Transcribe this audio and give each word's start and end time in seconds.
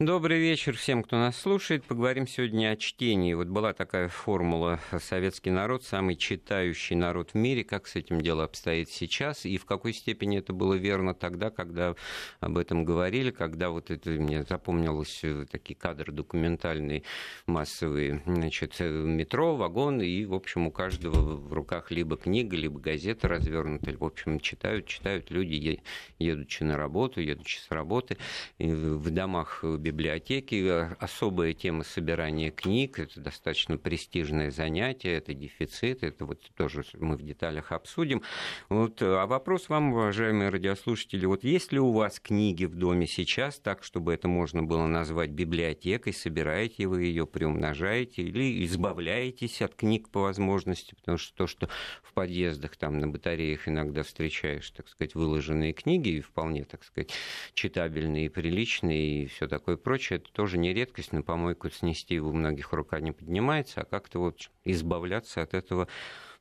Добрый 0.00 0.40
вечер 0.40 0.76
всем, 0.76 1.04
кто 1.04 1.14
нас 1.14 1.36
слушает. 1.36 1.84
Поговорим 1.84 2.26
сегодня 2.26 2.72
о 2.72 2.76
чтении. 2.76 3.32
Вот 3.32 3.46
была 3.46 3.72
такая 3.72 4.08
формула 4.08 4.80
«Советский 4.98 5.52
народ– 5.52 5.84
самый 5.84 6.16
читающий 6.16 6.96
народ 6.96 7.30
в 7.30 7.36
мире». 7.36 7.62
Как 7.62 7.86
с 7.86 7.94
этим 7.94 8.20
дело 8.20 8.42
обстоит 8.42 8.90
сейчас? 8.90 9.46
И 9.46 9.56
в 9.56 9.64
какой 9.64 9.92
степени 9.92 10.38
это 10.38 10.52
было 10.52 10.74
верно 10.74 11.14
тогда, 11.14 11.50
когда 11.50 11.94
об 12.40 12.58
этом 12.58 12.84
говорили, 12.84 13.30
когда 13.30 13.70
вот 13.70 13.92
это 13.92 14.10
мне 14.10 14.42
запомнилось, 14.42 15.20
э, 15.22 15.46
такие 15.48 15.76
кадры 15.76 16.10
документальные, 16.10 17.04
массовые, 17.46 18.20
значит, 18.26 18.74
э, 18.80 18.90
метро, 18.90 19.54
вагон, 19.54 20.00
и, 20.02 20.24
в 20.24 20.34
общем, 20.34 20.66
у 20.66 20.72
каждого 20.72 21.36
в 21.36 21.52
руках 21.52 21.92
либо 21.92 22.16
книга, 22.16 22.56
либо 22.56 22.80
газета 22.80 23.28
развернута. 23.28 23.96
В 23.96 24.02
общем, 24.02 24.40
читают, 24.40 24.86
читают 24.86 25.30
люди, 25.30 25.80
едучи 26.18 26.64
на 26.64 26.76
работу, 26.76 27.20
едучи 27.20 27.60
с 27.60 27.70
работы. 27.70 28.16
В 28.58 29.10
домах 29.10 29.62
библиотеки. 29.84 30.88
Особая 30.98 31.52
тема 31.52 31.84
собирания 31.84 32.50
книг. 32.50 32.98
Это 32.98 33.20
достаточно 33.20 33.76
престижное 33.76 34.50
занятие, 34.50 35.12
это 35.14 35.34
дефицит. 35.34 36.02
Это 36.02 36.24
вот 36.24 36.40
тоже 36.56 36.84
мы 36.94 37.16
в 37.16 37.22
деталях 37.22 37.70
обсудим. 37.70 38.22
Вот, 38.70 39.02
а 39.02 39.26
вопрос 39.26 39.68
вам, 39.68 39.92
уважаемые 39.92 40.48
радиослушатели. 40.48 41.26
Вот 41.26 41.44
есть 41.44 41.72
ли 41.72 41.78
у 41.78 41.92
вас 41.92 42.18
книги 42.18 42.64
в 42.64 42.74
доме 42.74 43.06
сейчас, 43.06 43.58
так, 43.58 43.84
чтобы 43.84 44.14
это 44.14 44.26
можно 44.26 44.62
было 44.62 44.86
назвать 44.86 45.30
библиотекой? 45.30 46.14
Собираете 46.14 46.86
вы 46.86 47.04
ее, 47.04 47.26
приумножаете 47.26 48.22
или 48.22 48.64
избавляетесь 48.64 49.60
от 49.60 49.74
книг 49.74 50.08
по 50.08 50.22
возможности? 50.22 50.94
Потому 50.94 51.18
что 51.18 51.36
то, 51.36 51.46
что 51.46 51.68
в 52.02 52.14
подъездах, 52.14 52.76
там 52.76 52.98
на 52.98 53.08
батареях 53.08 53.68
иногда 53.68 54.02
встречаешь, 54.02 54.70
так 54.70 54.88
сказать, 54.88 55.14
выложенные 55.14 55.74
книги, 55.74 56.20
вполне, 56.20 56.64
так 56.64 56.84
сказать, 56.84 57.12
читабельные, 57.52 58.30
приличные 58.30 59.24
и 59.24 59.26
все 59.26 59.46
такое 59.46 59.73
и 59.74 59.76
прочее, 59.76 60.18
это 60.18 60.32
тоже 60.32 60.58
не 60.58 60.72
редкость, 60.72 61.12
на 61.12 61.22
помойку 61.22 61.70
снести 61.70 62.18
у 62.20 62.32
многих 62.32 62.72
рука 62.72 63.00
не 63.00 63.12
поднимается, 63.12 63.82
а 63.82 63.84
как-то 63.84 64.18
вот 64.18 64.50
избавляться 64.64 65.42
от 65.42 65.54
этого 65.54 65.88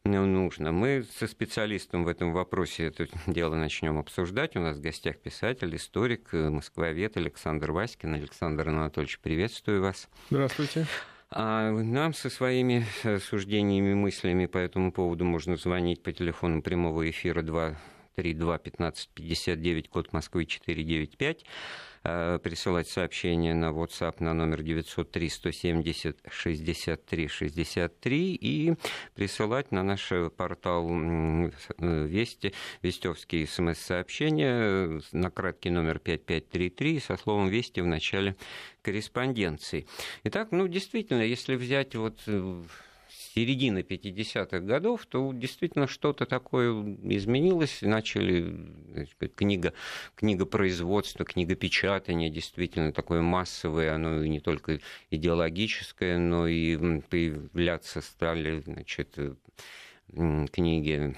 нужно. 0.06 0.72
Мы 0.72 1.06
со 1.18 1.28
специалистом 1.28 2.04
в 2.04 2.08
этом 2.08 2.34
вопросе 2.34 2.86
это 2.86 3.08
дело 3.28 3.56
начнем 3.56 3.98
обсуждать. 3.98 4.56
У 4.56 4.60
нас 4.60 4.78
в 4.78 4.82
гостях 4.82 5.18
писатель, 5.18 5.76
историк, 5.76 6.34
э, 6.34 6.50
москвовед 6.50 7.16
Александр 7.18 7.72
Васькин. 7.72 8.14
Александр 8.14 8.70
Анатольевич, 8.70 9.20
приветствую 9.20 9.82
вас. 9.82 10.10
Здравствуйте. 10.30 10.86
А 11.32 11.72
нам 11.72 12.14
со 12.14 12.30
своими 12.30 12.86
суждениями, 13.20 13.94
мыслями 13.94 14.46
по 14.46 14.58
этому 14.58 14.92
поводу 14.92 15.26
можно 15.26 15.56
звонить 15.56 16.04
по 16.04 16.12
телефону 16.12 16.62
прямого 16.62 17.10
эфира 17.10 17.42
232 18.16 18.58
15 18.58 19.10
59, 19.10 19.90
код 19.90 20.14
Москвы 20.14 20.46
495. 20.46 21.46
Э, 22.06 22.38
присылать 22.44 22.90
сообщения 22.90 23.54
на 23.54 23.72
WhatsApp 23.72 24.16
на 24.20 24.34
номер 24.34 24.62
903 24.62 25.30
170 25.30 26.18
63 26.30 27.28
63 27.28 28.36
и 28.36 28.74
присылать 29.16 29.72
на 29.72 29.84
наш 29.84 30.12
портал 30.36 30.90
э, 30.90 31.50
Вести, 31.80 32.54
Вестевские 32.82 33.48
смс-сообщения 33.48 35.02
на 35.14 35.32
краткий 35.32 35.70
номер 35.70 36.00
5533 36.00 37.00
со 37.00 37.16
словом 37.16 37.48
«Вести» 37.48 37.80
в 37.80 37.88
начале 37.88 38.36
корреспонденции. 38.82 39.88
Итак, 40.26 40.50
ну, 40.52 40.68
действительно, 40.68 41.22
если 41.22 41.56
взять 41.56 41.96
вот 41.96 42.20
э, 42.28 42.64
середины 43.34 43.80
50-х 43.80 44.60
годов, 44.60 45.06
то 45.06 45.32
действительно 45.34 45.88
что-то 45.88 46.26
такое 46.26 46.72
изменилось. 47.04 47.82
Начали 47.82 48.56
сказать, 49.12 49.36
книга, 49.36 49.74
книга 50.16 50.46
печатания, 51.56 52.30
действительно 52.30 52.92
такое 52.92 53.22
массовое, 53.22 53.94
оно 53.94 54.26
не 54.26 54.40
только 54.40 54.80
идеологическое, 55.10 56.18
но 56.18 56.48
и 56.48 57.02
появляться 57.02 58.02
стали 58.02 58.62
значит, 58.62 59.18
книги 60.52 61.16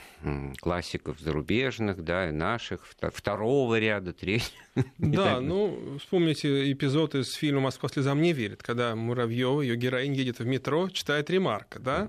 классиков 0.59 1.19
зарубежных, 1.19 2.03
да, 2.03 2.29
и 2.29 2.31
наших, 2.31 2.85
второго 3.13 3.79
ряда, 3.79 4.13
третьего. 4.13 4.51
Да, 4.97 5.39
ну, 5.39 5.97
вспомните 5.99 6.71
эпизод 6.71 7.15
из 7.15 7.33
фильма 7.33 7.61
«Москва 7.61 7.89
слезам 7.89 8.21
не 8.21 8.33
верит», 8.33 8.63
когда 8.63 8.95
Муравьева, 8.95 9.61
ее 9.61 9.75
героинь, 9.75 10.13
едет 10.13 10.39
в 10.39 10.45
метро, 10.45 10.89
читает 10.89 11.29
ремарка, 11.29 11.79
да, 11.79 12.07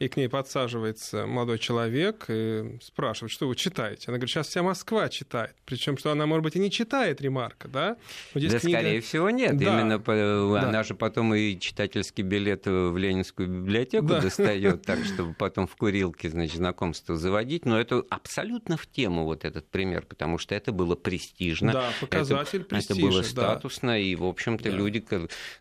и 0.00 0.08
к 0.08 0.16
ней 0.16 0.28
подсаживается 0.28 1.26
молодой 1.26 1.58
человек 1.58 2.24
и 2.28 2.78
спрашивает, 2.80 3.30
что 3.30 3.46
вы 3.46 3.54
читаете. 3.54 4.04
Она 4.08 4.16
говорит, 4.16 4.30
сейчас 4.30 4.48
вся 4.48 4.62
Москва 4.62 5.10
читает. 5.10 5.54
Причем, 5.66 5.98
что 5.98 6.10
она, 6.10 6.24
может 6.24 6.42
быть, 6.42 6.56
и 6.56 6.58
не 6.58 6.70
читает 6.70 7.20
ремарка, 7.20 7.68
да? 7.68 7.98
Вот 8.32 8.42
да, 8.42 8.58
книга... 8.58 8.78
скорее 8.78 9.00
всего, 9.02 9.28
нет. 9.28 9.58
Да. 9.58 9.66
Именно 9.66 10.00
по... 10.00 10.14
да. 10.14 10.68
она 10.68 10.82
же 10.84 10.94
потом 10.94 11.34
и 11.34 11.58
читательский 11.60 12.22
билет 12.22 12.64
в 12.64 12.96
Ленинскую 12.96 13.46
библиотеку 13.46 14.06
да. 14.06 14.20
достает, 14.22 14.82
так, 14.86 15.04
чтобы 15.04 15.34
потом 15.34 15.66
в 15.66 15.76
курилке, 15.76 16.30
значит, 16.30 16.56
знакомство 16.56 17.14
заводить. 17.14 17.66
Но 17.66 17.78
это 17.78 18.02
абсолютно 18.08 18.78
в 18.78 18.86
тему 18.86 19.26
вот 19.26 19.44
этот 19.44 19.68
пример, 19.68 20.06
потому 20.06 20.38
что 20.38 20.54
это 20.54 20.72
было 20.72 20.96
престижно. 20.96 21.72
Да, 21.72 21.92
показатель 22.00 22.60
это, 22.60 22.68
престижа. 22.70 23.00
Это 23.00 23.06
было 23.06 23.22
статусно, 23.22 23.88
да. 23.90 23.98
и, 23.98 24.14
в 24.14 24.24
общем-то, 24.24 24.70
да. 24.70 24.70
люди, 24.70 25.04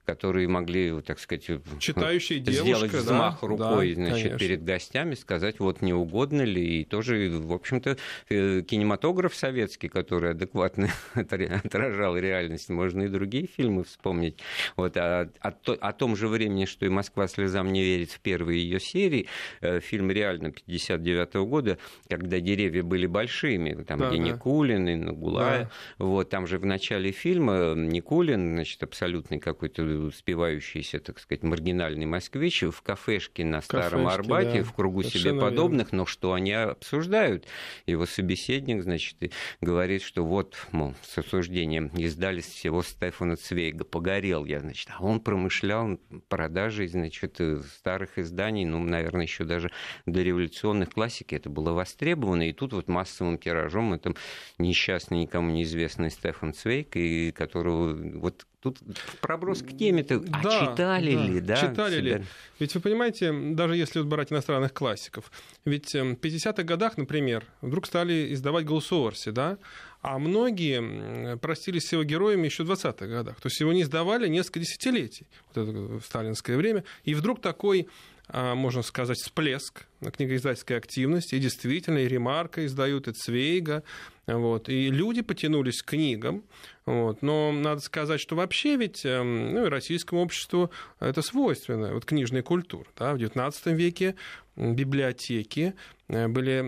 которые 0.05 0.47
могли, 0.47 1.01
так 1.01 1.19
сказать, 1.19 1.45
Читающая 1.79 2.39
сделать 2.39 2.65
девушка, 2.65 2.97
взмах 2.99 3.39
да, 3.41 3.47
рукой, 3.47 3.95
да, 3.95 4.05
значит, 4.05 4.28
конечно. 4.29 4.47
перед 4.47 4.63
гостями, 4.63 5.15
сказать, 5.15 5.59
вот 5.59 5.81
не 5.81 5.93
угодно 5.93 6.41
ли, 6.41 6.81
и 6.81 6.85
тоже, 6.85 7.29
в 7.29 7.53
общем-то, 7.53 7.97
э, 8.29 8.61
кинематограф 8.61 9.35
советский, 9.35 9.89
который 9.89 10.31
адекватно 10.31 10.89
отражал 11.13 12.17
реальность, 12.17 12.69
можно 12.69 13.03
и 13.03 13.07
другие 13.07 13.47
фильмы 13.47 13.83
вспомнить. 13.83 14.37
Вот, 14.75 14.97
а, 14.97 15.29
о, 15.41 15.51
о 15.73 15.93
том 15.93 16.15
же 16.15 16.27
времени, 16.27 16.65
что 16.65 16.85
и 16.85 16.89
«Москва 16.89 17.27
слезам 17.27 17.71
не 17.71 17.83
верит» 17.83 18.11
в 18.11 18.19
первой 18.19 18.57
ее 18.57 18.79
серии, 18.79 19.27
э, 19.61 19.79
фильм 19.79 20.11
реально 20.11 20.51
59 20.51 21.35
-го 21.35 21.45
года, 21.45 21.77
когда 22.09 22.39
деревья 22.39 22.83
были 22.83 23.05
большими, 23.05 23.83
там, 23.83 23.99
да, 23.99 24.09
где 24.09 24.17
да. 24.17 24.23
Никулин 24.23 24.87
и 24.87 24.95
Нагулая, 24.95 25.63
да. 25.97 26.05
вот, 26.05 26.29
там 26.29 26.47
же 26.47 26.59
в 26.59 26.65
начале 26.65 27.11
фильма 27.11 27.73
Никулин, 27.75 28.53
значит, 28.55 28.81
абсолютный 28.83 29.39
какой-то 29.39 30.11
спивающийся, 30.11 30.99
так 30.99 31.19
сказать, 31.19 31.43
маргинальный 31.43 32.05
москвич 32.05 32.63
в 32.63 32.81
кафешке 32.81 33.45
на 33.45 33.61
Старом 33.61 34.07
Арбате, 34.19 34.59
да, 34.59 34.63
в 34.63 34.73
кругу 34.73 35.03
себе 35.03 35.33
подобных, 35.33 35.87
верно. 35.87 35.97
но 35.99 36.05
что 36.05 36.33
они 36.33 36.53
обсуждают? 36.53 37.45
Его 37.85 38.05
собеседник, 38.05 38.83
значит, 38.83 39.17
говорит, 39.61 40.01
что 40.01 40.25
вот, 40.25 40.55
мол, 40.71 40.95
с 41.01 41.17
осуждением 41.17 41.87
издали 41.95 42.41
всего 42.41 42.83
Стефана 42.83 43.35
Цвейга, 43.35 43.85
погорел 43.85 44.45
я, 44.45 44.59
значит, 44.59 44.89
а 44.95 45.03
он 45.03 45.19
промышлял 45.19 45.99
продажей, 46.27 46.87
значит, 46.87 47.39
старых 47.73 48.17
изданий, 48.17 48.65
ну, 48.65 48.79
наверное, 48.79 49.23
еще 49.23 49.43
даже 49.43 49.71
до 50.05 50.21
революционных 50.21 50.91
классики 50.91 51.35
это 51.35 51.49
было 51.49 51.71
востребовано, 51.71 52.49
и 52.49 52.53
тут 52.53 52.73
вот 52.73 52.87
массовым 52.87 53.37
тиражом 53.37 53.93
это 53.93 54.13
несчастный, 54.57 55.19
никому 55.19 55.49
неизвестный 55.49 56.11
Стефан 56.11 56.53
Цвейг, 56.53 56.95
и 56.95 57.31
которого 57.31 57.93
вот 57.93 58.45
Тут 58.61 58.77
проброс 59.21 59.61
к 59.61 59.77
теме-то, 59.77 60.15
а 60.33 60.43
да, 60.43 60.59
читали 60.59 61.15
да, 61.15 61.23
ли, 61.23 61.39
да? 61.39 61.55
Читали 61.55 61.99
себя? 62.01 62.17
ли? 62.17 62.25
Ведь 62.59 62.75
вы 62.75 62.81
понимаете, 62.81 63.31
даже 63.31 63.77
если 63.77 63.99
вот 63.99 64.07
брать 64.09 64.33
иностранных 64.33 64.73
классиков, 64.73 65.31
ведь 65.63 65.93
в 65.93 66.15
50-х 66.15 66.63
годах, 66.63 66.97
например, 66.97 67.45
вдруг 67.61 67.87
стали 67.87 68.33
издавать 68.33 68.65
Голсуорси, 68.65 69.31
да? 69.31 69.57
А 70.01 70.19
многие 70.19 71.37
простились 71.37 71.87
с 71.87 71.93
его 71.93 72.03
героями 72.03 72.45
еще 72.45 72.63
в 72.63 72.71
20-х 72.71 73.07
годах. 73.07 73.39
То 73.39 73.47
есть 73.47 73.59
его 73.61 73.71
не 73.71 73.83
издавали 73.83 74.27
несколько 74.27 74.59
десятилетий, 74.59 75.27
вот 75.53 75.63
это 75.63 75.71
в 75.71 76.01
сталинское 76.01 76.57
время. 76.57 76.83
И 77.03 77.13
вдруг 77.13 77.41
такой 77.41 77.87
а, 78.31 78.53
можно 78.53 78.83
сказать, 78.83 79.17
всплеск 79.17 79.85
книгоиздательской 80.01 80.77
активности. 80.77 81.35
И 81.35 81.39
действительно, 81.39 81.97
и 81.97 82.07
Ремарка 82.07 82.65
издают, 82.65 83.07
и 83.07 83.11
Цвейга. 83.11 83.83
Вот, 84.27 84.69
и 84.69 84.91
люди 84.91 85.21
потянулись 85.21 85.81
к 85.81 85.89
книгам. 85.89 86.43
Вот, 86.89 87.21
но 87.21 87.51
надо 87.51 87.81
сказать, 87.81 88.19
что 88.19 88.35
вообще 88.35 88.75
ведь 88.75 89.05
эм, 89.05 89.53
ну, 89.53 89.67
и 89.67 89.69
российскому 89.69 90.21
обществу 90.21 90.71
это 90.99 91.21
свойственно, 91.21 91.93
вот 91.93 92.03
книжная 92.03 92.41
культура. 92.41 92.87
Да, 92.97 93.13
в 93.13 93.17
XIX 93.17 93.53
веке 93.75 94.15
библиотеки 94.55 95.75
э, 96.07 96.27
были 96.27 96.63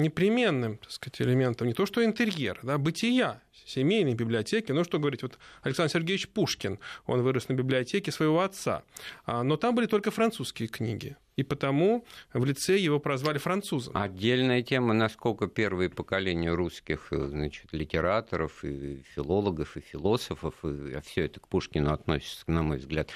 непременным 0.00 0.76
так 0.76 0.92
сказать, 0.92 1.20
элементом 1.22 1.66
не 1.66 1.74
то 1.74 1.86
что 1.86 2.04
интерьера, 2.04 2.60
да, 2.62 2.78
бытия 2.78 3.40
семейной 3.66 4.14
библиотеки. 4.14 4.72
Ну, 4.72 4.84
что 4.84 4.98
говорить, 4.98 5.22
вот 5.22 5.38
Александр 5.62 5.92
Сергеевич 5.92 6.28
Пушкин, 6.28 6.78
он 7.06 7.22
вырос 7.22 7.48
на 7.48 7.54
библиотеке 7.54 8.12
своего 8.12 8.42
отца. 8.42 8.82
А, 9.26 9.42
но 9.42 9.56
там 9.56 9.74
были 9.74 9.86
только 9.86 10.10
французские 10.10 10.68
книги. 10.68 11.16
И 11.36 11.42
потому 11.42 12.04
в 12.32 12.44
лице 12.44 12.78
его 12.78 13.00
прозвали 13.00 13.38
французом. 13.38 13.96
Отдельная 13.96 14.62
тема, 14.62 14.94
насколько 14.94 15.48
первые 15.48 15.90
поколения 15.90 16.52
русских 16.54 17.08
э, 17.10 17.26
значит, 17.26 17.72
литераторов, 17.72 18.64
и 18.64 19.02
филологов, 19.14 19.63
и 19.76 19.80
философов, 19.80 20.54
и 20.64 21.00
все 21.04 21.24
это 21.26 21.40
к 21.40 21.48
Пушкину 21.48 21.92
относится, 21.92 22.44
на 22.46 22.62
мой 22.62 22.78
взгляд, 22.78 23.10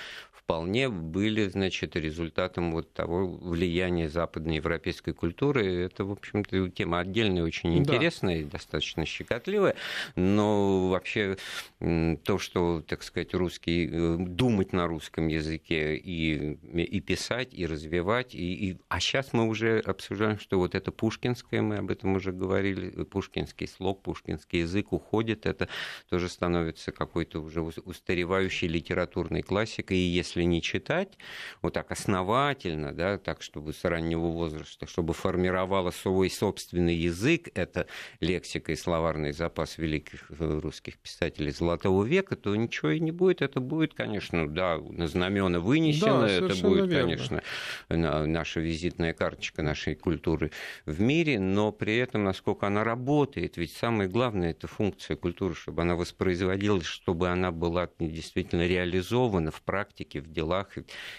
вполне 0.48 0.88
были 0.88 1.46
значит, 1.46 1.94
результатом 1.94 2.72
вот 2.72 2.90
того 2.94 3.26
влияния 3.26 4.08
западноевропейской 4.08 5.12
культуры. 5.12 5.84
Это, 5.84 6.06
в 6.06 6.10
общем-то, 6.10 6.70
тема 6.70 7.00
отдельная, 7.00 7.44
очень 7.44 7.76
интересная 7.76 8.36
да. 8.36 8.40
и 8.40 8.44
достаточно 8.44 9.04
щекотливая. 9.04 9.74
Но 10.16 10.88
вообще 10.88 11.36
то, 11.78 12.38
что, 12.38 12.82
так 12.86 13.02
сказать, 13.02 13.34
русский, 13.34 13.90
э, 13.92 14.16
думать 14.18 14.72
на 14.72 14.86
русском 14.86 15.28
языке 15.28 15.96
и, 15.96 16.54
и 16.82 17.00
писать, 17.00 17.52
и 17.52 17.66
развивать. 17.66 18.34
И, 18.34 18.70
и... 18.70 18.78
А 18.88 19.00
сейчас 19.00 19.34
мы 19.34 19.46
уже 19.46 19.80
обсуждаем, 19.80 20.38
что 20.38 20.58
вот 20.58 20.74
это 20.74 20.90
пушкинское, 20.90 21.60
мы 21.60 21.76
об 21.76 21.90
этом 21.90 22.14
уже 22.14 22.32
говорили, 22.32 23.04
пушкинский 23.04 23.68
слог, 23.68 24.00
пушкинский 24.00 24.60
язык 24.60 24.94
уходит. 24.94 25.44
Это 25.44 25.68
тоже 26.08 26.30
становится 26.30 26.90
какой-то 26.90 27.42
уже 27.42 27.60
устаревающей 27.60 28.66
литературной 28.66 29.42
классикой. 29.42 29.98
И 29.98 30.08
если 30.08 30.37
не 30.44 30.62
читать 30.62 31.18
вот 31.62 31.74
так 31.74 31.90
основательно, 31.90 32.92
да, 32.92 33.18
так, 33.18 33.42
чтобы 33.42 33.72
с 33.72 33.84
раннего 33.84 34.28
возраста, 34.28 34.86
чтобы 34.86 35.14
формировала 35.14 35.90
свой 35.90 36.30
собственный 36.30 36.94
язык, 36.94 37.48
это 37.54 37.86
лексика 38.20 38.72
и 38.72 38.76
словарный 38.76 39.32
запас 39.32 39.78
великих 39.78 40.30
э, 40.30 40.60
русских 40.62 40.98
писателей 40.98 41.50
Золотого 41.50 42.04
века, 42.04 42.36
то 42.36 42.54
ничего 42.54 42.90
и 42.90 43.00
не 43.00 43.10
будет. 43.10 43.42
Это 43.42 43.60
будет, 43.60 43.94
конечно, 43.94 44.48
да, 44.48 44.78
на 44.78 45.06
знамена 45.06 45.60
вынесено, 45.60 46.22
да, 46.22 46.30
это 46.30 46.54
будет, 46.62 46.88
верно. 46.88 47.00
конечно, 47.00 47.42
наша 47.88 48.60
визитная 48.60 49.12
карточка 49.12 49.62
нашей 49.62 49.94
культуры 49.94 50.50
в 50.86 51.00
мире, 51.00 51.38
но 51.38 51.72
при 51.72 51.96
этом, 51.96 52.24
насколько 52.24 52.66
она 52.66 52.84
работает, 52.84 53.56
ведь 53.56 53.72
самое 53.72 54.08
главное, 54.08 54.50
это 54.50 54.66
функция 54.66 55.16
культуры, 55.16 55.54
чтобы 55.54 55.82
она 55.82 55.96
воспроизводилась, 55.96 56.86
чтобы 56.86 57.28
она 57.28 57.50
была 57.52 57.88
действительно 57.98 58.66
реализована 58.66 59.50
в 59.50 59.62
практике, 59.62 60.20
в 60.20 60.27
делах 60.32 60.76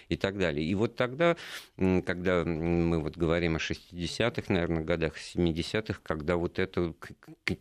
и, 0.07 0.15
так 0.15 0.37
далее. 0.37 0.65
И 0.65 0.75
вот 0.75 0.95
тогда, 0.95 1.35
когда 1.77 2.43
мы 2.43 2.99
вот 2.99 3.17
говорим 3.17 3.55
о 3.55 3.59
60-х, 3.59 4.53
наверное, 4.53 4.83
годах, 4.83 5.15
70-х, 5.17 5.99
когда 6.03 6.35
вот 6.35 6.59
эта 6.59 6.93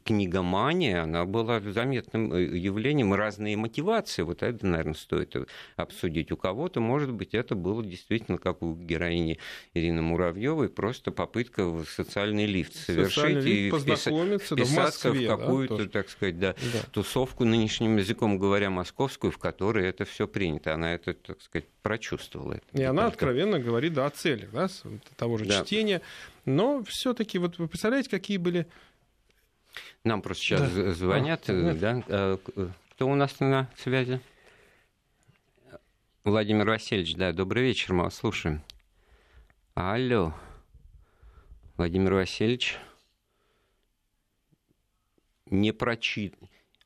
книгомания, 0.05 1.03
она 1.03 1.25
была 1.25 1.61
заметным 1.61 2.33
э, 2.33 2.45
явлением, 2.45 3.15
разные 3.15 3.57
мотивации, 3.57 4.23
вот 4.23 4.43
это, 4.43 4.67
наверное, 4.67 4.95
стоит 4.95 5.37
обсудить. 5.77 6.33
У 6.33 6.37
кого-то, 6.37 6.81
может 6.81 7.13
быть, 7.13 7.35
это 7.35 7.55
было 7.55 7.85
действительно, 7.85 8.39
как 8.39 8.63
у 8.63 8.75
героини 8.75 9.39
Ирины 9.75 10.03
Муравьевой, 10.03 10.69
просто 10.69 11.13
попытка 11.13 11.67
в 11.67 11.87
социальный 11.87 12.47
лифт 12.47 12.75
совершить 12.75 13.15
социальный 13.15 13.43
лифт, 13.43 13.77
и 13.77 13.81
вписаться 13.81 14.57
да, 14.57 14.65
в, 14.65 14.73
Москве, 14.73 15.27
в 15.27 15.37
какую-то, 15.37 15.77
да, 15.79 15.89
так 15.89 16.09
сказать, 16.09 16.39
да, 16.39 16.55
да. 16.73 16.81
тусовку, 16.93 17.45
нынешним 17.45 17.97
языком 17.97 18.39
говоря, 18.39 18.71
московскую, 18.71 19.31
в 19.31 19.39
которой 19.39 19.87
это 19.87 20.05
все 20.05 20.27
принято. 20.27 20.75
Она 20.75 20.95
это, 20.95 21.15
так 21.15 21.38
сказать, 21.41 21.67
прочувствовала. 21.83 22.55
Это 22.55 22.65
и 22.73 22.83
она 22.83 23.07
откровенно 23.07 23.59
говорит 23.59 23.93
да, 23.95 24.07
о 24.07 24.11
целях 24.11 24.51
да, 24.51 24.69
того 25.17 25.39
же 25.39 25.45
да. 25.45 25.63
чтения. 25.63 26.03
Но 26.45 26.83
все-таки, 26.85 27.39
вот 27.39 27.59
вы 27.59 27.69
представляете, 27.69 28.11
какие 28.11 28.37
были 28.37 28.67
нам 30.05 30.23
просто 30.23 30.43
сейчас 30.43 30.73
да. 30.73 30.93
звонят, 30.93 31.45
а, 31.49 31.75
да? 31.75 32.03
А, 32.09 32.39
кто 32.91 33.09
у 33.09 33.15
нас 33.15 33.39
на 33.41 33.71
связи? 33.77 34.21
Владимир 36.25 36.69
Васильевич, 36.69 37.15
да, 37.15 37.33
добрый 37.33 37.63
вечер, 37.63 37.95
мы 37.95 38.05
вас 38.05 38.17
слушаем. 38.17 38.63
Алло, 39.75 40.35
Владимир 41.77 42.15
Васильевич. 42.15 42.77
Не 45.47 45.73
прочит... 45.73 46.35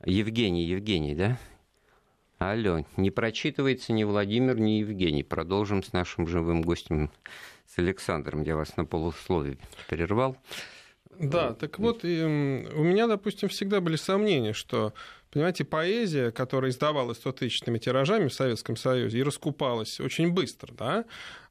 Евгений, 0.05 0.65
Евгений, 0.65 1.15
да? 1.15 1.39
Алло, 2.51 2.85
не 2.97 3.13
прочитывается 3.13 3.93
ни 3.93 4.03
Владимир, 4.03 4.59
ни 4.59 4.81
Евгений. 4.81 5.23
Продолжим 5.23 5.85
с 5.85 5.93
нашим 5.93 6.27
живым 6.27 6.63
гостем, 6.63 7.09
с 7.69 7.79
Александром. 7.79 8.43
Я 8.43 8.57
вас 8.57 8.77
на 8.77 8.85
полусловие 8.85 9.59
прервал. 9.89 10.37
Да, 11.21 11.53
так 11.55 11.79
вот, 11.79 12.05
и, 12.05 12.21
у 12.25 12.83
меня, 12.83 13.07
допустим, 13.07 13.49
всегда 13.49 13.81
были 13.81 13.95
сомнения, 13.95 14.55
что, 14.55 14.93
понимаете, 15.31 15.65
поэзия, 15.65 16.33
которая 16.33 16.73
издавалась 16.73 17.21
100-тысячными 17.25 17.79
тиражами 17.79 18.27
в 18.27 18.35
Советском 18.35 18.77
Союзе 18.77 19.19
и 19.19 19.23
раскупалась 19.23 20.01
очень 20.01 20.33
быстро, 20.33 20.73
да, 20.73 21.05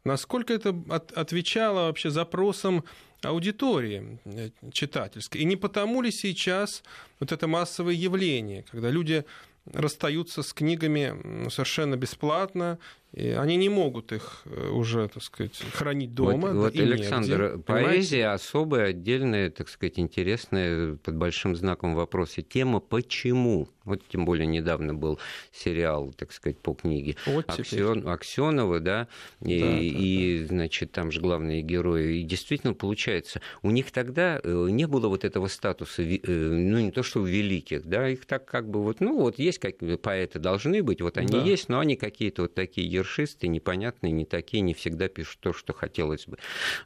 насколько 0.03 0.53
это 0.53 0.75
от, 0.89 1.13
отвечало 1.13 1.85
вообще 1.85 2.09
запросам 2.09 2.83
аудитории 3.21 4.19
э, 4.25 4.49
читательской. 4.73 5.41
И 5.41 5.45
не 5.45 5.55
потому 5.55 6.01
ли 6.01 6.11
сейчас 6.11 6.83
вот 7.19 7.31
это 7.31 7.47
массовое 7.47 7.93
явление, 7.93 8.65
когда 8.71 8.89
люди 8.89 9.25
расстаются 9.65 10.43
с 10.43 10.53
книгами 10.53 11.49
совершенно 11.49 11.95
бесплатно, 11.95 12.79
и 13.13 13.31
они 13.31 13.57
не 13.57 13.67
могут 13.67 14.13
их 14.13 14.43
э, 14.45 14.69
уже, 14.69 15.09
так 15.09 15.21
сказать, 15.21 15.57
хранить 15.73 16.13
дома. 16.13 16.53
Вот, 16.53 16.73
вот 16.73 16.75
Александр, 16.75 17.41
негде, 17.41 17.63
поэзия 17.63 18.17
понимаете? 18.23 18.27
особая, 18.27 18.85
отдельная, 18.91 19.49
так 19.49 19.67
сказать, 19.67 19.99
интересная, 19.99 20.95
под 20.95 21.17
большим 21.17 21.57
знаком 21.57 21.93
вопроса 21.93 22.41
тема 22.41 22.79
«Почему?». 22.79 23.67
Вот 23.83 24.01
тем 24.07 24.25
более 24.25 24.45
недавно 24.45 24.93
был 24.93 25.19
сериал, 25.51 26.13
так 26.15 26.31
сказать, 26.31 26.59
по 26.59 26.73
книге 26.73 27.15
вот 27.25 27.49
Аксион, 27.49 28.07
Аксенова, 28.07 28.79
да, 28.79 29.07
и, 29.41 29.59
да, 29.59 29.65
да, 29.65 29.77
и 29.79 30.39
да. 30.39 30.45
значит, 30.45 30.91
там 30.91 31.11
же 31.11 31.19
главные 31.19 31.63
герои. 31.63 32.19
И 32.19 32.23
действительно, 32.23 32.75
получается, 32.75 33.41
у 33.63 33.71
них 33.71 33.91
тогда 33.91 34.39
э, 34.41 34.67
не 34.69 34.85
было 34.85 35.07
вот 35.07 35.25
этого 35.25 35.47
статуса, 35.47 36.03
э, 36.03 36.19
ну, 36.27 36.79
не 36.79 36.91
то 36.91 37.01
что 37.01 37.21
у 37.21 37.25
великих, 37.25 37.85
да, 37.87 38.07
их 38.07 38.25
так 38.25 38.45
как 38.45 38.69
бы 38.69 38.83
вот, 38.83 38.99
ну, 38.99 39.19
вот 39.19 39.39
есть 39.39 39.57
как 39.57 39.77
поэты 40.01 40.37
должны 40.37 40.83
быть, 40.83 41.01
вот 41.01 41.17
они 41.17 41.39
да. 41.39 41.43
есть, 41.43 41.67
но 41.67 41.79
они 41.79 41.95
какие-то 41.95 42.43
вот 42.43 42.53
такие 42.53 42.87
ершисты, 43.01 43.47
непонятные, 43.47 44.11
не 44.11 44.25
такие, 44.25 44.61
не 44.61 44.73
всегда 44.73 45.07
пишут 45.07 45.39
то, 45.41 45.53
что 45.53 45.73
хотелось 45.73 46.25
бы 46.27 46.37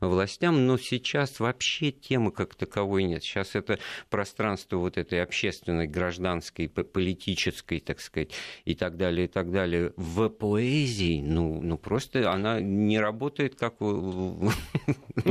властям, 0.02 0.66
но 0.66 0.78
сейчас 0.78 1.40
вообще 1.40 1.92
темы 1.92 2.32
как 2.32 2.56
таковой 2.56 3.04
нет. 3.04 3.24
Сейчас 3.24 3.56
это 3.56 3.80
пространство 4.10 4.78
вот 4.78 4.98
этой 4.98 5.22
общественной, 5.22 5.88
гражданской, 5.88 6.68
политической, 6.68 7.80
так 7.80 8.00
сказать, 8.00 8.32
и 8.66 8.76
так 8.76 8.98
далее, 8.98 9.26
и 9.26 9.30
так 9.30 9.52
далее. 9.52 9.94
В 9.96 10.30
поэзии, 10.30 11.22
ну, 11.22 11.62
ну 11.62 11.78
просто 11.78 12.32
она 12.32 12.60
не 12.60 13.00
работает 13.00 13.56
как 13.56 13.76
ну, 13.80 14.52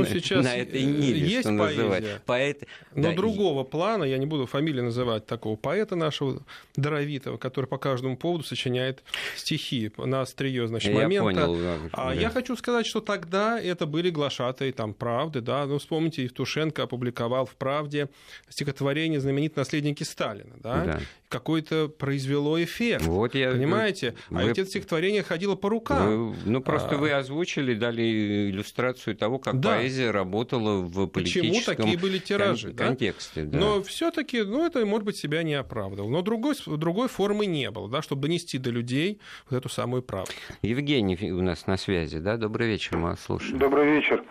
сейчас 0.05 0.43
на 0.43 0.55
этой 0.55 0.83
ниве, 0.83 1.19
есть 1.19 1.47
что 1.47 1.57
поэзия, 1.57 2.21
Поэт... 2.25 2.63
но 2.93 3.09
да, 3.09 3.13
другого 3.13 3.63
и... 3.63 3.69
плана, 3.69 4.03
я 4.03 4.17
не 4.17 4.25
буду 4.25 4.45
фамилии 4.45 4.81
называть 4.81 5.25
такого 5.25 5.55
поэта 5.55 5.95
нашего, 5.95 6.43
Даровитого, 6.75 7.37
который 7.37 7.65
по 7.65 7.77
каждому 7.77 8.17
поводу 8.17 8.43
сочиняет 8.43 9.03
стихи 9.35 9.91
на 9.97 10.21
острие, 10.21 10.67
значит, 10.79 10.93
я 10.93 11.03
момента. 11.03 11.45
Понял, 11.45 11.55
да, 11.55 11.75
а 11.93 12.07
да. 12.07 12.13
я 12.13 12.29
хочу 12.29 12.55
сказать, 12.55 12.85
что 12.85 13.01
тогда 13.01 13.59
это 13.59 13.85
были 13.85 14.09
глашатые 14.09 14.71
там 14.71 14.93
правды, 14.93 15.41
да, 15.41 15.65
ну 15.65 15.77
вспомните, 15.77 16.23
Евтушенко 16.23 16.83
опубликовал 16.83 17.45
в 17.45 17.55
«Правде» 17.55 18.09
стихотворение 18.49 19.19
знаменит 19.19 19.55
«Наследники 19.55 20.03
Сталина», 20.03 20.53
да, 20.61 20.85
да 20.85 20.99
какой-то 21.35 21.89
произвело 21.89 22.61
эффект. 22.63 23.03
Вот 23.03 23.35
я, 23.35 23.51
понимаете? 23.51 24.15
Вы, 24.29 24.41
а 24.41 24.45
ведь 24.45 24.57
это 24.57 24.69
стихотворение 24.69 25.23
ходило 25.23 25.55
по 25.55 25.69
рукам. 25.69 26.31
Вы, 26.31 26.35
ну, 26.45 26.61
просто 26.61 26.95
а... 26.95 26.97
вы 26.97 27.11
озвучили, 27.11 27.73
дали 27.73 28.49
иллюстрацию 28.49 29.15
того, 29.15 29.39
как 29.39 29.59
да. 29.59 29.75
поэзия 29.75 30.11
работала 30.11 30.81
в 30.81 31.07
политическом 31.07 31.49
Почему 31.49 31.65
такие 31.65 31.97
были 31.97 32.19
тиражи, 32.19 32.67
кон- 32.67 32.75
да? 32.77 32.85
контексте. 32.85 33.43
Да. 33.43 33.57
Но 33.57 33.83
все 33.83 34.11
таки 34.11 34.43
ну, 34.43 34.65
это, 34.65 34.85
может 34.85 35.05
быть, 35.05 35.17
себя 35.17 35.43
не 35.43 35.55
оправдывало. 35.55 36.09
Но 36.09 36.21
другой, 36.21 36.55
другой 36.65 37.09
формы 37.09 37.45
не 37.47 37.69
было, 37.71 37.89
да, 37.89 38.01
чтобы 38.01 38.23
донести 38.23 38.57
до 38.57 38.69
людей 38.69 39.19
вот 39.49 39.57
эту 39.57 39.69
самую 39.69 40.03
правду. 40.03 40.31
Евгений 40.65 41.31
у 41.31 41.41
нас 41.41 41.67
на 41.67 41.77
связи, 41.77 42.19
да? 42.19 42.37
Добрый 42.37 42.67
вечер, 42.67 42.97
мы 42.97 43.09
вас 43.09 43.21
слушаем. 43.21 43.57
Добрый 43.57 43.85
вечер. 43.85 44.23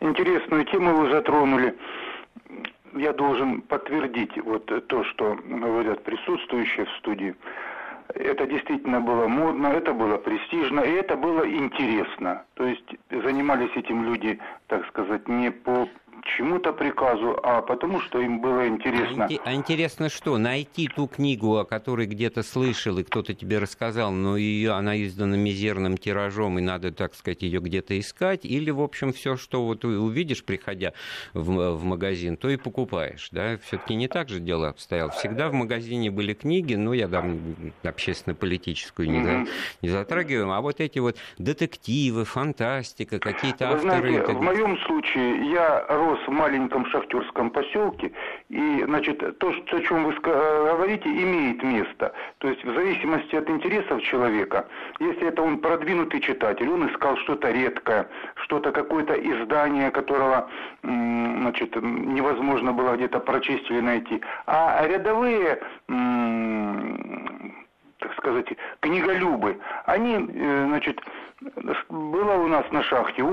Интересную 0.00 0.64
тему 0.66 0.94
вы 0.94 1.10
затронули 1.10 1.74
я 2.98 3.12
должен 3.12 3.62
подтвердить 3.62 4.36
вот 4.44 4.66
то, 4.86 5.04
что 5.04 5.38
говорят 5.44 6.02
присутствующие 6.02 6.86
в 6.86 6.90
студии. 6.98 7.34
Это 8.14 8.46
действительно 8.46 9.00
было 9.00 9.28
модно, 9.28 9.68
это 9.68 9.92
было 9.92 10.16
престижно, 10.16 10.80
и 10.80 10.92
это 10.92 11.16
было 11.16 11.48
интересно. 11.48 12.44
То 12.54 12.64
есть 12.64 12.88
занимались 13.10 13.70
этим 13.76 14.04
люди, 14.04 14.38
так 14.66 14.86
сказать, 14.88 15.28
не 15.28 15.50
по 15.50 15.88
чему-то 16.36 16.72
приказу, 16.72 17.38
а 17.42 17.62
потому 17.62 18.00
что 18.00 18.20
им 18.20 18.40
было 18.40 18.68
интересно. 18.68 19.28
А, 19.44 19.50
а 19.50 19.54
интересно 19.54 20.08
что? 20.08 20.38
Найти 20.38 20.88
ту 20.88 21.06
книгу, 21.06 21.56
о 21.56 21.64
которой 21.64 22.06
где-то 22.06 22.42
слышал, 22.42 22.98
и 22.98 23.04
кто-то 23.04 23.34
тебе 23.34 23.58
рассказал, 23.58 24.12
но 24.12 24.36
ее, 24.36 24.72
она 24.72 25.02
издана 25.02 25.36
мизерным 25.36 25.96
тиражом, 25.96 26.58
и 26.58 26.62
надо, 26.62 26.92
так 26.92 27.14
сказать, 27.14 27.42
ее 27.42 27.60
где-то 27.60 27.98
искать, 27.98 28.44
или, 28.44 28.70
в 28.70 28.80
общем, 28.80 29.12
все, 29.12 29.36
что 29.36 29.64
вот 29.64 29.84
увидишь, 29.84 30.44
приходя 30.44 30.92
в, 31.34 31.74
в 31.74 31.84
магазин, 31.84 32.36
то 32.36 32.48
и 32.48 32.56
покупаешь, 32.56 33.28
да? 33.32 33.58
Все-таки 33.58 33.94
не 33.94 34.08
так 34.08 34.28
же 34.28 34.40
дело 34.40 34.68
обстояло. 34.68 35.10
Всегда 35.10 35.48
в 35.48 35.52
магазине 35.52 36.10
были 36.10 36.34
книги, 36.34 36.74
ну, 36.74 36.92
я 36.92 37.08
там 37.08 37.38
общественно-политическую 37.82 39.10
не, 39.10 39.18
mm-hmm. 39.18 39.48
не 39.82 39.88
затрагиваю, 39.88 40.52
а 40.52 40.60
вот 40.60 40.80
эти 40.80 40.98
вот 40.98 41.16
детективы, 41.38 42.24
фантастика, 42.24 43.18
какие-то 43.18 43.70
авторы... 43.70 44.12
Знаете, 44.12 44.32
в 44.32 44.42
моем 44.42 44.78
случае 44.80 45.50
я 45.52 45.86
рос 45.88 46.17
рос 46.18 46.26
в 46.26 46.30
маленьком 46.30 46.86
шахтерском 46.86 47.50
поселке, 47.50 48.12
и, 48.48 48.84
значит, 48.84 49.38
то, 49.38 49.48
о 49.48 49.80
чем 49.80 50.04
вы 50.04 50.12
говорите, 50.12 51.08
имеет 51.08 51.62
место. 51.62 52.12
То 52.38 52.48
есть 52.48 52.64
в 52.64 52.74
зависимости 52.74 53.36
от 53.36 53.48
интересов 53.50 54.02
человека, 54.02 54.66
если 55.00 55.28
это 55.28 55.42
он 55.42 55.58
продвинутый 55.58 56.20
читатель, 56.20 56.68
он 56.68 56.86
искал 56.88 57.16
что-то 57.18 57.50
редкое, 57.50 58.08
что-то, 58.36 58.72
какое-то 58.72 59.14
издание, 59.14 59.90
которого, 59.90 60.48
значит, 60.82 61.76
невозможно 61.82 62.72
было 62.72 62.96
где-то 62.96 63.20
прочесть 63.20 63.70
или 63.70 63.80
найти. 63.80 64.20
А 64.46 64.86
рядовые 64.86 65.58
так 67.98 68.14
сказать, 68.16 68.46
книголюбы, 68.80 69.58
они, 69.86 70.14
э, 70.28 70.66
значит, 70.68 71.00
было 71.88 72.32
у 72.34 72.48
нас 72.48 72.64
на 72.70 72.82
шахте, 72.82 73.24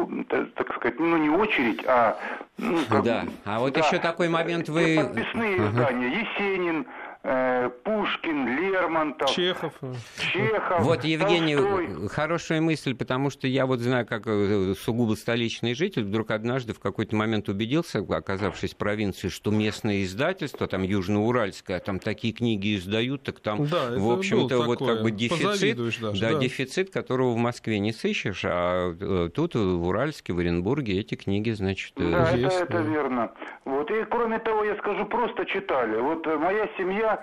так 0.55 0.75
сказать, 0.75 0.99
ну 0.99 1.17
не 1.17 1.29
очередь, 1.29 1.83
а... 1.87 2.17
Ну, 2.57 2.79
как, 2.89 3.03
да, 3.03 3.23
а 3.45 3.59
вот 3.59 3.73
да, 3.73 3.81
еще 3.81 3.99
такой 3.99 4.29
момент 4.29 4.69
вы... 4.69 4.97
Подписные 4.97 5.57
издания, 5.57 6.07
Есенин, 6.07 6.85
Э, 6.85 7.04
Пушкин, 7.25 8.59
Лермонтов, 8.59 9.31
Чехов. 9.31 9.73
Чехов. 10.19 10.81
Вот, 10.81 11.03
Евгений, 11.03 11.55
Толстой. 11.55 12.07
хорошая 12.09 12.61
мысль, 12.61 12.93
потому 12.93 13.31
что 13.31 13.47
я 13.47 13.65
вот 13.65 13.79
знаю, 13.79 14.05
как 14.05 14.27
э, 14.27 14.75
сугубо 14.79 15.15
столичный 15.15 15.73
житель, 15.73 16.03
вдруг 16.03 16.29
однажды 16.29 16.73
в 16.73 16.79
какой-то 16.79 17.15
момент 17.15 17.49
убедился, 17.49 18.05
оказавшись 18.07 18.75
в 18.75 18.77
провинции, 18.77 19.29
что 19.29 19.49
местное 19.49 20.03
издательство, 20.03 20.67
там 20.67 20.83
Южноуральское, 20.83 21.79
там 21.79 21.97
такие 21.97 22.31
книги 22.31 22.75
издают, 22.75 23.23
так 23.23 23.39
там, 23.39 23.65
да, 23.65 23.97
в 23.97 24.11
общем-то, 24.11 24.61
вот 24.61 24.85
как 24.85 25.01
бы 25.01 25.09
дефицит, 25.09 25.77
даже, 25.77 26.21
да, 26.21 26.33
да. 26.33 26.39
дефицит, 26.39 26.91
которого 26.91 27.31
в 27.31 27.37
Москве 27.37 27.79
не 27.79 27.91
сыщешь, 27.91 28.43
а 28.45 28.95
э, 28.99 29.29
тут 29.33 29.55
в 29.55 29.87
Уральске, 29.87 30.33
в 30.33 30.37
Оренбурге 30.37 30.99
эти 30.99 31.15
книги, 31.15 31.49
значит, 31.51 31.93
да, 31.95 32.29
это, 32.31 32.47
это 32.49 32.77
верно. 32.81 33.31
Вот 33.65 33.89
и 33.89 34.03
кроме 34.05 34.37
того, 34.37 34.63
я 34.63 34.75
скажу, 34.75 35.05
просто 35.05 35.43
читали. 35.45 35.99
Вот 35.99 36.23
моя 36.39 36.69
семья 36.77 37.14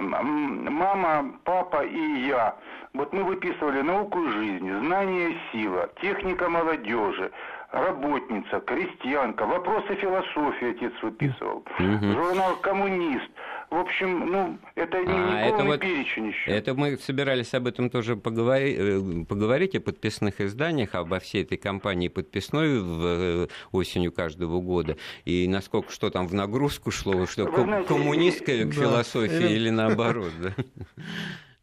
мама, 0.00 1.32
папа 1.44 1.84
и 1.84 2.26
я. 2.26 2.54
Вот 2.94 3.12
мы 3.12 3.24
выписывали 3.24 3.82
науку 3.82 4.26
жизни, 4.30 4.72
знание 4.86 5.36
сила, 5.52 5.88
техника 6.00 6.48
молодежи, 6.48 7.30
работница, 7.72 8.60
крестьянка, 8.60 9.44
вопросы 9.44 9.94
философии 9.96 10.70
отец 10.70 10.92
выписывал, 11.02 11.58
угу. 11.78 12.12
журнал 12.12 12.56
«Коммунист». 12.62 13.30
В 13.70 13.74
общем, 13.74 14.30
ну, 14.30 14.58
это 14.76 15.00
не, 15.00 15.12
а, 15.12 15.42
не 15.42 15.48
это 15.48 15.64
вот, 15.64 15.80
перечень 15.80 16.28
еще. 16.28 16.50
Это 16.50 16.74
мы 16.74 16.96
собирались 16.98 17.52
об 17.52 17.66
этом 17.66 17.90
тоже 17.90 18.16
поговорить, 18.16 18.76
э, 18.78 19.24
поговорить 19.28 19.74
о 19.74 19.80
подписных 19.80 20.40
изданиях, 20.40 20.94
обо 20.94 21.18
всей 21.18 21.42
этой 21.42 21.58
кампании 21.58 22.08
подписной 22.08 22.80
в 22.80 23.04
э, 23.04 23.48
осенью 23.72 24.12
каждого 24.12 24.60
года. 24.60 24.96
И 25.24 25.48
насколько 25.48 25.90
что 25.90 26.10
там 26.10 26.28
в 26.28 26.34
нагрузку 26.34 26.92
шло, 26.92 27.26
что 27.26 27.50
знаете, 27.50 27.88
коммунистская 27.88 28.64
да, 28.64 28.70
философия 28.72 29.52
или 29.52 29.70
наоборот. 29.70 30.32
Да? 30.40 30.52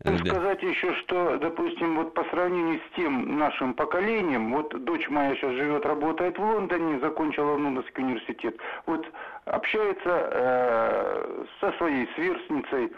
Надо 0.04 0.24
да. 0.26 0.32
сказать 0.32 0.62
еще, 0.62 0.94
что, 0.96 1.38
допустим, 1.38 1.96
вот 1.96 2.14
по 2.14 2.26
сравнению 2.26 2.80
с 2.80 2.96
тем 2.96 3.38
нашим 3.38 3.74
поколением, 3.74 4.52
вот 4.54 4.84
дочь 4.84 5.08
моя 5.10 5.34
сейчас 5.36 5.54
живет, 5.54 5.86
работает 5.86 6.38
в 6.38 6.42
Лондоне, 6.42 7.00
закончила 7.00 7.54
Лондонский 7.54 8.04
университет, 8.04 8.58
вот 8.86 9.06
общается 9.46 10.10
э, 10.32 11.46
со 11.60 11.72
своей 11.74 12.08
сверстницей, 12.16 12.92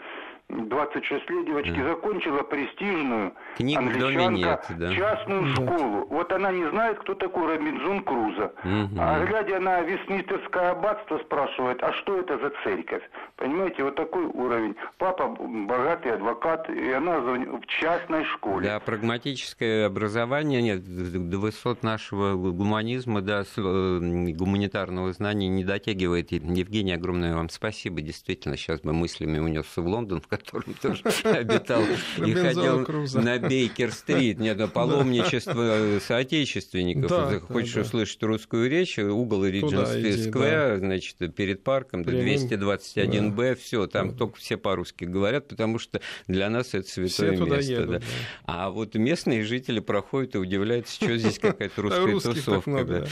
26 0.48 1.30
лет 1.30 1.46
девочки 1.46 1.76
да. 1.76 1.88
закончила 1.88 2.42
престижную 2.42 3.32
Книг 3.56 3.78
англичанка 3.78 4.30
нет, 4.30 4.64
да. 4.78 4.94
частную 4.94 5.42
да. 5.42 5.54
школу. 5.54 6.06
Вот 6.08 6.32
она 6.32 6.52
не 6.52 6.68
знает, 6.70 7.00
кто 7.00 7.14
такой 7.14 7.56
Робинзон 7.56 8.04
Крузо. 8.04 8.52
Угу. 8.62 9.00
А 9.00 9.24
глядя 9.24 9.58
на 9.58 9.80
Вестминстерское 9.80 10.70
аббатство, 10.70 11.18
спрашивает, 11.18 11.82
а 11.82 11.92
что 11.94 12.20
это 12.20 12.38
за 12.38 12.52
церковь? 12.62 13.02
Понимаете, 13.36 13.82
вот 13.82 13.96
такой 13.96 14.24
уровень. 14.26 14.76
Папа 14.98 15.28
богатый 15.28 16.12
адвокат, 16.12 16.70
и 16.70 16.92
она 16.92 17.18
в 17.18 17.66
частной 17.66 18.24
школе. 18.24 18.68
Да, 18.68 18.78
прагматическое 18.78 19.86
образование, 19.86 20.62
нет, 20.62 20.84
до 20.84 21.38
высот 21.38 21.82
нашего 21.82 22.34
гуманизма, 22.52 23.20
да, 23.20 23.42
э, 23.42 23.98
гуманитарного 24.32 25.12
знания 25.12 25.48
не 25.48 25.64
дотягивает. 25.64 26.30
Евгений, 26.30 26.92
огромное 26.92 27.34
вам 27.34 27.48
спасибо. 27.48 28.00
Действительно, 28.00 28.56
сейчас 28.56 28.80
бы 28.80 28.92
мыслями 28.92 29.38
унес 29.38 29.66
в 29.76 29.84
Лондон, 29.84 30.20
в 30.20 30.28
котором 30.36 30.74
тоже 30.74 31.02
обитал 31.24 31.82
и 32.24 32.32
ходил 32.32 32.86
на 33.20 33.38
Бейкер-стрит. 33.38 34.38
Нет, 34.38 34.58
на 34.58 34.68
паломничество 34.68 35.98
соотечественников. 36.06 37.42
Хочешь 37.46 37.76
услышать 37.76 38.22
русскую 38.22 38.70
речь, 38.70 38.98
угол 38.98 39.44
Риджинс 39.44 40.26
Сквер, 40.26 40.78
значит, 40.78 41.16
перед 41.34 41.62
парком, 41.62 42.02
221Б, 42.02 43.54
все, 43.56 43.86
там 43.86 44.16
только 44.16 44.36
все 44.38 44.56
по-русски 44.56 45.04
говорят, 45.04 45.48
потому 45.48 45.78
что 45.78 46.00
для 46.26 46.50
нас 46.50 46.74
это 46.74 46.88
святое 46.88 47.36
место. 47.36 48.02
А 48.44 48.70
вот 48.70 48.94
местные 48.94 49.44
жители 49.44 49.80
проходят 49.80 50.34
и 50.34 50.38
удивляются, 50.38 50.94
что 50.94 51.16
здесь 51.16 51.38
какая-то 51.38 51.82
русская 51.82 52.20
тусовка. 52.34 53.06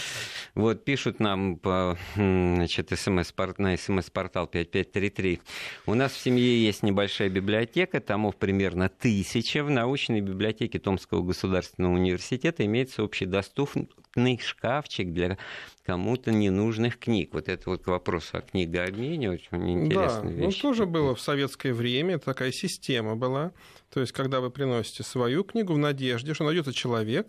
Вот 0.54 0.84
пишут 0.84 1.20
нам 1.20 1.56
по, 1.56 1.98
значит, 2.14 2.90
смс, 2.96 3.32
на 3.58 3.76
смс-портал 3.76 4.46
5533. 4.46 5.40
У 5.86 5.94
нас 5.94 6.12
в 6.12 6.18
семье 6.18 6.64
есть 6.64 6.82
небольшой 6.82 7.13
большая 7.14 7.28
библиотека, 7.28 8.00
томов 8.00 8.34
примерно 8.34 8.88
тысяча. 8.88 9.62
В 9.62 9.70
научной 9.70 10.20
библиотеке 10.20 10.80
Томского 10.80 11.22
государственного 11.22 11.92
университета 11.92 12.66
имеется 12.66 13.04
общедоступный 13.04 14.40
шкафчик 14.42 15.12
для 15.12 15.38
кому-то 15.86 16.32
ненужных 16.32 16.98
книг. 16.98 17.30
Вот 17.32 17.48
это 17.48 17.70
вот 17.70 17.84
к 17.84 17.86
вопросу 17.86 18.38
о 18.38 18.40
книгообмене 18.40 19.30
очень 19.30 19.84
интересная 19.84 20.22
да, 20.22 20.28
вещь. 20.28 20.56
Ну, 20.56 20.70
тоже 20.70 20.86
было 20.86 21.14
в 21.14 21.20
советское 21.20 21.72
время, 21.72 22.18
такая 22.18 22.50
система 22.50 23.14
была. 23.14 23.52
То 23.92 24.00
есть, 24.00 24.10
когда 24.10 24.40
вы 24.40 24.50
приносите 24.50 25.04
свою 25.04 25.44
книгу 25.44 25.72
в 25.72 25.78
надежде, 25.78 26.34
что 26.34 26.42
найдется 26.42 26.72
человек, 26.72 27.28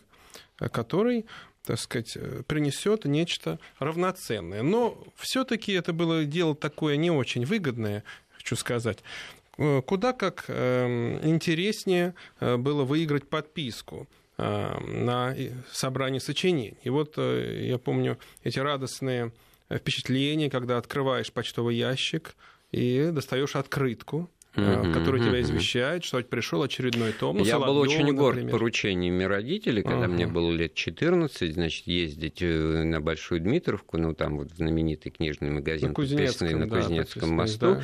который 0.57 1.27
так 1.63 1.79
сказать, 1.79 2.17
принесет 2.47 3.05
нечто 3.05 3.59
равноценное. 3.77 4.63
Но 4.63 4.97
все-таки 5.15 5.73
это 5.73 5.93
было 5.93 6.25
дело 6.25 6.55
такое 6.55 6.95
не 6.95 7.11
очень 7.11 7.45
выгодное, 7.45 8.03
хочу 8.31 8.55
сказать. 8.55 9.03
Э, 9.57 9.81
куда 9.81 10.13
как 10.13 10.45
эм, 10.47 11.19
интереснее 11.25 12.13
э, 12.39 12.57
было 12.57 12.83
выиграть 12.83 13.29
подписку 13.29 14.07
э, 14.37 14.79
на 14.79 15.35
собрание 15.71 16.19
сочинений. 16.19 16.77
И 16.83 16.89
вот 16.89 17.17
я 17.17 17.77
помню 17.77 18.17
эти 18.43 18.59
радостные 18.59 19.31
впечатления, 19.69 20.49
когда 20.49 20.77
открываешь 20.77 21.31
почтовый 21.31 21.75
ящик 21.75 22.35
и 22.71 23.09
достаешь 23.11 23.55
открытку, 23.55 24.29
mm-hmm, 24.55 24.93
который 24.93 25.21
тебя 25.21 25.41
извещает, 25.41 26.03
что 26.03 26.21
пришел 26.23 26.63
очередной 26.63 27.11
том. 27.11 27.37
Ну, 27.37 27.43
Я 27.43 27.59
был 27.59 27.77
очень 27.77 28.13
горд 28.15 28.35
например. 28.35 28.51
поручениями 28.51 29.23
родителей, 29.23 29.83
когда 29.83 30.05
uh-huh. 30.05 30.09
мне 30.09 30.27
было 30.27 30.51
лет 30.51 30.73
14, 30.73 31.53
значит, 31.53 31.87
ездить 31.87 32.41
э, 32.41 32.83
на 32.83 33.01
Большую 33.01 33.41
Дмитровку, 33.41 33.97
ну, 33.97 34.13
там 34.13 34.37
вот 34.37 34.51
знаменитый 34.51 35.11
книжный 35.11 35.49
магазин, 35.49 35.89
на 35.89 35.93
Кузнецком, 35.93 36.59
на 36.59 36.67
Кузнецком 36.67 37.29
да, 37.29 37.35
мосту, 37.35 37.75
да, 37.75 37.81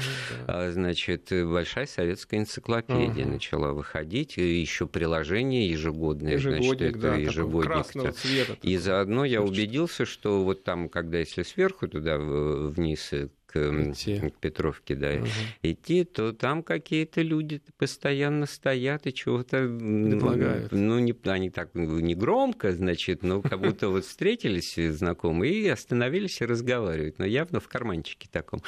да. 0.48 0.72
значит, 0.72 1.30
большая 1.32 1.86
советская 1.86 2.40
энциклопедия 2.40 3.26
uh-huh. 3.26 3.32
начала 3.32 3.74
выходить, 3.74 4.38
еще 4.38 4.88
приложение 4.88 5.70
ежегодное, 5.70 6.34
Ежегодник, 6.34 6.78
значит, 6.78 6.82
это 6.82 7.00
да, 7.00 7.16
ежегодник. 7.16 8.16
Цвета, 8.16 8.58
и 8.62 8.78
заодно 8.78 9.26
я 9.26 9.42
убедился, 9.42 10.06
что 10.06 10.44
вот 10.44 10.64
там, 10.64 10.90
когда 10.90 11.20
если 11.20 11.44
сверху 11.44 11.88
туда 11.88 12.18
вниз 12.18 13.14
э, 13.14 13.30
к, 13.52 13.58
идти. 13.58 14.20
к 14.20 14.38
Петровке, 14.38 14.96
да, 14.96 15.14
угу. 15.14 15.28
идти, 15.64 16.04
то 16.04 16.34
там 16.34 16.64
какие-то 16.64 17.22
люди 17.22 17.62
постоянно 17.78 18.46
стоят 18.46 19.08
и 19.08 19.14
чего-то... 19.14 19.58
Предлагают. 19.58 20.72
Ну, 20.72 21.00
не, 21.00 21.16
они 21.26 21.50
так 21.50 21.74
не 21.74 22.16
громко, 22.16 22.72
значит, 22.72 23.24
но 23.24 23.42
как 23.42 23.60
будто 23.62 23.90
вот 23.90 24.06
встретились 24.06 24.76
знакомые 24.76 25.54
и 25.54 25.68
остановились 25.68 26.42
и 26.42 26.46
разговаривают, 26.46 27.20
но 27.20 27.26
явно 27.26 27.60
в 27.60 27.68
карманчике 27.68 28.28
таком. 28.32 28.62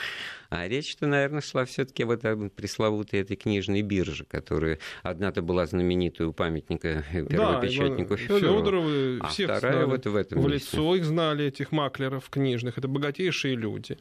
А 0.50 0.68
речь-то, 0.68 1.08
наверное, 1.08 1.42
шла 1.42 1.66
все 1.66 1.86
таки 1.86 2.04
вот 2.04 2.24
о 2.26 2.50
пресловутой 2.50 3.22
этой 3.22 3.36
книжной 3.36 3.82
бирже, 3.82 4.26
которая 4.26 4.80
одна-то 5.02 5.42
была 5.42 5.66
знаменитой 5.66 6.28
у 6.28 6.34
памятника 6.34 7.04
первопечатнику 7.12 8.12
да, 8.12 8.18
Федорову, 8.18 8.60
Федорову 8.60 8.90
а 9.22 9.28
всех 9.30 9.50
вторая 9.50 9.74
знали. 9.74 9.90
вот 9.90 10.06
в 10.06 10.16
этом 10.16 10.42
В 10.42 10.48
месте. 10.50 10.78
лицо 10.78 10.96
их 10.96 11.06
знали, 11.06 11.46
этих 11.46 11.72
маклеров 11.72 12.30
книжных. 12.30 12.78
Это 12.78 12.88
богатейшие 12.88 13.56
люди. 13.56 13.98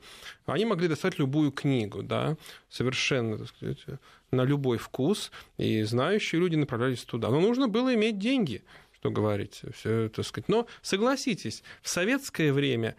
Они 0.46 0.64
могли 0.72 0.88
достать 0.88 1.18
любую 1.18 1.52
книгу, 1.52 2.02
да, 2.02 2.36
совершенно, 2.68 3.38
так 3.38 3.48
сказать, 3.48 3.78
на 4.30 4.44
любой 4.44 4.78
вкус, 4.78 5.30
и 5.58 5.82
знающие 5.82 6.40
люди 6.40 6.56
направлялись 6.56 7.04
туда. 7.04 7.28
Но 7.28 7.40
нужно 7.40 7.68
было 7.68 7.94
иметь 7.94 8.18
деньги 8.18 8.62
что 9.02 9.10
говорить, 9.10 9.62
все, 9.74 10.08
так 10.08 10.24
сказать. 10.24 10.48
Но 10.48 10.68
согласитесь, 10.80 11.64
в 11.82 11.88
советское 11.88 12.52
время 12.52 12.94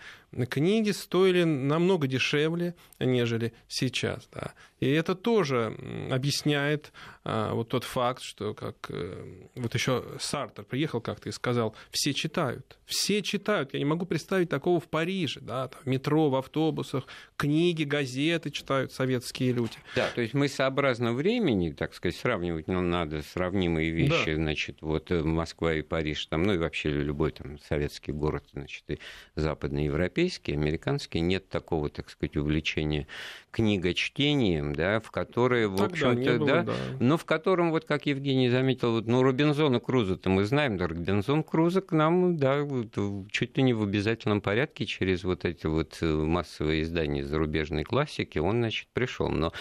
книги 0.50 0.92
стоили 0.92 1.44
намного 1.44 2.08
дешевле, 2.08 2.76
нежели 3.00 3.54
сейчас. 3.70 4.28
Да. 4.34 4.54
И 4.80 4.90
это 4.90 5.16
тоже 5.16 5.78
объясняет 6.12 6.92
а, 7.24 7.54
вот 7.54 7.70
тот 7.70 7.86
факт, 7.86 8.22
что 8.22 8.54
как 8.54 8.76
э, 8.90 9.48
вот 9.56 9.74
еще 9.74 10.04
Сартер 10.20 10.66
приехал 10.66 11.00
как-то 11.00 11.30
и 11.30 11.32
сказал, 11.32 11.74
все 11.90 12.14
читают, 12.14 12.78
все 12.86 13.22
читают. 13.22 13.74
Я 13.74 13.80
не 13.80 13.86
могу 13.86 14.06
представить 14.06 14.50
такого 14.50 14.82
в 14.82 14.90
Париже, 14.90 15.40
да, 15.40 15.70
там, 15.70 15.80
в 15.84 15.86
метро, 15.88 16.30
в 16.30 16.36
автобусах, 16.36 17.06
книги, 17.38 17.84
газеты 17.84 18.52
читают 18.52 18.92
советские 18.92 19.54
люди. 19.54 19.78
Да, 19.96 20.10
то 20.14 20.22
есть 20.22 20.34
мы 20.34 20.50
сообразно 20.50 21.14
времени, 21.14 21.72
так 21.72 21.94
сказать, 21.94 22.18
сравнивать 22.18 22.68
нам 22.68 22.90
надо 22.90 23.22
сравнимые 23.22 23.92
вещи, 23.92 24.34
да. 24.34 24.36
значит, 24.36 24.78
вот 24.82 25.12
э, 25.12 25.24
Москва 25.24 25.76
и 25.76 25.82
Париж, 25.94 26.26
там, 26.26 26.42
ну 26.42 26.56
и 26.56 26.58
вообще 26.58 26.90
любой 26.90 27.34
там 27.34 27.60
советский 27.60 28.14
город, 28.14 28.46
значит, 28.52 28.84
и 28.88 28.98
западноевропейский, 29.36 30.56
американский, 30.56 31.20
нет 31.20 31.50
такого, 31.50 31.88
так 31.88 32.10
сказать, 32.10 32.36
увлечения 32.36 33.06
книгочтением, 33.52 34.74
да, 34.74 35.00
в 35.00 35.12
которое, 35.12 35.68
в 35.68 35.80
общем-то, 35.80 36.40
да, 36.44 36.64
да, 36.64 36.74
но 37.00 37.18
в 37.18 37.26
котором, 37.26 37.70
вот 37.70 37.86
как 37.86 38.08
Евгений 38.08 38.50
заметил, 38.50 38.94
вот, 38.94 39.06
ну, 39.06 39.22
Робинзона 39.22 39.80
Круза-то 39.80 40.32
мы 40.32 40.46
знаем, 40.46 40.78
да, 40.78 40.88
Робинзон 40.88 41.44
Круза 41.44 41.82
к 41.82 41.92
нам, 41.92 42.38
да, 42.38 42.64
вот, 42.64 42.98
чуть 43.30 43.56
ли 43.56 43.62
не 43.62 43.74
в 43.74 43.84
обязательном 43.84 44.42
порядке 44.42 44.88
через 44.88 45.24
вот 45.24 45.46
эти 45.46 45.68
вот 45.68 46.00
э, 46.02 46.06
массовые 46.08 46.82
издания 46.82 47.24
зарубежной 47.24 47.84
классики 47.84 48.40
он, 48.40 48.58
значит, 48.58 48.88
пришел. 48.94 49.30
Но 49.30 49.54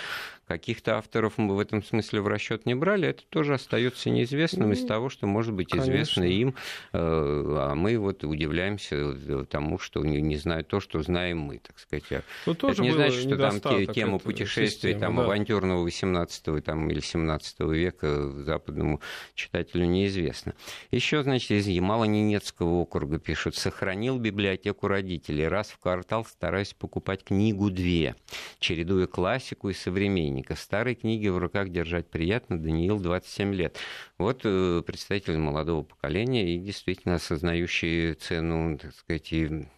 каких-то 0.47 0.99
авторов 0.99 1.39
мы 1.39 1.55
в 1.55 1.59
этом 1.59 1.83
смысле 1.83 2.21
в 2.21 2.29
расчет 2.29 2.67
не 2.67 2.75
брали, 2.75 3.09
это 3.09 3.23
тоже 3.29 3.55
остается 3.55 4.11
неизвестным 4.11 4.69
ну, 4.69 4.75
из 4.75 4.85
того, 4.85 5.09
что 5.09 5.27
может 5.27 5.55
быть 5.55 5.71
конечно. 5.71 5.91
известно 5.91 6.25
им, 6.25 6.51
э, 6.51 6.55
а 6.93 7.75
мы 7.75 7.99
вот 7.99 8.25
удивляемся 8.25 8.97
э, 8.97 9.45
тому, 9.49 9.79
что 9.79 10.05
не, 10.05 10.21
не 10.21 10.37
знают 10.37 10.69
то, 10.69 10.81
что 10.81 11.03
знаем 11.03 11.39
мы, 11.39 11.59
так 11.59 11.79
сказать. 11.79 12.25
Ну, 12.47 12.55
тоже 12.55 12.75
это 12.75 12.83
не 12.83 12.91
значит, 12.93 13.21
что 13.21 13.37
там 13.37 13.61
тема 13.95 14.19
путешествий 14.19 14.93
системы, 14.93 15.01
там, 15.01 15.17
да. 15.17 15.25
авантюрного 15.25 15.83
18 15.83 16.65
там, 16.65 16.91
или 16.91 17.01
17 17.01 17.61
века 17.61 18.31
западному 18.31 19.01
читателю 19.35 19.87
неизвестно. 19.87 20.55
Еще, 20.91 21.23
значит, 21.23 21.51
из 21.53 21.67
Ямало-Ненецкого 21.67 22.81
округа 22.81 23.19
пишут, 23.19 23.57
сохранил 23.57 24.19
библиотеку 24.19 24.89
родителей, 24.89 25.49
раз 25.49 25.69
в 25.71 25.79
квартал 25.79 26.25
стараюсь 26.25 26.75
покупать 26.75 27.25
книгу-две, 27.25 28.17
чередуя 28.59 29.07
классику 29.07 29.71
и 29.71 29.73
современник 29.73 30.32
современника. 30.33 30.57
Старые 30.57 30.95
книги 30.95 31.29
в 31.29 31.39
руках 31.39 31.69
держать 31.69 32.09
приятно. 32.09 32.59
Даниил, 32.59 32.99
27 32.99 33.55
лет. 33.55 33.79
Вот 34.19 34.43
э, 34.45 34.83
представитель 34.87 35.39
молодого 35.39 35.83
поколения 35.83 36.55
и 36.55 36.59
действительно 36.59 37.17
осознающий 37.17 38.15
цену, 38.15 38.79
так 38.79 38.95
сказать, 38.95 39.33
и 39.33 39.69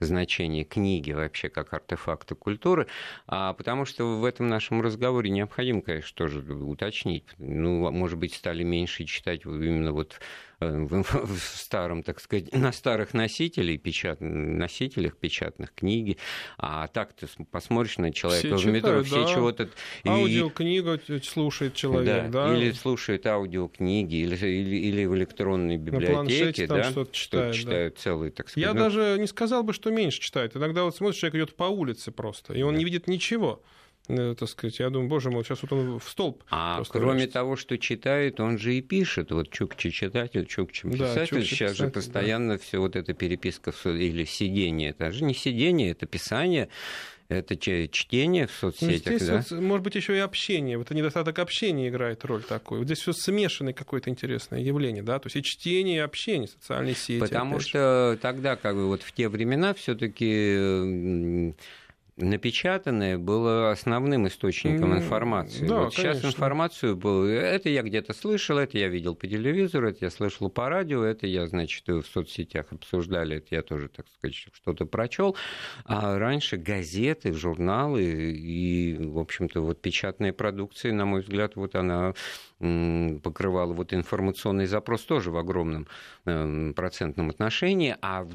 значение 0.00 0.64
книги 0.64 1.12
вообще 1.12 1.48
как 1.48 1.72
артефакта 1.72 2.34
культуры, 2.34 2.86
а 3.26 3.52
потому 3.52 3.84
что 3.84 4.18
в 4.18 4.24
этом 4.24 4.48
нашем 4.48 4.80
разговоре 4.80 5.30
необходимо, 5.30 5.82
конечно, 5.82 6.16
тоже 6.16 6.40
уточнить. 6.40 7.24
Ну, 7.38 7.90
может 7.90 8.18
быть, 8.18 8.34
стали 8.34 8.64
меньше 8.64 9.04
читать 9.04 9.44
именно 9.44 9.92
вот 9.92 10.20
Э, 10.60 10.86
в 10.90 11.38
старом, 11.38 12.02
так 12.02 12.20
сказать, 12.20 12.52
на 12.52 12.72
старых 12.72 13.14
носителей, 13.14 13.78
печат... 13.78 14.20
носителях 14.20 15.16
печатных 15.16 15.72
книги, 15.72 16.18
а 16.56 16.88
так 16.88 17.12
ты 17.12 17.28
посмотришь 17.52 17.98
на 17.98 18.12
человека 18.12 18.56
все 18.56 18.68
в 18.68 18.72
метро, 18.72 19.04
все 19.04 19.24
да. 19.24 19.32
чего-то... 19.32 19.68
Аудиокнигу 20.04 20.98
слушает 21.22 21.74
человек, 21.74 22.30
да, 22.30 22.48
да? 22.48 22.56
Или 22.56 22.72
слушает 22.72 23.24
аудиокниги, 23.28 24.16
или, 24.16 24.34
или, 24.34 24.76
или 24.76 25.04
в 25.04 25.14
электронной 25.14 25.76
библиотеке, 25.76 26.66
да, 26.66 26.90
что-то 26.90 27.12
читает, 27.12 27.54
что 27.54 27.62
читают 27.62 27.94
да. 27.94 28.00
целые, 28.00 28.32
так 28.32 28.48
сказать. 28.48 28.66
Я 28.66 28.74
ну... 28.74 28.80
даже 28.80 29.16
не 29.20 29.28
сказал 29.28 29.62
бы, 29.62 29.72
что 29.72 29.90
меньше 29.90 30.20
читает. 30.20 30.56
Иногда 30.56 30.82
вот 30.82 30.96
смотришь, 30.96 31.20
человек 31.20 31.36
идет 31.36 31.54
по 31.54 31.64
улице 31.64 32.10
просто, 32.10 32.54
и 32.54 32.62
он 32.62 32.74
да. 32.74 32.78
не 32.78 32.84
видит 32.84 33.06
ничего. 33.06 33.62
Э, 34.08 34.34
так 34.38 34.48
сказать, 34.48 34.78
я 34.78 34.90
думаю, 34.90 35.08
боже 35.08 35.30
мой, 35.30 35.44
сейчас 35.44 35.62
вот 35.62 35.72
он 35.72 35.98
в 35.98 36.08
столб. 36.08 36.42
А 36.50 36.82
кроме 36.88 37.12
врачится. 37.12 37.34
того, 37.34 37.56
что 37.56 37.76
читает, 37.78 38.40
он 38.40 38.58
же 38.58 38.74
и 38.74 38.80
пишет. 38.80 39.30
Вот 39.30 39.50
Чукчи 39.50 39.90
читатель, 39.90 40.46
Чукчи 40.46 40.88
писатель. 40.88 41.14
Да, 41.14 41.26
Чукчи 41.26 41.44
сейчас 41.44 41.72
писатель, 41.72 41.84
же 41.86 41.90
постоянно 41.90 42.54
да. 42.54 42.58
все 42.58 42.78
вот 42.78 42.96
эта 42.96 43.12
переписка 43.12 43.72
или 43.84 44.24
сидение. 44.24 44.90
Это 44.90 45.12
же 45.12 45.24
не 45.24 45.34
сидение, 45.34 45.90
это 45.90 46.06
писание 46.06 46.68
это 47.28 47.56
чтение 47.56 48.46
в 48.46 48.52
соцсетях, 48.52 49.20
ну, 49.20 49.26
да? 49.26 49.44
Вот, 49.50 49.60
может 49.60 49.84
быть, 49.84 49.94
еще 49.94 50.16
и 50.16 50.18
общение. 50.18 50.78
Вот 50.78 50.90
недостаток 50.90 51.38
общения 51.38 51.88
играет 51.88 52.24
роль 52.24 52.42
такую. 52.42 52.80
Вот 52.80 52.86
здесь 52.86 53.00
все 53.00 53.12
смешанное 53.12 53.74
какое-то 53.74 54.08
интересное 54.08 54.60
явление, 54.60 55.02
да, 55.02 55.18
то 55.18 55.26
есть 55.26 55.36
и 55.36 55.42
чтение, 55.42 55.96
и 55.96 56.00
общение, 56.00 56.48
социальные 56.48 56.94
сети. 56.94 57.20
Потому 57.20 57.60
что 57.60 58.12
же. 58.14 58.18
тогда, 58.18 58.56
как 58.56 58.76
бы, 58.76 58.86
вот 58.86 59.02
в 59.02 59.12
те 59.12 59.28
времена 59.28 59.74
все-таки 59.74 61.54
напечатанное 62.18 63.18
было 63.18 63.70
основным 63.70 64.26
источником 64.26 64.96
информации. 64.96 65.66
Да, 65.66 65.84
вот 65.84 65.94
сейчас 65.94 66.24
информацию 66.24 66.96
было... 66.96 67.26
Это 67.26 67.68
я 67.68 67.82
где-то 67.82 68.12
слышал, 68.12 68.58
это 68.58 68.78
я 68.78 68.88
видел 68.88 69.14
по 69.14 69.26
телевизору, 69.26 69.88
это 69.88 70.04
я 70.06 70.10
слышал 70.10 70.50
по 70.50 70.68
радио, 70.68 71.04
это 71.04 71.26
я, 71.26 71.46
значит, 71.46 71.86
в 71.86 72.04
соцсетях 72.04 72.66
обсуждали, 72.72 73.36
это 73.36 73.54
я 73.54 73.62
тоже, 73.62 73.88
так 73.88 74.06
сказать, 74.08 74.34
что-то 74.34 74.84
прочел. 74.86 75.36
А 75.84 76.18
раньше 76.18 76.56
газеты, 76.56 77.32
журналы 77.32 78.02
и, 78.02 78.96
в 78.98 79.18
общем-то, 79.18 79.60
вот 79.60 79.80
печатная 79.80 80.32
продукция, 80.32 80.92
на 80.92 81.06
мой 81.06 81.20
взгляд, 81.22 81.56
вот 81.56 81.74
она 81.74 82.14
покрывала 82.58 83.72
вот 83.72 83.94
информационный 83.94 84.66
запрос 84.66 85.02
тоже 85.02 85.30
в 85.30 85.36
огромном 85.36 85.86
эм, 86.24 86.74
процентном 86.74 87.30
отношении, 87.30 87.96
а 88.02 88.26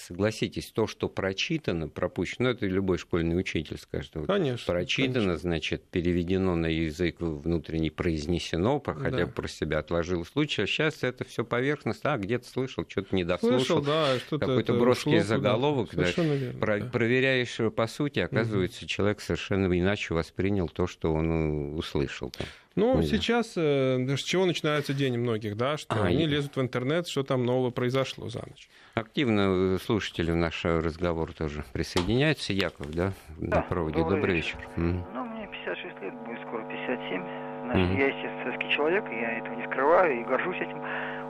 согласитесь, 0.00 0.70
то, 0.70 0.86
что 0.86 1.08
прочитано, 1.08 1.88
пропущено, 1.88 2.48
ну, 2.48 2.54
это 2.54 2.66
любой 2.66 2.98
школьный 2.98 3.38
учитель 3.38 3.78
скажет. 3.78 4.12
Вот 4.14 4.26
конечно. 4.26 4.72
Прочитано, 4.72 5.14
конечно. 5.14 5.36
значит, 5.36 5.84
переведено 5.84 6.56
на 6.56 6.66
язык 6.66 7.16
внутренний, 7.20 7.90
произнесено, 7.90 8.80
хотя 8.80 9.10
да. 9.10 9.26
про 9.26 9.48
себя 9.48 9.78
отложил 9.78 10.24
случай. 10.24 10.62
А 10.62 10.66
сейчас 10.66 11.02
это 11.02 11.24
все 11.24 11.44
поверхностно, 11.44 12.14
а 12.14 12.18
где-то 12.18 12.48
слышал, 12.48 12.84
что-то 12.88 13.14
не 13.14 13.24
дослушал. 13.24 13.82
да, 13.82 14.16
Какой-то 14.30 14.74
броский 14.74 15.20
заголовок. 15.20 15.90
Да. 15.94 16.00
Да. 16.00 16.22
Верно, 16.22 16.58
про- 16.58 16.80
да. 16.80 16.86
Проверяешь 16.86 17.58
по 17.74 17.86
сути, 17.86 18.20
оказывается, 18.20 18.84
угу. 18.84 18.88
человек 18.88 19.20
совершенно 19.20 19.66
иначе 19.78 20.14
воспринял 20.14 20.68
то, 20.68 20.86
что 20.86 21.12
он 21.12 21.76
услышал. 21.76 22.32
Ну, 22.76 22.96
да. 22.96 23.02
сейчас 23.02 23.54
э, 23.56 24.16
с 24.16 24.22
чего 24.22 24.46
начинается 24.46 24.94
день 24.94 25.18
многих, 25.18 25.56
да, 25.56 25.76
что 25.76 25.96
а, 25.96 26.06
они 26.06 26.24
и... 26.24 26.26
лезут 26.26 26.56
в 26.56 26.60
интернет, 26.60 27.08
что 27.08 27.22
там 27.22 27.44
нового 27.44 27.70
произошло 27.70 28.28
за 28.28 28.40
ночь. 28.46 28.68
Активно 28.94 29.78
слушатели 29.78 30.30
в 30.30 30.36
наш 30.36 30.64
разговор 30.64 31.32
тоже 31.32 31.64
присоединяются. 31.72 32.52
Яков, 32.52 32.90
да, 32.92 33.12
да 33.38 33.56
на 33.56 33.62
проводе. 33.62 33.98
Добрый, 33.98 34.16
добрый 34.18 34.36
вечер. 34.36 34.58
вечер. 34.76 35.04
Ну, 35.14 35.24
мне 35.24 35.48
56 35.48 36.02
лет, 36.02 36.14
будет 36.24 36.40
скоро 36.46 36.62
57. 36.68 37.50
Значит, 37.70 37.90
mm-hmm. 37.90 37.98
я, 37.98 38.06
естественно, 38.06 38.42
советский 38.44 38.70
человек, 38.70 39.04
я 39.10 39.38
этого 39.38 39.54
не 39.54 39.66
скрываю 39.66 40.20
и 40.20 40.24
горжусь 40.24 40.56
этим. 40.56 40.82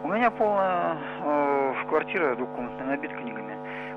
У 0.02 0.08
меня 0.08 0.30
полная 0.30 0.96
э, 1.20 1.88
квартира 1.88 2.34
двухкомнатная 2.36 2.96
набита 2.96 3.14
книгами 3.14 3.49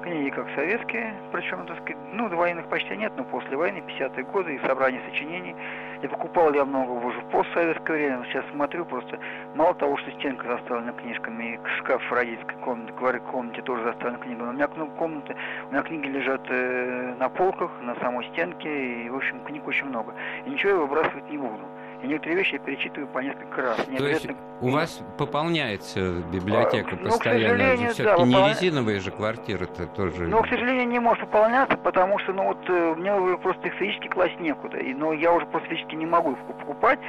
книги 0.04 0.30
как 0.30 0.48
советские, 0.56 1.14
причем, 1.32 1.66
так 1.66 1.78
сказать, 1.78 1.98
ну, 2.12 2.30
до 2.30 2.36
военных 2.36 2.68
почти 2.68 2.96
нет, 2.96 3.14
но 3.18 3.24
после 3.24 3.56
войны, 3.58 3.82
50-е 3.88 4.24
годы, 4.26 4.56
и 4.56 4.68
собрание 4.68 5.02
сочинений. 5.10 5.56
И 6.02 6.08
покупал 6.08 6.54
я 6.54 6.66
много 6.66 6.92
уже 6.92 7.20
в 7.22 7.30
постсоветское 7.30 7.98
время. 7.98 8.26
Сейчас 8.26 8.46
смотрю 8.52 8.86
просто, 8.86 9.18
мало 9.56 9.74
того, 9.76 9.98
что 9.98 10.12
стенка 10.12 10.48
заставлена 10.48 10.92
книжками, 10.94 11.56
и 11.56 11.68
шкаф 11.78 12.04
в 12.04 12.12
родительской 12.14 12.58
комнате, 12.58 12.94
в 12.94 13.20
комнате 13.32 13.62
тоже 13.62 13.84
заставлен 13.84 14.20
книгами. 14.20 14.50
У 14.50 14.54
меня 14.54 14.68
комнаты, 14.68 15.36
у 15.70 15.72
меня 15.72 15.82
книги 15.82 16.08
лежат 16.08 16.42
э, 16.50 17.16
на 17.18 17.30
полках, 17.30 17.72
на 17.82 17.96
самой 17.96 18.26
стенке, 18.30 19.06
и, 19.06 19.10
в 19.10 19.16
общем, 19.16 19.40
книг 19.46 19.66
очень 19.66 19.86
много. 19.86 20.14
И 20.46 20.50
ничего 20.50 20.72
я 20.72 20.78
выбрасывать 20.80 21.30
не 21.30 21.38
буду. 21.38 21.64
И 22.04 22.08
некоторые 22.08 22.40
вещи 22.40 22.54
я 22.54 22.60
перечитываю 22.60 23.08
по 23.08 23.20
несколько 23.20 23.62
раз. 23.62 23.88
Не 23.88 23.98
То 23.98 24.08
есть 24.08 24.28
у 24.60 24.70
вас 24.70 25.02
пополняется 25.18 26.22
библиотека 26.34 26.96
а, 26.96 26.98
постоянно? 26.98 27.76
Ну, 27.76 27.90
Все-таки 27.94 28.04
да, 28.04 28.18
не 28.26 28.36
выпол... 28.36 28.50
резиновые 28.50 29.00
же 29.00 29.12
квартиры-то 29.12 29.88
тоже. 29.88 30.28
Ну, 30.28 30.42
к 30.44 30.48
сожалению, 30.50 30.88
не 30.88 31.00
может 31.00 31.24
выполняться, 31.24 31.78
потому 31.78 32.20
что, 32.20 32.34
ну, 32.34 32.44
вот, 32.44 32.58
э, 32.68 32.96
мне 32.96 33.16
уже 33.16 33.38
просто 33.38 33.70
физически 33.70 34.10
класть 34.10 34.38
некуда. 34.42 34.80
И, 34.80 34.94
но 34.94 35.14
я 35.14 35.32
уже 35.32 35.46
просто 35.46 35.70
физически 35.70 35.96
не 35.96 36.06
могу 36.06 36.34
их 36.34 36.40
покупать. 36.40 37.00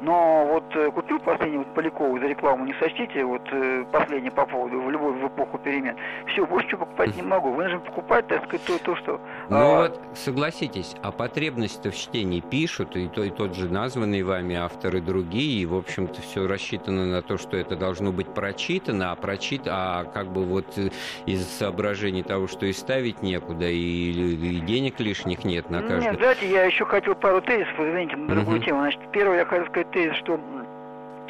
Но 0.00 0.46
вот 0.46 0.64
э, 0.74 0.90
купил 0.90 1.18
последний 1.18 1.58
вот 1.58 1.74
Полякову 1.74 2.18
за 2.18 2.26
рекламу, 2.26 2.64
не 2.64 2.74
сочтите, 2.74 3.24
вот 3.24 3.42
э, 3.52 3.84
последний 3.92 4.30
по 4.30 4.46
поводу 4.46 4.80
в 4.80 4.90
любой 4.90 5.12
в 5.12 5.26
эпоху 5.26 5.58
перемен. 5.58 5.96
Все, 6.26 6.46
больше 6.46 6.66
ничего 6.66 6.86
покупать 6.86 7.14
не 7.16 7.22
могу. 7.22 7.52
Вынужден 7.52 7.80
покупать, 7.80 8.26
так 8.28 8.44
сказать, 8.44 8.64
то, 8.64 8.78
то 8.78 8.96
что... 8.96 9.20
Ну 9.50 9.56
а... 9.56 9.82
вот, 9.82 10.00
согласитесь, 10.14 10.96
а 11.02 11.12
потребность-то 11.12 11.90
в 11.90 11.96
чтении 11.96 12.40
пишут, 12.40 12.96
и, 12.96 13.08
то, 13.08 13.22
и 13.22 13.30
тот 13.30 13.54
же 13.54 13.68
названный 13.68 14.22
вами 14.22 14.56
автор, 14.56 14.96
и 14.96 15.00
другие, 15.00 15.62
и, 15.62 15.66
в 15.66 15.74
общем-то, 15.74 16.22
все 16.22 16.46
рассчитано 16.46 17.06
на 17.06 17.20
то, 17.22 17.36
что 17.36 17.56
это 17.56 17.76
должно 17.76 18.12
быть 18.12 18.32
прочитано, 18.32 19.12
а 19.12 19.16
прочит, 19.16 19.62
а 19.66 20.04
как 20.04 20.28
бы 20.28 20.44
вот 20.44 20.78
э, 20.78 20.88
из 21.26 21.46
соображений 21.46 22.22
того, 22.22 22.46
что 22.46 22.64
и 22.64 22.72
ставить 22.72 23.22
некуда, 23.22 23.68
и, 23.68 23.76
и 23.76 24.60
денег 24.60 24.98
лишних 24.98 25.44
нет 25.44 25.68
на 25.68 25.82
каждый... 25.82 26.10
Нет, 26.10 26.16
знаете, 26.16 26.50
я 26.50 26.64
еще 26.64 26.86
хотел 26.86 27.14
пару 27.14 27.42
тезисов, 27.42 27.74
извините, 27.78 28.16
на 28.16 28.34
другую 28.34 28.58
угу. 28.58 28.64
тему. 28.64 28.80
Значит, 28.80 29.00
первое, 29.12 29.38
я 29.38 29.44
хотел 29.44 29.66
сказать 29.66 29.89
тезис, 29.90 30.16
что 30.16 30.40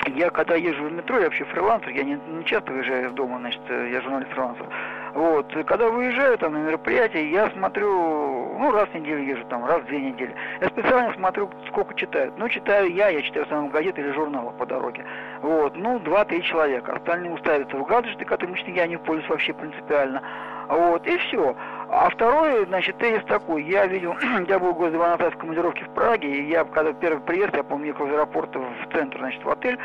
я 0.07 0.31
когда 0.31 0.55
езжу 0.55 0.85
в 0.85 0.93
метро, 0.93 1.19
я 1.19 1.25
вообще 1.25 1.45
фрилансер, 1.45 1.91
я 1.91 2.05
не, 2.05 2.19
не 2.29 2.45
часто 2.45 2.73
выезжаю 2.73 3.09
из 3.09 3.13
дома, 3.13 3.39
значит, 3.39 3.61
я 3.69 4.01
журналист 4.01 4.33
фрилансер. 4.33 4.67
Вот. 5.15 5.53
Когда 5.67 5.91
выезжаю 5.91 6.39
там 6.39 6.53
на 6.53 6.59
мероприятие, 6.59 7.31
я 7.31 7.51
смотрю, 7.51 7.91
ну, 8.59 8.71
раз 8.71 8.89
в 8.89 8.95
неделю 8.95 9.23
езжу, 9.23 9.45
там, 9.47 9.65
раз 9.65 9.83
в 9.83 9.87
две 9.87 10.01
недели. 10.01 10.35
Я 10.61 10.69
специально 10.69 11.13
смотрю, 11.15 11.51
сколько 11.69 11.95
читают. 11.95 12.35
Ну, 12.39 12.49
читаю 12.49 12.93
я, 12.95 13.09
я 13.09 13.23
читаю 13.23 13.45
в 13.45 13.49
основном 13.49 13.71
газеты 13.71 14.01
или 14.01 14.13
журналы 14.13 14.53
по 14.53 14.67
дороге. 14.67 15.05
Вот. 15.43 15.77
Ну, 15.77 15.99
два-три 15.99 16.43
человека. 16.45 16.93
Остальные 16.93 17.33
уставятся 17.33 17.77
в 17.77 17.85
гаджеты, 17.85 18.25
которыми 18.25 18.59
я 18.75 18.87
не 18.87 18.99
пользуюсь 18.99 19.29
вообще 19.29 19.53
принципиально. 19.53 20.23
Вот, 20.69 21.05
и 21.07 21.19
все. 21.19 21.57
А 21.93 22.09
второй, 22.09 22.67
значит, 22.67 22.99
тезис 22.99 23.25
такой. 23.25 23.65
Я 23.65 23.87
видел, 23.87 24.15
я 24.49 24.59
был 24.61 24.75
год 24.75 24.93
два 24.93 25.17
назад 25.17 25.35
в 25.35 25.39
командировке 25.39 25.85
в 25.85 25.91
Праге, 25.91 26.29
и 26.29 26.49
я, 26.49 26.65
когда 26.65 26.93
первый 26.93 27.21
приезд, 27.21 27.57
я 27.57 27.65
помню, 27.65 27.89
ехал 27.89 28.07
из 28.07 28.13
аэропорта 28.13 28.61
в 28.61 28.93
центр, 28.93 29.19
значит, 29.19 29.45
в 29.45 29.51
отель, 29.51 29.77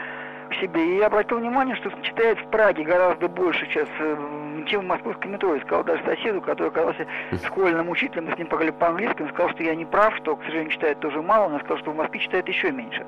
к 0.51 0.53
себе. 0.61 0.85
И 0.85 0.97
я 0.97 1.07
обратил 1.07 1.39
внимание, 1.39 1.75
что 1.75 1.89
читает 2.03 2.37
в 2.39 2.47
Праге 2.51 2.83
гораздо 2.83 3.27
больше 3.27 3.65
сейчас, 3.65 3.87
э, 3.97 4.63
чем 4.67 4.81
в 4.81 4.85
московском 4.85 5.31
метро. 5.31 5.55
И 5.55 5.61
сказал 5.61 5.83
даже 5.83 6.03
соседу, 6.03 6.41
который 6.41 6.67
оказался 6.67 7.07
школьным 7.43 7.89
учителем, 7.89 8.25
мы 8.25 8.33
с 8.33 8.37
ним 8.37 8.47
поговорили 8.47 8.75
по-английски, 8.75 9.23
он 9.23 9.29
сказал, 9.29 9.49
что 9.53 9.63
я 9.63 9.73
не 9.73 9.85
прав, 9.85 10.15
что, 10.17 10.35
к 10.35 10.43
сожалению, 10.43 10.73
читает 10.73 10.99
тоже 10.99 11.23
мало, 11.23 11.51
он 11.51 11.59
сказал, 11.61 11.79
что 11.79 11.91
в 11.91 11.95
Москве 11.95 12.19
читает 12.19 12.47
еще 12.47 12.71
меньше. 12.71 13.03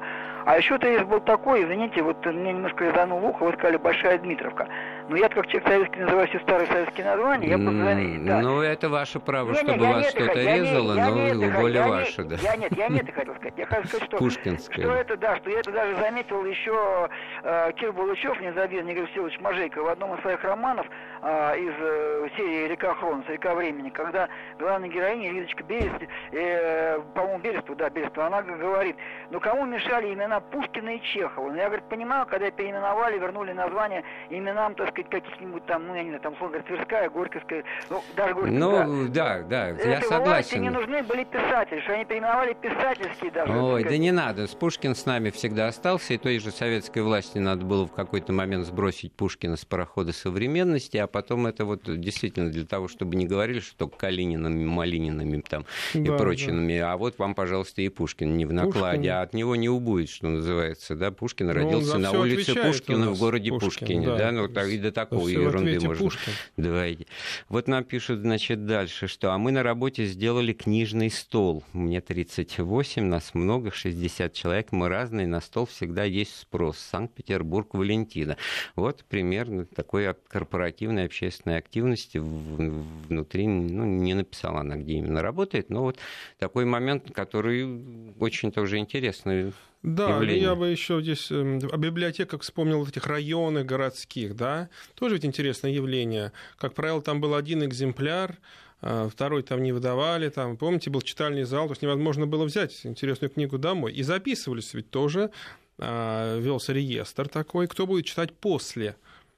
А 0.45 0.57
еще 0.57 0.79
тезис 0.79 1.03
был 1.03 1.19
такой, 1.19 1.63
извините, 1.63 2.01
вот 2.01 2.25
мне 2.25 2.51
немножко 2.51 2.86
резанул 2.86 3.23
ухо, 3.23 3.43
вы 3.43 3.53
сказали 3.53 3.77
«Большая 3.77 4.17
Дмитровка». 4.17 4.67
Но 5.10 5.15
я 5.15 5.30
как 5.30 5.48
человек 5.48 5.67
советский 5.67 6.00
называю 6.00 6.28
все 6.28 6.39
старые 6.39 6.67
советские 6.67 7.06
названия, 7.06 7.48
я 7.48 7.58
просто... 7.58 8.26
Да. 8.26 8.41
Ну, 8.41 8.62
это 8.62 8.89
ваше 8.89 9.20
право, 9.20 9.52
не, 9.52 9.56
чтобы 9.56 9.78
не, 9.78 9.93
вас 9.93 10.10
что-то 10.10 10.39
резало, 10.39 10.96
я 10.96 11.10
но 11.10 11.30
не 11.34 11.48
более 11.48 11.82
я 11.82 11.88
ваше, 11.88 12.24
не, 12.24 12.30
да. 12.30 12.36
Я 12.41 12.56
нет, 12.58 12.72
я 12.76 12.88
не 12.89 13.00
это 13.00 13.12
хотел 13.13 13.36
сказать. 13.36 13.54
Я 13.56 13.65
хотел 13.67 13.86
сказать, 13.86 14.08
что... 14.08 14.17
Пушкинское. 14.17 14.86
Что 14.86 14.93
это, 14.93 15.17
да, 15.17 15.36
что 15.38 15.50
я 15.50 15.60
это 15.60 15.72
даже 15.72 15.96
заметил 15.96 16.43
еще 16.46 17.10
э, 17.43 17.72
Кир 17.78 17.93
Булычев, 17.93 18.39
незабвенный 18.41 18.91
Игорь 18.91 19.06
Васильевич 19.06 19.39
Мажейко, 19.39 19.82
в 19.82 19.88
одном 19.88 20.15
из 20.15 20.22
своих 20.22 20.43
романов 20.43 20.86
э, 21.22 21.60
из 21.60 21.74
э, 21.80 22.30
серии 22.36 22.67
«Река 22.67 22.93
Хронос», 22.96 23.26
«Река 23.30 23.56
времени», 23.56 23.89
когда 23.89 24.28
главная 24.60 24.89
героиня 24.89 25.32
Лидочка 25.32 25.63
Берест, 25.63 26.04
э, 26.32 27.00
по-моему, 27.15 27.39
Берестова, 27.39 27.78
да, 27.78 27.89
Берестова, 27.89 28.28
она 28.28 28.41
говорит, 28.41 28.98
ну 29.32 29.39
кому 29.39 29.65
мешали 29.65 30.13
имена 30.13 30.41
Пушкина 30.41 30.96
и 30.96 31.02
Чехова? 31.02 31.50
Ну, 31.50 31.56
я, 31.56 31.67
говорит, 31.67 31.86
понимаю, 31.86 32.26
когда 32.26 32.52
переименовали, 32.52 33.17
вернули 33.17 33.54
название 33.54 34.04
именам, 34.30 34.76
так 34.76 34.96
сказать, 35.05 35.23
каких-нибудь 35.23 35.65
там, 35.65 35.88
ну, 35.88 35.95
я 35.95 36.03
не 36.03 36.10
знаю, 36.10 36.21
там, 36.21 36.33
условно 36.33 36.57
говоря, 36.57 36.75
Тверская, 36.75 37.10
Горьковская, 37.10 37.63
ну, 37.89 38.03
даже 38.15 38.33
Горьковская. 38.33 38.86
Ну, 38.86 39.07
да, 39.10 39.41
да, 39.43 39.69
Это 39.69 39.89
я 39.89 40.01
согласен. 40.01 40.62
не 40.62 40.69
нужны 40.69 41.03
были 41.03 41.23
писатели, 41.23 41.79
что 41.81 41.93
они 41.93 42.05
переименовали 42.05 42.53
писательские 42.53 43.31
даже. 43.31 43.53
Ой, 43.53 43.83
да 43.83 43.97
не 43.97 44.12
надо, 44.12 44.47
Пушкин 44.60 44.95
с 44.95 45.05
нами 45.05 45.29
всегда 45.29 45.67
остался, 45.67 46.13
и 46.13 46.17
той 46.17 46.39
же 46.39 46.51
советской 46.51 47.03
власти 47.03 47.38
надо 47.38 47.65
было 47.65 47.88
в 47.88 47.91
какой-то 47.91 48.33
момент 48.33 48.65
сбросить 48.65 49.13
Пушкина 49.13 49.55
с 49.55 49.65
парохода 49.65 50.13
современности, 50.13 50.97
а 50.97 51.07
потом 51.07 51.47
это 51.47 51.65
вот 51.65 51.83
действительно 51.86 52.49
для 52.49 52.65
того, 52.65 52.88
чтобы 52.88 53.15
не 53.15 53.25
говорили, 53.25 53.60
что 53.60 53.77
только 53.77 53.97
Калининами, 53.97 54.65
Малининами 54.65 55.41
там 55.41 55.65
да, 55.93 55.99
и 55.99 56.17
прочими, 56.17 56.79
да. 56.79 56.93
а 56.93 56.97
вот 56.97 57.17
вам, 57.17 57.36
пожалуйста, 57.36 57.81
и 57.81 57.89
Пушкин 57.89 58.38
не 58.38 58.45
в 58.45 58.53
накладе, 58.53 58.97
Пушкин. 58.97 59.12
а 59.12 59.21
от 59.21 59.33
него 59.33 59.55
не 59.55 59.69
убудет, 59.69 60.10
что 60.10 60.27
называется, 60.27 60.95
да, 60.95 61.12
Пушкин 61.12 61.47
ну, 61.47 61.53
родился 61.53 61.97
на 61.97 62.12
улице 62.12 62.55
Пушкина 62.55 63.12
в 63.12 63.19
городе 63.19 63.51
Пушкин, 63.51 63.67
Пушкине, 63.69 64.07
да, 64.07 64.17
да 64.17 64.31
ну 64.31 64.47
так, 64.47 64.67
и 64.67 64.77
до 64.88 64.91
такой 64.91 65.34
ерунды 65.34 65.80
можно. 65.80 66.04
Пушкин. 66.04 66.34
Давайте. 66.56 67.06
Вот 67.50 67.67
нам 67.67 67.84
пишут, 67.84 68.21
значит, 68.21 68.65
дальше, 68.65 69.08
что, 69.08 69.32
а 69.32 69.38
мы 69.38 69.52
на 69.52 69.63
работе 69.63 70.06
сделали 70.06 70.54
книжный 70.54 71.10
стол, 71.10 71.63
мне 71.73 72.02
38, 72.02 73.04
нас 73.04 73.34
много, 73.34 73.71
60 73.71 74.34
человек, 74.34 74.71
мы 74.71 74.89
разные, 74.89 75.28
на 75.28 75.41
стол 75.41 75.65
всегда 75.65 76.04
есть 76.04 76.38
спрос. 76.39 76.78
Санкт-Петербург, 76.78 77.73
Валентина. 77.73 78.38
Вот 78.76 79.04
примерно 79.06 79.65
такой 79.65 80.13
корпоративной 80.13 81.06
общественной 81.06 81.58
активности 81.58 82.17
внутри, 82.17 83.47
ну, 83.47 83.86
не 83.86 84.13
написала 84.13 84.62
она, 84.62 84.78
где 84.78 84.93
именно 84.93 85.21
работает, 85.21 85.69
но 85.69 85.84
вот 85.84 85.97
такой 86.39 86.65
момент, 86.65 87.12
который 87.12 88.13
очень 88.19 88.52
тоже 88.52 88.78
интересный. 88.78 89.54
Да, 89.83 90.09
явление. 90.09 90.43
я 90.43 90.55
бы 90.55 90.67
еще 90.67 91.01
здесь 91.01 91.31
эм, 91.31 91.59
о 91.71 91.77
библиотеках 91.77 92.41
вспомнил 92.41 92.85
этих 92.85 93.05
районах 93.05 93.65
городских, 93.65 94.35
да, 94.35 94.69
тоже 94.95 95.15
ведь 95.15 95.25
интересное 95.25 95.71
явление. 95.71 96.31
Как 96.57 96.73
правило, 96.73 97.01
там 97.01 97.21
был 97.21 97.35
один 97.35 97.63
экземпляр, 97.63 98.37
а, 98.81 99.07
второй 99.09 99.43
там 99.43 99.63
не 99.63 99.71
выдавали, 99.71 100.29
там, 100.29 100.57
помните, 100.57 100.89
был 100.89 101.01
читальный 101.01 101.43
зал, 101.43 101.67
то 101.67 101.73
есть 101.73 101.81
невозможно 101.81 102.27
было 102.27 102.45
взять 102.45 102.85
интересную 102.85 103.29
книгу 103.29 103.57
домой. 103.57 103.93
И 103.93 104.03
записывались 104.03 104.73
ведь 104.73 104.89
тоже, 104.89 105.31
а, 105.77 106.39
велся 106.39 106.73
реестр 106.73 107.27
такой, 107.27 107.67
кто 107.67 107.85
будет 107.87 108.05
читать 108.05 108.33
после 108.33 108.95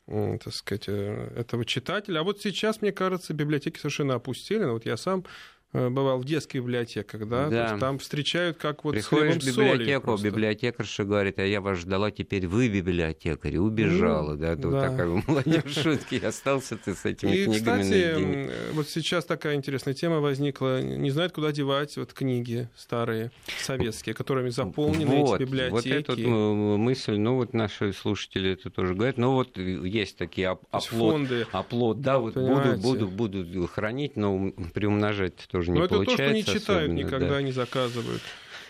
так 0.08 0.56
сказать, 0.56 0.86
э, 0.88 1.34
этого 1.36 1.64
читателя. 1.66 2.22
А 2.22 2.24
вот 2.24 2.42
сейчас, 2.42 2.82
мне 2.82 2.92
кажется, 2.92 3.32
библиотеки 3.36 3.78
совершенно 3.78 4.16
опустили. 4.16 4.66
Вот 4.66 4.84
я 4.84 4.98
сам 4.98 5.24
Э, 5.24 5.59
бывал 5.72 6.18
в 6.18 6.26
детских 6.26 6.62
библиотеках, 6.62 7.28
да, 7.28 7.48
да. 7.48 7.78
там 7.78 8.00
встречают 8.00 8.58
как 8.58 8.84
вот 8.84 8.96
Приходишь 8.96 9.44
в 9.44 9.46
библиотеку, 9.46 10.18
библиотекарша 10.18 11.04
говорит, 11.04 11.38
а 11.38 11.44
я 11.44 11.62
вас 11.62 11.78
ждала, 11.78 12.10
теперь 12.10 12.48
вы 12.48 12.70
библиотекарь, 12.70 13.58
убежала, 13.58 14.32
ну, 14.32 14.38
да, 14.38 14.56
тут 14.56 14.72
да. 14.72 14.90
такая 14.90 15.08
молодежь 15.28 15.76
шутки, 15.76 16.16
остался 16.26 16.76
ты 16.76 16.96
с 16.96 17.06
этими 17.06 17.36
и, 17.36 17.46
книгами 17.46 17.82
кстати, 17.82 17.90
наедине. 17.90 18.50
вот 18.74 18.90
сейчас 18.90 19.26
такая 19.26 19.56
интересная 19.56 19.94
тема 19.94 20.20
возникла, 20.22 20.82
не 20.82 21.12
знают, 21.12 21.34
куда 21.34 21.52
девать 21.52 21.96
вот 21.98 22.14
книги 22.14 22.68
старые, 22.76 23.32
советские, 23.60 24.16
которыми 24.16 24.50
заполнены 24.50 25.18
вот, 25.18 25.40
эти 25.40 25.48
библиотеки. 25.48 26.08
Вот 26.08 26.18
эта 26.18 26.28
мысль, 26.28 27.18
ну 27.18 27.36
вот 27.36 27.54
наши 27.54 27.94
слушатели 27.94 28.54
это 28.54 28.72
тоже 28.72 28.96
говорят, 28.96 29.18
ну 29.18 29.34
вот 29.34 29.56
есть 29.58 30.18
такие 30.18 30.48
оплот, 30.48 30.84
фонды, 30.86 31.46
оплот, 31.52 32.02
да, 32.02 32.18
вот 32.18 32.34
буду, 32.34 32.76
буду, 32.76 33.08
буду 33.08 33.68
хранить, 33.68 34.16
но 34.16 34.52
приумножать 34.74 35.36
тоже 35.52 35.59
тоже 35.60 35.72
не 35.72 35.80
Но 35.80 35.88
получается. 35.88 36.24
это 36.24 36.34
то, 36.34 36.42
что 36.42 36.54
не 36.54 36.60
читают, 36.60 36.92
никогда 36.94 37.30
да. 37.30 37.42
не 37.42 37.52
заказывают. 37.52 38.22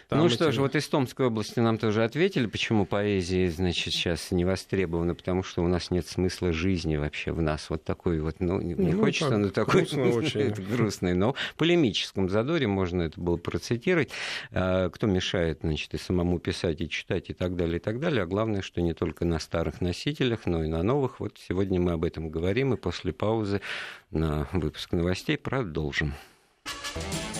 Там 0.09 0.19
ну 0.19 0.25
эти... 0.25 0.33
что 0.33 0.51
ж, 0.51 0.57
вот 0.57 0.75
из 0.75 0.87
Томской 0.87 1.27
области 1.27 1.59
нам 1.59 1.77
тоже 1.77 2.03
ответили, 2.03 2.47
почему 2.47 2.87
поэзия, 2.87 3.47
значит, 3.51 3.93
сейчас 3.93 4.31
не 4.31 4.43
востребована, 4.43 5.13
потому 5.13 5.43
что 5.43 5.63
у 5.63 5.67
нас 5.67 5.91
нет 5.91 6.07
смысла 6.07 6.51
жизни 6.51 6.95
вообще 6.95 7.31
в 7.31 7.43
нас. 7.43 7.69
Вот 7.69 7.83
такой 7.83 8.19
вот, 8.19 8.39
ну, 8.39 8.59
не 8.59 8.73
ну, 8.73 8.99
хочется, 8.99 9.37
но 9.37 9.49
такой 9.49 9.83
очень. 9.83 10.49
грустный, 10.49 11.13
но 11.13 11.33
в 11.33 11.55
полемическом 11.57 12.27
задоре 12.27 12.65
можно 12.65 13.03
это 13.03 13.21
было 13.21 13.37
процитировать. 13.37 14.09
А, 14.51 14.89
кто 14.89 15.05
мешает, 15.05 15.59
значит, 15.61 15.93
и 15.93 15.99
самому 15.99 16.39
писать, 16.39 16.81
и 16.81 16.89
читать, 16.89 17.29
и 17.29 17.33
так 17.33 17.55
далее, 17.55 17.77
и 17.77 17.79
так 17.79 17.99
далее. 17.99 18.23
А 18.23 18.25
главное, 18.25 18.63
что 18.63 18.81
не 18.81 18.95
только 18.95 19.25
на 19.25 19.37
старых 19.37 19.79
носителях, 19.79 20.47
но 20.47 20.63
и 20.63 20.67
на 20.67 20.81
новых. 20.81 21.19
Вот 21.19 21.37
сегодня 21.47 21.79
мы 21.79 21.91
об 21.91 22.03
этом 22.03 22.31
говорим, 22.31 22.73
и 22.73 22.77
после 22.77 23.13
паузы 23.13 23.61
на 24.09 24.47
выпуск 24.53 24.91
новостей 24.91 25.37
продолжим. 25.37 26.15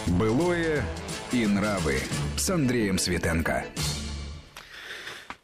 Былое 0.08 0.84
и 1.32 1.46
нравы 1.46 2.02
с 2.38 2.50
Андреем 2.50 2.98
Светенко. 2.98 3.66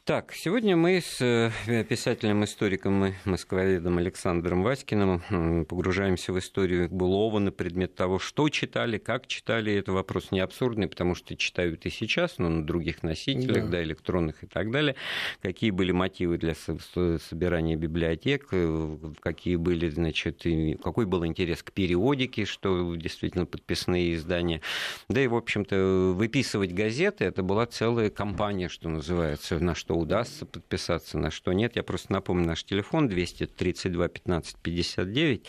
Так, 0.05 0.33
сегодня 0.33 0.75
мы 0.75 1.01
с 1.01 1.19
э, 1.19 1.49
писателем-историком 1.89 3.05
и 3.05 3.13
москвоведом 3.25 3.97
Александром 3.97 4.61
Васькиным 4.61 5.65
погружаемся 5.65 6.31
в 6.31 6.37
историю 6.37 6.87
Булова 6.91 7.39
на 7.39 7.51
предмет 7.51 7.95
того, 7.95 8.19
что 8.19 8.47
читали, 8.49 8.99
как 8.99 9.25
читали. 9.25 9.73
Это 9.73 9.93
вопрос 9.93 10.29
не 10.29 10.41
абсурдный, 10.41 10.87
потому 10.87 11.15
что 11.15 11.35
читают 11.35 11.87
и 11.87 11.89
сейчас, 11.89 12.37
но 12.37 12.49
на 12.49 12.63
других 12.63 13.01
носителях, 13.01 13.63
да. 13.63 13.71
да, 13.71 13.83
электронных 13.83 14.43
и 14.43 14.45
так 14.45 14.69
далее. 14.69 14.95
Какие 15.41 15.71
были 15.71 15.91
мотивы 15.91 16.37
для 16.37 16.53
собирания 16.53 17.75
библиотек, 17.75 18.49
э, 18.51 18.97
какие 19.21 19.55
были, 19.55 19.89
значит, 19.89 20.43
какой 20.83 21.07
был 21.07 21.25
интерес 21.25 21.63
к 21.63 21.71
периодике, 21.71 22.45
что 22.45 22.93
действительно 22.95 23.47
подписные 23.47 24.13
издания. 24.13 24.61
Да 25.09 25.19
и, 25.19 25.25
в 25.25 25.33
общем-то, 25.33 26.13
выписывать 26.15 26.73
газеты, 26.73 27.25
это 27.25 27.41
была 27.41 27.65
целая 27.65 28.11
кампания, 28.11 28.69
что 28.69 28.87
называется, 28.87 29.59
на 29.59 29.73
что 29.73 29.94
удастся 29.95 30.45
подписаться, 30.45 31.17
на 31.17 31.31
что 31.31 31.53
нет. 31.53 31.75
Я 31.75 31.83
просто 31.83 32.13
напомню 32.13 32.47
наш 32.47 32.63
телефон 32.63 33.07
232 33.07 34.07
15 34.07 34.57
59, 34.57 35.47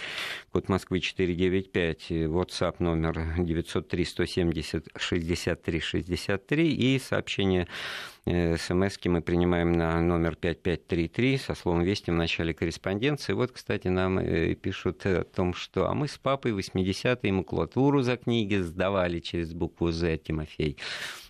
код 0.52 0.68
Москвы 0.68 1.00
495, 1.00 2.10
WhatsApp 2.10 2.76
номер 2.78 3.34
903 3.38 4.04
170 4.04 4.88
63 4.96 5.80
63 5.80 6.74
и 6.74 6.98
сообщение 6.98 7.68
смс 8.26 8.98
мы 9.04 9.22
принимаем 9.22 9.72
на 9.72 10.00
номер 10.00 10.34
5533 10.34 11.38
со 11.38 11.54
словом 11.54 11.84
«Вести» 11.84 12.10
в 12.10 12.14
начале 12.14 12.52
корреспонденции. 12.52 13.32
Вот, 13.34 13.52
кстати, 13.52 13.86
нам 13.86 14.18
э, 14.18 14.54
пишут 14.54 15.06
о 15.06 15.22
том, 15.22 15.54
что 15.54 15.88
«А 15.88 15.94
мы 15.94 16.08
с 16.08 16.18
папой 16.18 16.50
80-е 16.50 17.32
макулатуру 17.32 18.02
за 18.02 18.16
книги 18.16 18.56
сдавали 18.56 19.20
через 19.20 19.52
букву 19.52 19.92
«З» 19.92 20.18
Тимофей». 20.18 20.76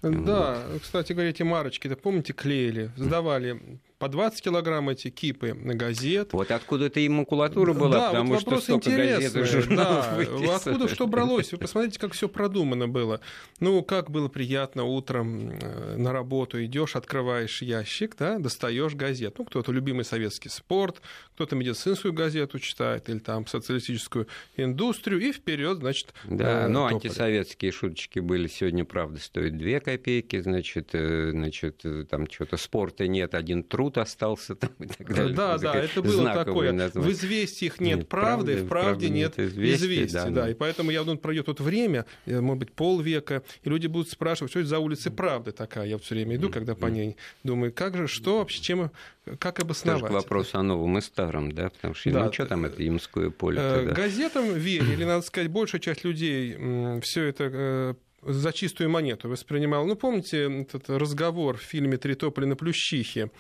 Да, 0.00 0.62
вот. 0.72 0.82
кстати 0.82 1.12
говоря, 1.12 1.30
эти 1.30 1.42
марочки, 1.42 1.88
да 1.88 1.96
помните, 1.96 2.32
клеили, 2.32 2.90
сдавали 2.96 3.60
по 3.98 4.08
20 4.08 4.42
килограмм 4.42 4.90
эти 4.90 5.10
кипы 5.10 5.54
газет. 5.54 6.32
Вот 6.32 6.50
откуда-то 6.50 7.00
и 7.00 7.08
макулатура 7.08 7.72
была, 7.72 7.98
да, 7.98 8.08
потому 8.10 8.34
вот 8.34 8.40
что 8.42 8.60
столько 8.60 8.90
газет 8.90 9.34
и 9.34 9.42
журналов 9.44 10.06
да. 10.16 10.56
Откуда 10.56 10.88
что 10.88 11.06
бралось? 11.06 11.52
Вы 11.52 11.58
посмотрите, 11.58 11.98
как 11.98 12.12
все 12.12 12.28
продумано 12.28 12.88
было. 12.88 13.20
Ну, 13.60 13.82
как 13.82 14.10
было 14.10 14.28
приятно 14.28 14.84
утром 14.84 15.50
э, 15.50 15.96
на 15.96 16.12
работу 16.12 16.62
идешь, 16.64 16.96
открываешь 16.96 17.62
ящик, 17.62 18.16
да, 18.18 18.38
достаешь 18.38 18.94
газет. 18.94 19.36
Ну, 19.38 19.44
кто-то 19.44 19.72
любимый 19.72 20.04
советский 20.04 20.48
спорт, 20.48 21.00
кто-то 21.36 21.54
медицинскую 21.54 22.14
газету 22.14 22.58
читает 22.58 23.10
или 23.10 23.18
там 23.18 23.46
социалистическую 23.46 24.26
индустрию, 24.56 25.20
и 25.20 25.32
вперед, 25.32 25.78
значит, 25.78 26.14
Да, 26.24 26.64
э, 26.64 26.68
ну, 26.68 26.86
антисоветские 26.86 27.72
шуточки 27.72 28.20
были 28.20 28.46
сегодня, 28.46 28.86
правда, 28.86 29.20
стоят 29.20 29.58
2 29.58 29.80
копейки, 29.80 30.40
значит, 30.40 30.94
э, 30.94 31.32
значит, 31.32 31.84
там 32.08 32.30
что-то 32.30 32.56
спорта 32.56 33.06
нет, 33.06 33.34
один 33.34 33.62
труд 33.64 33.98
остался 33.98 34.54
там 34.54 34.70
и 34.78 34.86
так 34.86 35.14
далее. 35.14 35.34
Да, 35.34 35.58
да, 35.58 35.74
это 35.74 36.00
было 36.00 36.32
такое. 36.32 36.72
Название. 36.72 37.10
В 37.10 37.12
известиях 37.12 37.80
нет, 37.80 37.98
нет 37.98 38.08
правды, 38.08 38.52
правды, 38.54 38.64
в 38.64 38.68
правде 38.68 39.10
нет 39.10 39.38
известий. 39.38 40.06
Да, 40.06 40.30
да. 40.30 40.50
И 40.50 40.54
поэтому 40.54 40.90
я 40.90 41.00
думаю, 41.00 41.18
пройдет 41.18 41.48
вот 41.48 41.60
время, 41.60 42.06
может 42.24 42.60
быть, 42.60 42.72
полвека, 42.72 43.42
и 43.62 43.68
люди 43.68 43.88
будут 43.88 44.10
спрашивать, 44.10 44.50
что 44.52 44.60
это 44.60 44.70
за 44.70 44.78
улица 44.78 45.10
правды 45.10 45.52
такая. 45.52 45.86
Я 45.86 45.98
все 45.98 46.14
время 46.14 46.36
иду, 46.36 46.48
когда 46.48 46.74
по 46.74 46.86
ней 46.86 47.16
думаю, 47.44 47.74
как 47.74 47.94
же, 47.94 48.08
что 48.08 48.38
вообще, 48.38 48.62
чем, 48.62 48.90
как 49.38 49.60
обосновать. 49.60 50.00
Тоже 50.00 50.14
вопрос 50.14 50.54
о 50.54 50.62
новом 50.62 50.96
и 50.96 51.00
старом, 51.26 51.52
да, 51.52 51.70
потому 51.70 51.94
что, 51.94 52.10
да. 52.10 52.24
ну, 52.24 52.32
что 52.32 52.46
там 52.46 52.64
это 52.64 52.82
Ямское 52.82 53.30
поле? 53.30 53.58
Э, 53.60 53.74
тогда? 53.76 53.94
Газетам 53.94 54.54
верили, 54.54 55.04
надо 55.04 55.22
сказать, 55.22 55.50
большая 55.50 55.80
часть 55.80 56.04
людей 56.04 56.56
все 57.00 57.24
это 57.24 57.50
э, 57.52 57.94
за 58.22 58.52
чистую 58.52 58.90
монету 58.90 59.28
воспринимал. 59.28 59.86
Ну, 59.86 59.96
помните 59.96 60.62
этот 60.62 60.88
разговор 60.90 61.56
в 61.56 61.62
фильме 61.62 61.96
«Три 61.96 62.14
тополя 62.14 62.46
на 62.46 62.56
Плющихе»? 62.56 63.30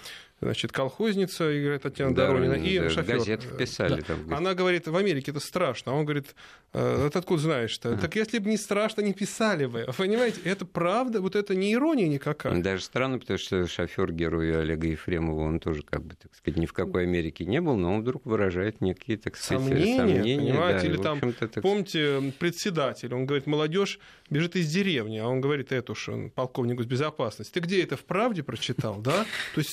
Значит, 0.40 0.72
колхозница 0.72 1.58
играет 1.58 1.82
Татьяна 1.82 2.14
да, 2.14 2.26
Доронина, 2.26 2.54
и 2.54 2.78
да, 2.78 2.90
шофер. 2.90 3.18
Газеты 3.18 3.46
писали. 3.58 4.00
Да. 4.00 4.06
Там. 4.06 4.34
Она 4.34 4.54
говорит, 4.54 4.86
в 4.86 4.96
Америке 4.96 5.30
это 5.30 5.40
страшно. 5.40 5.92
А 5.92 5.94
он 5.94 6.04
говорит, 6.04 6.34
«Э, 6.72 7.06
это 7.06 7.20
откуда 7.20 7.42
знаешь-то? 7.42 7.94
А. 7.94 7.96
Так 7.96 8.16
если 8.16 8.38
бы 8.38 8.50
не 8.50 8.56
страшно, 8.56 9.00
не 9.00 9.14
писали 9.14 9.66
бы. 9.66 9.86
Понимаете, 9.96 10.40
это 10.44 10.66
правда, 10.66 11.20
вот 11.20 11.36
это 11.36 11.54
не 11.54 11.72
ирония 11.72 12.08
никакая. 12.08 12.60
Даже 12.60 12.82
странно, 12.82 13.18
потому 13.18 13.38
что 13.38 13.66
шофер 13.66 14.12
героя 14.12 14.60
Олега 14.60 14.88
Ефремова, 14.88 15.42
он 15.42 15.60
тоже, 15.60 15.82
как 15.82 16.02
бы, 16.04 16.14
так 16.14 16.34
сказать, 16.34 16.58
ни 16.58 16.66
в 16.66 16.72
какой 16.72 17.04
Америке 17.04 17.44
не 17.44 17.60
был, 17.60 17.76
но 17.76 17.94
он 17.94 18.02
вдруг 18.02 18.26
выражает 18.26 18.80
некие, 18.80 19.16
так 19.16 19.36
сказать, 19.36 19.64
сомнения. 19.64 19.96
сомнения 19.96 20.52
понимаете, 20.52 20.86
да, 20.86 20.92
или 20.92 21.02
там, 21.02 21.32
так... 21.32 21.62
помните, 21.62 22.32
председатель, 22.38 23.12
он 23.14 23.26
говорит, 23.26 23.46
молодежь 23.46 23.98
бежит 24.30 24.56
из 24.56 24.70
деревни, 24.70 25.18
а 25.18 25.26
он 25.26 25.40
говорит, 25.40 25.72
это 25.72 25.92
уж 25.92 26.08
он 26.08 26.30
полковник 26.30 26.80
безопасности. 26.86 27.52
Ты 27.52 27.60
где 27.60 27.82
это 27.82 27.96
в 27.96 28.04
правде 28.04 28.42
прочитал, 28.42 28.96
да? 29.00 29.24
То 29.54 29.60
есть 29.60 29.70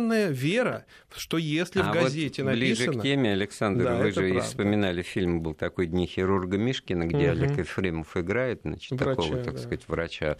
священная 0.00 0.28
вера, 0.28 0.86
что 1.16 1.36
если 1.38 1.80
а 1.80 1.90
в 1.90 1.94
газете 1.94 2.42
вот 2.42 2.52
написано... 2.52 2.86
ближе 2.86 2.98
к 2.98 3.02
теме, 3.02 3.32
Александр, 3.32 3.84
да, 3.84 3.96
вы 3.96 4.10
же 4.10 4.20
правда. 4.20 4.40
вспоминали 4.40 5.02
фильм, 5.02 5.42
был 5.42 5.54
такой 5.54 5.86
«Дни 5.86 6.06
хирурга 6.06 6.56
Мишкина», 6.58 7.06
где 7.06 7.30
угу. 7.32 7.40
Олег 7.40 7.58
Ефремов 7.58 8.16
играет, 8.16 8.60
значит, 8.62 8.92
врача, 8.92 9.22
такого, 9.22 9.44
так 9.44 9.54
да. 9.54 9.60
сказать, 9.60 9.82
врача 9.88 10.36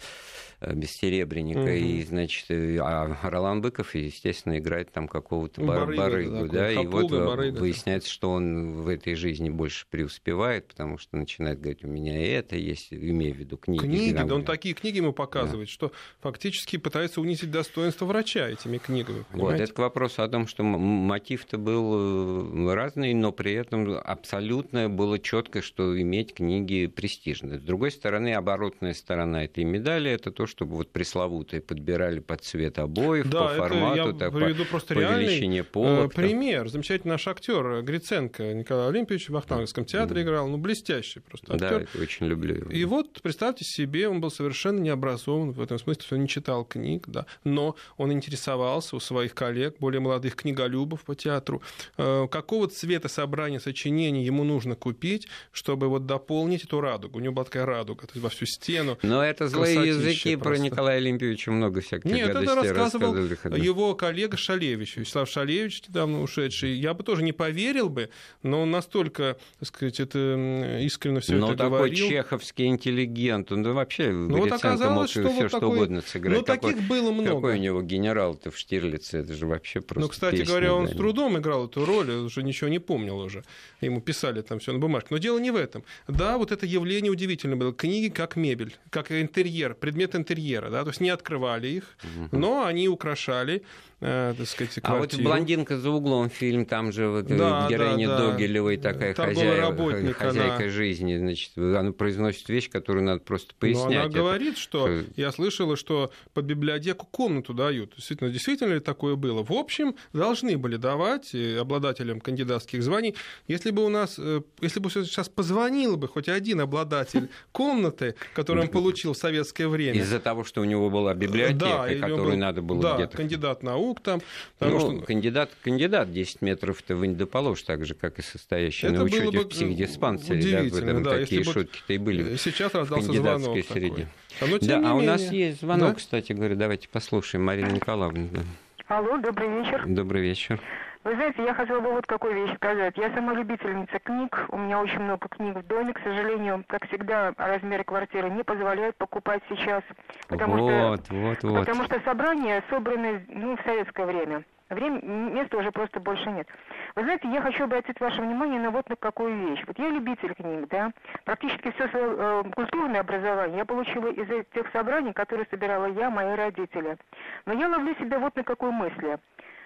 бессеребренника, 0.61 1.59
угу. 1.59 1.69
и, 1.69 2.03
значит, 2.03 2.45
э, 2.49 2.77
а 2.79 3.17
Ролан 3.23 3.61
Быков, 3.61 3.95
естественно, 3.95 4.59
играет 4.59 4.91
там 4.91 5.07
какого-то 5.07 5.61
бар- 5.61 5.87
барыга, 5.87 6.01
барыгу, 6.01 6.53
да, 6.53 6.71
и 6.71 6.85
вот 6.85 7.11
э, 7.11 7.25
барыга, 7.25 7.59
выясняется, 7.59 8.09
да. 8.09 8.13
что 8.13 8.31
он 8.31 8.73
в 8.73 8.87
этой 8.87 9.15
жизни 9.15 9.49
больше 9.49 9.85
преуспевает, 9.89 10.67
потому 10.67 10.99
что 10.99 11.17
начинает 11.17 11.59
говорить, 11.59 11.83
у 11.83 11.87
меня 11.87 12.19
это 12.37 12.55
есть, 12.55 12.93
имею 12.93 13.33
в 13.33 13.37
виду 13.37 13.57
книги. 13.57 13.81
Книги, 13.81 14.13
да, 14.13 14.33
он 14.33 14.45
такие 14.45 14.75
книги 14.75 14.97
ему 14.97 15.13
показывает, 15.13 15.67
да. 15.67 15.73
что 15.73 15.91
фактически 16.19 16.77
пытается 16.77 17.21
унизить 17.21 17.49
достоинство 17.49 18.05
врача 18.05 18.47
этими 18.47 18.77
книгами. 18.77 19.25
Вот, 19.31 19.59
это 19.59 19.73
к 19.73 19.79
вопросу 19.79 20.21
о 20.21 20.27
том, 20.27 20.47
что 20.47 20.63
мотив-то 20.63 21.57
был 21.57 22.71
разный, 22.71 23.15
но 23.15 23.31
при 23.31 23.53
этом 23.53 23.97
абсолютно 24.03 24.89
было 24.89 25.17
четко, 25.17 25.63
что 25.63 25.99
иметь 25.99 26.35
книги 26.35 26.85
престижно. 26.85 27.57
С 27.57 27.61
другой 27.61 27.91
стороны, 27.91 28.35
оборотная 28.35 28.93
сторона 28.93 29.45
этой 29.45 29.63
медали, 29.63 30.11
это 30.11 30.31
то, 30.31 30.45
чтобы 30.51 30.75
вот 30.75 30.91
пресловутые 30.91 31.61
подбирали 31.61 32.19
под 32.19 32.43
цвет 32.43 32.77
обоев, 32.77 33.27
да, 33.27 33.47
по 33.47 33.53
формату, 33.55 33.95
я 33.95 34.13
так, 34.13 34.33
приведу 34.33 34.65
просто 34.65 34.93
по 34.93 34.99
величине. 34.99 35.59
Э, 35.73 36.09
пример. 36.13 36.67
Замечательный 36.69 37.11
наш 37.11 37.27
актер 37.27 37.81
Гриценко 37.81 38.53
Николай 38.53 38.89
Олимпиевич 38.89 39.29
в 39.29 39.33
Вахтанговском 39.33 39.85
театре 39.85 40.21
mm. 40.21 40.23
играл. 40.25 40.47
Ну, 40.47 40.57
блестящий 40.57 41.19
просто 41.19 41.53
актер. 41.53 41.87
Да, 41.93 42.01
очень 42.01 42.27
люблю 42.27 42.55
его. 42.55 42.71
И 42.71 42.83
вот, 42.85 43.21
представьте 43.21 43.63
себе, 43.65 44.09
он 44.09 44.21
был 44.21 44.29
совершенно 44.29 44.79
необразован 44.79 45.51
в 45.51 45.61
этом 45.61 45.79
смысле, 45.79 46.03
что 46.03 46.15
он 46.15 46.21
не 46.23 46.27
читал 46.27 46.65
книг, 46.65 47.05
да, 47.07 47.25
но 47.43 47.75
он 47.97 48.11
интересовался 48.11 48.95
у 48.95 48.99
своих 48.99 49.33
коллег, 49.33 49.77
более 49.79 50.01
молодых 50.01 50.35
книголюбов 50.35 51.03
по 51.03 51.15
театру, 51.15 51.61
э, 51.97 52.27
какого 52.29 52.67
цвета 52.67 53.07
собрания 53.07 53.59
сочинений 53.59 54.25
ему 54.25 54.43
нужно 54.43 54.75
купить, 54.75 55.27
чтобы 55.51 55.87
вот 55.87 56.05
дополнить 56.05 56.65
эту 56.65 56.81
радугу. 56.81 57.19
У 57.19 57.21
него 57.21 57.33
была 57.33 57.45
такая 57.45 57.65
радуга, 57.65 58.01
то 58.01 58.13
есть 58.13 58.23
во 58.23 58.29
всю 58.29 58.45
стену. 58.45 58.97
Но 59.01 59.23
это 59.23 59.47
злые 59.47 59.87
языки 59.87 60.35
про 60.43 60.57
Николая 60.57 60.97
Олимпиевича 60.97 61.51
много 61.51 61.81
всяких 61.81 62.05
Нет, 62.05 62.29
это 62.29 62.55
рассказывал 62.55 63.15
его 63.15 63.95
коллега 63.95 64.37
Шалевич, 64.37 64.97
Вячеслав 64.97 65.29
Шалевич, 65.29 65.83
недавно 65.87 66.21
ушедший. 66.21 66.73
Я 66.73 66.93
бы 66.93 67.03
тоже 67.03 67.23
не 67.23 67.31
поверил 67.31 67.89
бы, 67.89 68.09
но 68.43 68.61
он 68.61 68.71
настолько, 68.71 69.37
так 69.59 69.67
сказать, 69.67 69.99
это 69.99 70.79
искренне 70.81 71.19
все 71.19 71.35
но 71.35 71.49
это 71.49 71.57
такой 71.57 71.77
говорил. 71.77 72.09
чеховский 72.09 72.67
интеллигент, 72.67 73.51
он 73.51 73.63
вообще 73.63 74.11
ну, 74.11 74.37
вот 74.37 74.51
оказалось, 74.51 75.11
что 75.11 75.29
все 75.29 75.41
вот 75.41 75.49
что 75.49 75.59
такой... 75.59 75.75
угодно 75.75 76.01
сыграть. 76.01 76.37
Ну, 76.37 76.43
таких 76.43 76.75
какой, 76.77 76.87
было 76.87 77.11
много. 77.11 77.35
Какой 77.35 77.55
у 77.55 77.59
него 77.59 77.81
генерал-то 77.81 78.51
в 78.51 78.57
Штирлице, 78.57 79.19
это 79.19 79.33
же 79.33 79.47
вообще 79.47 79.81
просто 79.81 80.01
Ну, 80.01 80.09
кстати 80.09 80.37
песня, 80.37 80.45
говоря, 80.47 80.73
он 80.73 80.85
да, 80.85 80.93
с 80.93 80.95
трудом 80.95 81.37
играл 81.37 81.67
эту 81.67 81.85
роль, 81.85 82.09
уже 82.11 82.43
ничего 82.43 82.69
не 82.69 82.79
помнил 82.79 83.17
уже. 83.19 83.43
Ему 83.81 84.01
писали 84.01 84.41
там 84.41 84.59
все 84.59 84.73
на 84.73 84.79
бумажке. 84.79 85.07
Но 85.11 85.17
дело 85.17 85.39
не 85.39 85.51
в 85.51 85.55
этом. 85.55 85.83
Да, 86.07 86.37
вот 86.37 86.51
это 86.51 86.65
явление 86.65 87.11
удивительно 87.11 87.55
было. 87.55 87.73
Книги 87.73 88.09
как 88.09 88.35
мебель, 88.35 88.75
как 88.89 89.11
интерьер, 89.11 89.75
предмет 89.75 90.15
интерьера, 90.15 90.30
да, 90.69 90.83
то 90.83 90.89
есть 90.89 91.01
не 91.01 91.09
открывали 91.09 91.67
их, 91.67 91.97
но 92.31 92.65
они 92.65 92.87
украшали 92.87 93.63
э, 94.01 94.33
так 94.37 94.47
сказать, 94.47 94.73
квартиру. 94.81 94.95
А 94.95 94.99
вот 94.99 95.15
«Блондинка 95.15 95.77
за 95.77 95.89
углом» 95.89 96.29
фильм, 96.29 96.65
там 96.65 96.91
же 96.91 97.07
вот 97.07 97.29
э, 97.29 97.37
да, 97.37 97.67
героиня 97.69 98.07
да, 98.07 98.17
да. 98.17 98.31
Догилевой 98.31 98.77
такая 98.77 99.13
там 99.13 99.27
хозяйка, 99.27 100.13
хозяйка 100.13 100.55
она... 100.55 100.69
жизни, 100.69 101.17
значит, 101.17 101.57
она 101.57 101.91
произносит 101.91 102.49
вещь, 102.49 102.69
которую 102.69 103.05
надо 103.05 103.21
просто 103.21 103.53
пояснять. 103.57 103.85
Но 103.85 103.91
она 103.91 104.05
это... 104.05 104.17
говорит, 104.17 104.57
что, 104.57 104.89
я 105.15 105.31
слышала, 105.31 105.77
что 105.77 106.11
под 106.33 106.45
библиотеку 106.45 107.07
комнату 107.09 107.53
дают. 107.53 107.93
Действительно, 107.95 108.29
действительно 108.31 108.73
ли 108.73 108.79
такое 108.79 109.15
было? 109.15 109.43
В 109.43 109.53
общем, 109.53 109.95
должны 110.13 110.57
были 110.57 110.75
давать 110.75 111.33
э, 111.33 111.57
обладателям 111.57 112.19
кандидатских 112.19 112.83
званий. 112.83 113.15
Если 113.47 113.71
бы 113.71 113.85
у 113.85 113.89
нас, 113.89 114.15
э, 114.17 114.41
если 114.61 114.79
бы 114.79 114.89
сейчас 114.89 115.29
позвонил 115.29 115.97
бы 115.97 116.07
хоть 116.07 116.27
один 116.27 116.61
обладатель 116.61 117.29
комнаты, 117.51 118.15
которую 118.33 118.65
он 118.65 118.69
получил 118.71 119.13
в 119.13 119.17
советское 119.17 119.67
время. 119.67 119.99
Из-за 120.11 120.19
того, 120.19 120.43
что 120.43 120.61
у 120.61 120.65
него 120.65 120.89
была 120.89 121.13
библиотека, 121.13 121.87
которую 121.99 122.37
надо 122.37 122.61
было 122.61 122.81
да, 122.81 122.95
где-то... 122.95 123.17
кандидат 123.17 123.63
наук, 123.63 124.01
там. 124.01 124.21
Ну, 124.59 124.79
что... 124.79 125.05
кандидат, 125.05 125.51
кандидат 125.63 126.11
10 126.11 126.41
метров 126.41 126.81
ты 126.81 126.95
вы 126.95 127.07
не 127.07 127.15
доположь, 127.15 127.61
так 127.63 127.85
же, 127.85 127.93
как 127.93 128.19
и 128.19 128.21
состоящий 128.21 128.87
Это 128.87 128.97
на 128.97 129.03
учете 129.03 129.39
в 129.39 129.47
психдиспансере. 129.47 130.69
Да, 130.69 130.75
в 130.75 130.77
этом 130.77 131.03
да, 131.03 131.11
такие 131.11 131.43
шутки-то 131.43 131.93
и 131.93 131.97
были. 131.97 132.35
Сейчас 132.35 132.73
раздался 132.73 133.13
звонок 133.13 133.57
среде. 133.65 134.07
Такой. 134.39 134.57
А, 134.57 134.65
да, 134.65 134.91
а 134.91 134.95
у 134.95 135.01
нас 135.01 135.21
есть 135.31 135.61
звонок, 135.61 135.89
да? 135.89 135.95
кстати 135.95 136.33
говоря, 136.33 136.55
давайте 136.55 136.89
послушаем 136.89 137.45
Марину 137.45 137.71
Николаевну. 137.71 138.27
Да. 138.31 138.41
Алло, 138.87 139.17
добрый 139.17 139.49
вечер. 139.49 139.83
Добрый 139.87 140.21
вечер. 140.21 140.59
Вы 141.03 141.15
знаете, 141.15 141.43
я 141.43 141.53
хотела 141.55 141.79
бы 141.79 141.91
вот 141.91 142.05
какую 142.05 142.35
вещь 142.35 142.55
сказать. 142.55 142.95
Я 142.95 143.11
сама 143.13 143.33
любительница 143.33 143.97
книг, 143.99 144.45
у 144.49 144.57
меня 144.57 144.79
очень 144.79 144.99
много 144.99 145.27
книг 145.29 145.55
в 145.55 145.65
доме. 145.65 145.93
К 145.93 145.99
сожалению, 146.03 146.63
как 146.67 146.87
всегда, 146.87 147.33
размеры 147.37 147.83
квартиры 147.83 148.29
не 148.29 148.43
позволяют 148.43 148.95
покупать 148.97 149.41
сейчас. 149.49 149.81
Потому 150.27 150.57
вот, 150.57 151.03
что, 151.03 151.15
вот, 151.15 151.43
вот. 151.43 151.59
Потому 151.59 151.83
что 151.85 151.99
собрания 152.01 152.63
собраны 152.69 153.25
ну, 153.29 153.57
в 153.57 153.61
советское 153.61 154.05
время. 154.05 154.43
Время, 154.69 155.01
места 155.01 155.57
уже 155.57 155.69
просто 155.71 155.99
больше 155.99 156.29
нет. 156.31 156.47
Вы 156.95 157.03
знаете, 157.03 157.27
я 157.29 157.41
хочу 157.41 157.65
обратить 157.65 157.99
ваше 157.99 158.21
внимание 158.21 158.59
на 158.59 158.69
вот 158.69 158.87
на 158.87 158.95
какую 158.95 159.49
вещь. 159.49 159.61
Вот 159.67 159.77
я 159.77 159.89
любитель 159.89 160.33
книг, 160.33 160.69
да. 160.69 160.91
Практически 161.25 161.71
все 161.71 161.89
свое 161.89 162.15
э, 162.17 162.43
культурное 162.55 163.01
образование 163.01 163.57
я 163.57 163.65
получила 163.65 164.07
из 164.07 164.45
тех 164.53 164.71
собраний, 164.71 165.11
которые 165.11 165.45
собирала 165.49 165.87
я, 165.87 166.09
мои 166.09 166.35
родители. 166.35 166.97
Но 167.45 167.53
я 167.53 167.67
ловлю 167.67 167.93
себя 167.95 168.19
вот 168.19 168.35
на 168.37 168.43
какой 168.43 168.71
мысли 168.71 169.19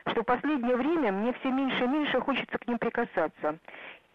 что 0.07 0.21
в 0.21 0.25
последнее 0.25 0.75
время 0.75 1.11
мне 1.11 1.33
все 1.33 1.51
меньше 1.51 1.83
и 1.83 1.87
меньше 1.87 2.19
хочется 2.21 2.57
к 2.57 2.67
ним 2.67 2.77
прикасаться. 2.77 3.57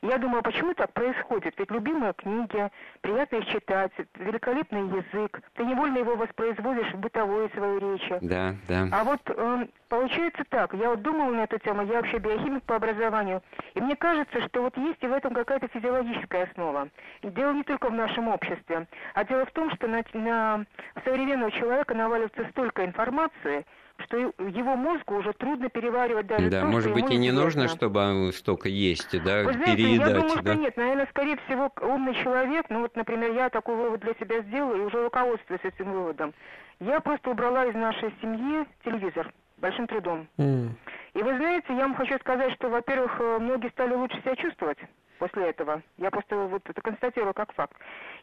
Я 0.02 0.16
думаю, 0.16 0.42
почему 0.42 0.72
так 0.72 0.92
происходит? 0.94 1.54
Ведь 1.58 1.70
любимые 1.70 2.14
книги, 2.14 2.70
приятно 3.02 3.36
их 3.36 3.46
читать, 3.48 3.92
великолепный 4.14 4.86
язык, 4.86 5.42
ты 5.54 5.64
невольно 5.64 5.98
его 5.98 6.16
воспроизводишь 6.16 6.90
в 6.94 6.98
бытовой 6.98 7.50
своей 7.50 7.78
речи. 7.78 8.18
Да, 8.22 8.54
да. 8.66 8.88
А 8.92 9.04
вот 9.04 9.20
э, 9.26 9.66
получается 9.90 10.44
так, 10.48 10.72
я 10.72 10.88
вот 10.88 11.02
думала 11.02 11.32
на 11.32 11.44
эту 11.44 11.58
тему, 11.58 11.84
я 11.84 11.96
вообще 11.96 12.16
биохимик 12.16 12.62
по 12.62 12.76
образованию, 12.76 13.42
и 13.74 13.80
мне 13.80 13.94
кажется, 13.94 14.40
что 14.48 14.62
вот 14.62 14.76
есть 14.78 15.02
и 15.02 15.06
в 15.06 15.12
этом 15.12 15.34
какая-то 15.34 15.68
физиологическая 15.68 16.44
основа. 16.44 16.88
И 17.20 17.28
дело 17.28 17.52
не 17.52 17.62
только 17.62 17.90
в 17.90 17.94
нашем 17.94 18.28
обществе, 18.28 18.86
а 19.12 19.24
дело 19.24 19.44
в 19.44 19.50
том, 19.50 19.70
что 19.74 19.86
на, 19.86 20.02
на 20.14 20.64
современного 21.04 21.50
человека 21.50 21.94
наваливается 21.94 22.48
столько 22.52 22.86
информации, 22.86 23.66
что 24.02 24.16
его 24.16 24.76
мозгу 24.76 25.16
уже 25.16 25.32
трудно 25.32 25.68
переваривать 25.68 26.26
даже 26.26 26.48
Да, 26.50 26.60
то, 26.60 26.66
может 26.66 26.84
что 26.90 26.94
быть, 26.94 27.04
ему 27.04 27.14
и 27.14 27.18
не 27.18 27.28
интересно. 27.28 27.44
нужно, 27.44 27.68
чтобы 27.68 28.32
столько 28.32 28.68
есть, 28.68 29.10
да, 29.22 29.42
Вы 29.44 29.52
знаете, 29.52 29.76
переедать, 29.76 30.08
я 30.08 30.14
думаю, 30.20 30.42
да? 30.42 30.52
что 30.52 30.60
нет. 30.60 30.76
Наверное, 30.76 31.06
скорее 31.10 31.36
всего, 31.46 31.72
умный 31.80 32.14
человек, 32.14 32.66
ну 32.68 32.80
вот, 32.80 32.96
например, 32.96 33.32
я 33.32 33.50
такой 33.50 33.76
вывод 33.76 34.00
для 34.00 34.14
себя 34.14 34.40
сделала 34.42 34.76
и 34.76 34.80
уже 34.80 35.02
руководствуюсь 35.02 35.60
этим 35.64 35.92
выводом. 35.92 36.34
Я 36.80 37.00
просто 37.00 37.30
убрала 37.30 37.66
из 37.66 37.74
нашей 37.74 38.14
семьи 38.20 38.66
телевизор 38.84 39.32
большим 39.58 39.86
трудом. 39.86 40.26
М. 40.38 40.76
И 41.14 41.22
вы 41.22 41.36
знаете, 41.36 41.66
я 41.74 41.80
вам 41.82 41.94
хочу 41.94 42.18
сказать, 42.20 42.52
что, 42.54 42.68
во-первых, 42.70 43.14
э, 43.20 43.38
многие 43.38 43.68
стали 43.70 43.94
лучше 43.94 44.18
себя 44.22 44.34
чувствовать 44.36 44.78
после 45.18 45.50
этого. 45.50 45.82
Я 45.98 46.10
просто 46.10 46.36
вот 46.36 46.62
это 46.68 46.80
констатирую 46.80 47.34
как 47.34 47.52
факт. 47.52 47.76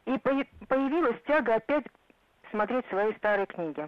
И 0.05 0.11
поя- 0.17 0.47
появилась 0.67 1.15
тяга 1.27 1.55
опять 1.55 1.83
смотреть 2.49 2.85
свои 2.89 3.13
старые 3.15 3.45
книги. 3.45 3.87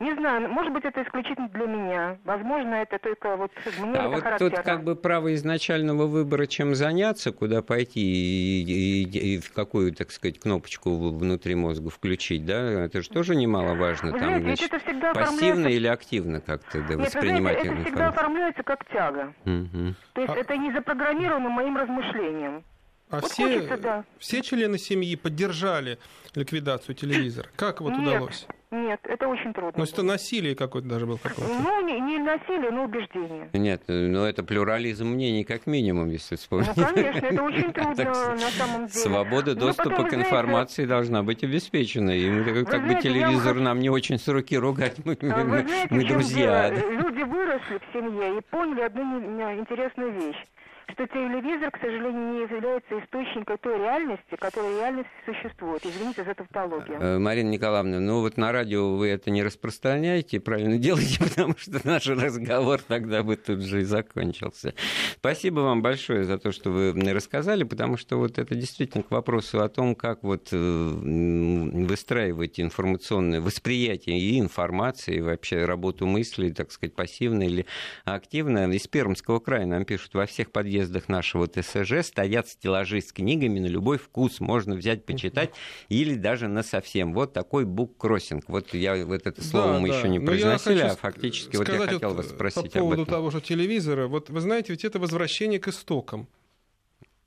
Не 0.00 0.14
знаю, 0.14 0.48
может 0.48 0.72
быть, 0.72 0.84
это 0.84 1.02
исключительно 1.02 1.48
для 1.48 1.66
меня. 1.66 2.18
Возможно, 2.24 2.74
это 2.74 2.98
только 2.98 3.36
вот 3.36 3.50
мне 3.80 3.92
А 3.98 4.02
это 4.02 4.08
вот 4.08 4.22
характерно. 4.22 4.56
тут 4.56 4.64
как 4.64 4.84
бы 4.84 4.96
право 4.96 5.34
изначального 5.34 6.06
выбора, 6.06 6.46
чем 6.46 6.74
заняться, 6.74 7.32
куда 7.32 7.62
пойти 7.62 8.00
и, 8.00 9.04
и- 9.04 9.34
и 9.34 9.38
в 9.38 9.52
какую, 9.52 9.92
так 9.94 10.10
сказать, 10.10 10.38
кнопочку 10.40 10.96
внутри 11.10 11.54
мозга 11.54 11.90
включить, 11.90 12.44
да, 12.46 12.84
это 12.84 13.02
же 13.02 13.08
тоже 13.10 13.34
немаловажно. 13.36 14.12
Вы 14.12 14.18
Там, 14.18 14.28
знаете, 14.28 14.44
значит, 14.46 14.72
это 14.74 14.84
всегда 14.84 15.12
пассивно 15.14 15.36
оформляется... 15.50 15.68
или 15.68 15.86
активно 15.86 16.40
как-то 16.40 16.72
да, 16.72 16.78
Нет, 16.78 16.88
вы 16.88 16.94
знаете, 16.96 17.18
воспринимать 17.18 17.64
это 17.64 17.76
всегда 17.84 18.08
оформляется 18.08 18.62
как 18.62 18.84
тяга. 18.90 19.34
Мгм. 19.44 19.94
То 20.14 20.20
есть 20.20 20.32
А- 20.34 20.36
это 20.38 20.56
не 20.56 20.72
запрограммировано 20.72 21.48
моим 21.48 21.76
размышлением. 21.76 22.64
А 23.10 23.20
Вот 23.20 23.30
все, 23.30 23.42
хочется, 23.44 23.76
да. 23.76 24.04
все 24.18 24.40
члены 24.42 24.78
семьи 24.78 25.16
поддержали 25.16 25.98
ликвидацию 26.34 26.94
телевизора? 26.94 27.48
Как 27.56 27.80
вот 27.82 27.90
Нет. 27.92 28.00
удалось? 28.08 28.46
Нет, 28.72 29.00
это 29.04 29.28
очень 29.28 29.52
трудно. 29.52 29.74
Ну, 29.76 29.84
это 29.84 30.02
насилие 30.02 30.54
какое-то 30.54 30.88
даже 30.88 31.04
было 31.04 31.18
какое-то. 31.18 31.52
Ну, 31.62 31.86
не, 31.86 32.00
не 32.00 32.18
насилие, 32.18 32.70
но 32.70 32.84
убеждение. 32.84 33.50
Нет, 33.52 33.82
ну 33.86 34.24
это 34.24 34.42
плюрализм 34.42 35.08
мнений 35.08 35.44
как 35.44 35.66
минимум, 35.66 36.08
если 36.08 36.36
вспомнить. 36.36 36.74
Ну, 36.74 36.86
конечно, 36.86 37.26
это 37.26 37.42
очень 37.42 37.72
трудно 37.74 38.04
на 38.04 38.50
самом 38.50 38.86
деле. 38.86 38.88
Свобода 38.88 39.54
Ну, 39.54 39.60
доступа 39.60 39.90
потом, 39.90 40.08
к 40.08 40.14
информации 40.14 40.86
должна 40.86 41.22
быть 41.22 41.44
обеспечена. 41.44 42.12
И 42.12 42.30
мы, 42.30 42.64
как, 42.64 42.86
бы 42.86 42.94
телевизор 42.94 43.56
вам 43.56 43.64
нам 43.64 43.80
не 43.80 43.90
очень 43.90 44.18
с 44.18 44.26
руки 44.28 44.56
ругать. 44.56 44.96
Мы, 45.04 45.18
а 45.20 45.26
Вы 45.26 45.44
мы- 45.44 45.58
знаете, 45.68 45.88
мы 45.90 45.98
в 45.98 46.04
чем 46.04 46.12
друзья. 46.14 46.70
Люди 46.70 47.22
выросли 47.24 47.78
в 47.78 47.92
семье 47.92 48.38
и 48.38 48.40
поняли 48.40 48.80
одну 48.80 49.20
интересную 49.60 50.12
вещь 50.12 50.42
что 50.92 51.06
телевизор, 51.06 51.70
к 51.70 51.78
сожалению, 51.78 52.32
не 52.32 52.40
является 52.42 52.98
источником 52.98 53.58
той 53.58 53.78
реальности, 53.78 54.36
которая 54.38 54.76
реальность 54.76 55.08
существует. 55.24 55.84
Извините 55.84 56.24
за 56.24 56.34
тавтологию. 56.34 56.98
Э, 57.00 57.18
Марина 57.18 57.50
Николаевна, 57.50 58.00
ну 58.00 58.20
вот 58.20 58.36
на 58.36 58.52
радио 58.52 58.96
вы 58.96 59.08
это 59.08 59.30
не 59.30 59.42
распространяете, 59.42 60.40
правильно 60.40 60.78
делаете, 60.78 61.22
потому 61.22 61.56
что 61.56 61.80
наш 61.84 62.06
разговор 62.06 62.80
тогда 62.80 63.22
бы 63.22 63.36
тут 63.36 63.62
же 63.62 63.82
и 63.82 63.84
закончился. 63.84 64.74
Спасибо 65.16 65.60
вам 65.60 65.82
большое 65.82 66.24
за 66.24 66.38
то, 66.38 66.52
что 66.52 66.70
вы 66.70 66.92
рассказали, 67.12 67.64
потому 67.64 67.96
что 67.96 68.18
вот 68.18 68.38
это 68.38 68.54
действительно 68.54 69.02
к 69.02 69.10
вопросу 69.10 69.62
о 69.62 69.68
том, 69.68 69.94
как 69.94 70.22
вот 70.22 70.48
э, 70.52 70.56
выстраивать 70.56 72.60
информационное 72.60 73.40
восприятие 73.40 74.18
и 74.18 74.38
информации, 74.38 75.16
и 75.16 75.20
вообще 75.20 75.64
работу 75.64 76.06
мыслей, 76.06 76.52
так 76.52 76.70
сказать, 76.70 76.94
пассивно 76.94 77.42
или 77.42 77.66
активно. 78.04 78.70
Из 78.72 78.86
Пермского 78.86 79.40
края 79.40 79.66
нам 79.66 79.84
пишут, 79.84 80.14
во 80.14 80.26
всех 80.26 80.50
подъездах 80.50 80.81
нашего 81.08 81.46
ТСЖ 81.46 82.02
стоят 82.04 82.48
стеллажи 82.48 83.00
с 83.00 83.12
книгами 83.12 83.58
на 83.58 83.66
любой 83.66 83.98
вкус. 83.98 84.40
Можно 84.40 84.74
взять, 84.74 85.04
почитать 85.04 85.50
или 85.88 86.14
даже 86.14 86.48
на 86.48 86.62
совсем. 86.62 87.14
Вот 87.14 87.32
такой 87.32 87.64
буккроссинг. 87.64 88.44
Вот 88.48 88.74
я 88.74 89.04
вот 89.04 89.26
это 89.26 89.42
слово 89.44 89.74
Да, 89.74 89.78
мы 89.80 89.88
да. 89.88 89.98
еще 89.98 90.08
не 90.08 90.18
Но 90.18 90.32
я 90.32 90.56
произносили, 90.56 90.80
а 90.80 90.96
фактически 90.96 91.56
вот 91.56 91.68
я 91.68 91.78
хотел 91.78 92.08
вот 92.10 92.16
вас 92.18 92.28
спросить 92.30 92.72
По 92.72 92.78
поводу 92.80 93.02
об 93.02 93.08
этом. 93.08 93.14
того 93.14 93.30
же 93.30 93.40
телевизора. 93.40 94.08
Вот 94.08 94.30
вы 94.30 94.40
знаете, 94.40 94.72
ведь 94.72 94.84
это 94.84 94.98
возвращение 94.98 95.58
к 95.60 95.68
истокам. 95.68 96.28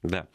Да. 0.04 0.28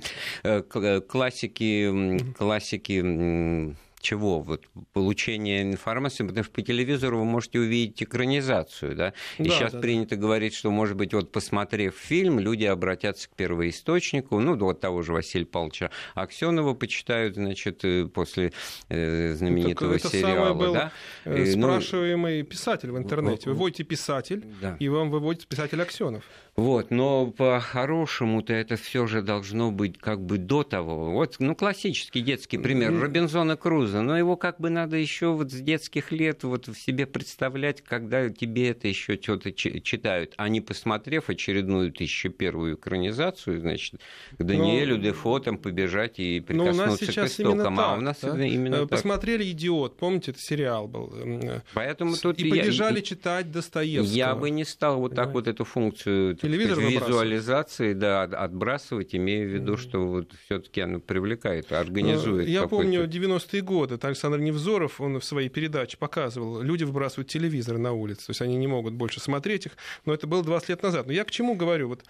Э, 0.43 0.63
э, 0.75 1.01
Классики, 1.01 2.19
классики 2.37 3.75
чего? 4.01 4.41
Вот 4.41 4.65
получение 4.93 5.63
информации, 5.63 6.27
потому 6.27 6.45
что 6.45 6.53
по 6.53 6.63
телевизору 6.63 7.19
вы 7.19 7.25
можете 7.25 7.59
увидеть 7.61 8.03
экранизацию, 8.03 8.97
да? 8.97 9.13
И 9.39 9.45
Да, 9.45 9.51
сейчас 9.51 9.73
да, 9.73 9.79
да. 9.79 9.83
принято 9.83 10.17
говорить, 10.17 10.55
что, 10.55 10.71
может 10.71 10.97
быть, 10.97 11.13
вот 11.15 11.33
посмотрев 11.33 11.95
фильм, 11.97 12.39
люди 12.39 12.65
обратятся 12.65 13.29
к 13.29 13.33
первоисточнику, 13.37 14.41
ну, 14.41 14.57
вот 14.57 14.81
того 14.81 15.03
же 15.03 15.13
Василия 15.13 15.47
Павловича 15.47 15.91
Аксенова 16.15 16.75
почитают, 16.75 17.35
значит, 17.35 17.85
э, 17.85 18.07
после 18.07 18.53
э, 18.89 19.35
знаменитого 19.35 19.95
Так 19.95 20.07
это 20.07 20.17
сериала, 20.17 20.55
был, 20.55 20.73
да? 20.75 20.93
Э, 21.25 21.55
ну, 21.57 21.69
Спрашиваемый 21.69 22.43
писатель 22.43 22.91
в 22.91 22.99
интернете. 22.99 23.51
Вы 23.51 23.57
вводите 23.57 23.85
писатель, 23.85 24.45
Да. 24.61 24.77
и 24.79 24.89
вам 24.89 25.11
выводит 25.11 25.47
писатель 25.47 25.81
Аксенов. 25.83 26.25
Вот, 26.57 26.91
но 26.91 27.27
по-хорошему-то 27.27 28.53
это 28.53 28.77
все 28.77 29.07
же 29.07 29.23
должно 29.23 29.71
быть 29.71 29.99
как 29.99 30.21
бы 30.21 30.39
до 30.39 30.63
того. 30.63 31.11
Вот, 31.11 31.37
ну, 31.39 31.55
классический 31.55 32.21
детский 32.21 32.59
пример 32.59 32.99
Робинзона 32.99 33.57
Круза, 33.57 33.90
но 33.93 34.17
его 34.17 34.37
как 34.37 34.61
бы 34.61 34.71
надо 34.71 34.97
еще 34.97 35.29
вот 35.33 35.51
с 35.53 35.61
детских 35.61 36.13
лет 36.13 36.43
вот 36.45 36.69
в 36.69 36.75
себе 36.75 37.07
представлять, 37.07 37.83
когда 37.83 38.29
тебе 38.31 38.69
это 38.71 38.89
еще 38.89 39.19
что-то 39.21 39.53
читают, 39.53 40.35
а 40.37 40.49
не 40.49 40.61
посмотрев 40.61 41.29
очередную 41.29 41.93
тысячу 41.93 42.31
первую 42.31 42.77
экранизацию, 42.77 43.61
значит, 43.61 44.01
к 44.39 44.43
Даниэлю 44.43 44.97
Ну, 44.97 45.03
Дефо 45.03 45.39
там 45.41 45.59
побежать 45.59 46.19
и 46.19 46.45
Но 46.49 46.65
у 46.65 46.67
нас 46.73 46.99
прикоснуться 46.99 47.23
к 47.23 47.27
истокам. 47.27 47.79
а 47.81 47.83
так. 47.91 47.99
у 47.99 48.01
нас 48.03 48.19
да? 48.23 48.45
именно 48.47 48.75
Э, 48.75 48.79
так. 48.81 48.91
Посмотрели 48.91 49.51
«Идиот», 49.51 49.97
помните, 49.97 50.31
это 50.31 50.41
сериал 50.41 50.87
был. 50.89 51.13
э, 51.15 51.61
Поэтому 51.75 52.17
тут 52.17 52.39
и 52.39 52.49
я- 52.49 52.51
побежали 52.63 53.01
читать 53.01 53.51
Достоевского. 53.51 54.15
Я 54.17 54.35
бы 54.35 54.51
не 54.51 54.65
стал 54.65 55.01
вот 55.01 55.11
так 55.15 55.27
Понимаете? 55.27 55.33
вот 55.33 55.49
эту 55.49 55.65
функцию 55.65 56.35
так 56.37 56.43
Телевизор 56.43 56.77
сказать, 56.77 56.93
визуализации 57.09 57.93
да, 57.95 58.23
от- 58.23 58.35
отбрасывать, 58.35 59.15
имея 59.15 59.45
в 59.47 59.49
виду, 59.49 59.77
что 59.77 60.07
вот 60.07 60.33
все-таки 60.45 60.81
оно 60.83 61.01
привлекает, 61.01 61.73
организует. 61.73 62.47
Э, 62.47 62.51
Я 62.51 62.63
какой-то- 62.63 62.83
помню 62.85 63.07
90-е 63.07 63.63
годы. 63.63 63.80
Это 63.89 64.07
Александр 64.07 64.39
Невзоров, 64.39 65.01
он 65.01 65.19
в 65.19 65.25
своей 65.25 65.49
передаче 65.49 65.97
показывал, 65.97 66.61
люди 66.61 66.85
выбрасывают 66.85 67.29
телевизоры 67.29 67.79
на 67.79 67.93
улице, 67.93 68.27
то 68.27 68.31
есть 68.31 68.43
они 68.43 68.57
не 68.57 68.67
могут 68.67 68.95
больше 68.95 69.21
смотреть 69.21 69.67
их, 69.67 69.73
но 70.05 70.13
это 70.13 70.27
было 70.27 70.43
20 70.45 70.69
лет 70.69 70.83
назад. 70.83 71.07
Но 71.07 71.13
я 71.13 71.25
к 71.25 71.31
чему 71.31 71.55
говорю? 71.55 71.89
Вот, 71.89 72.05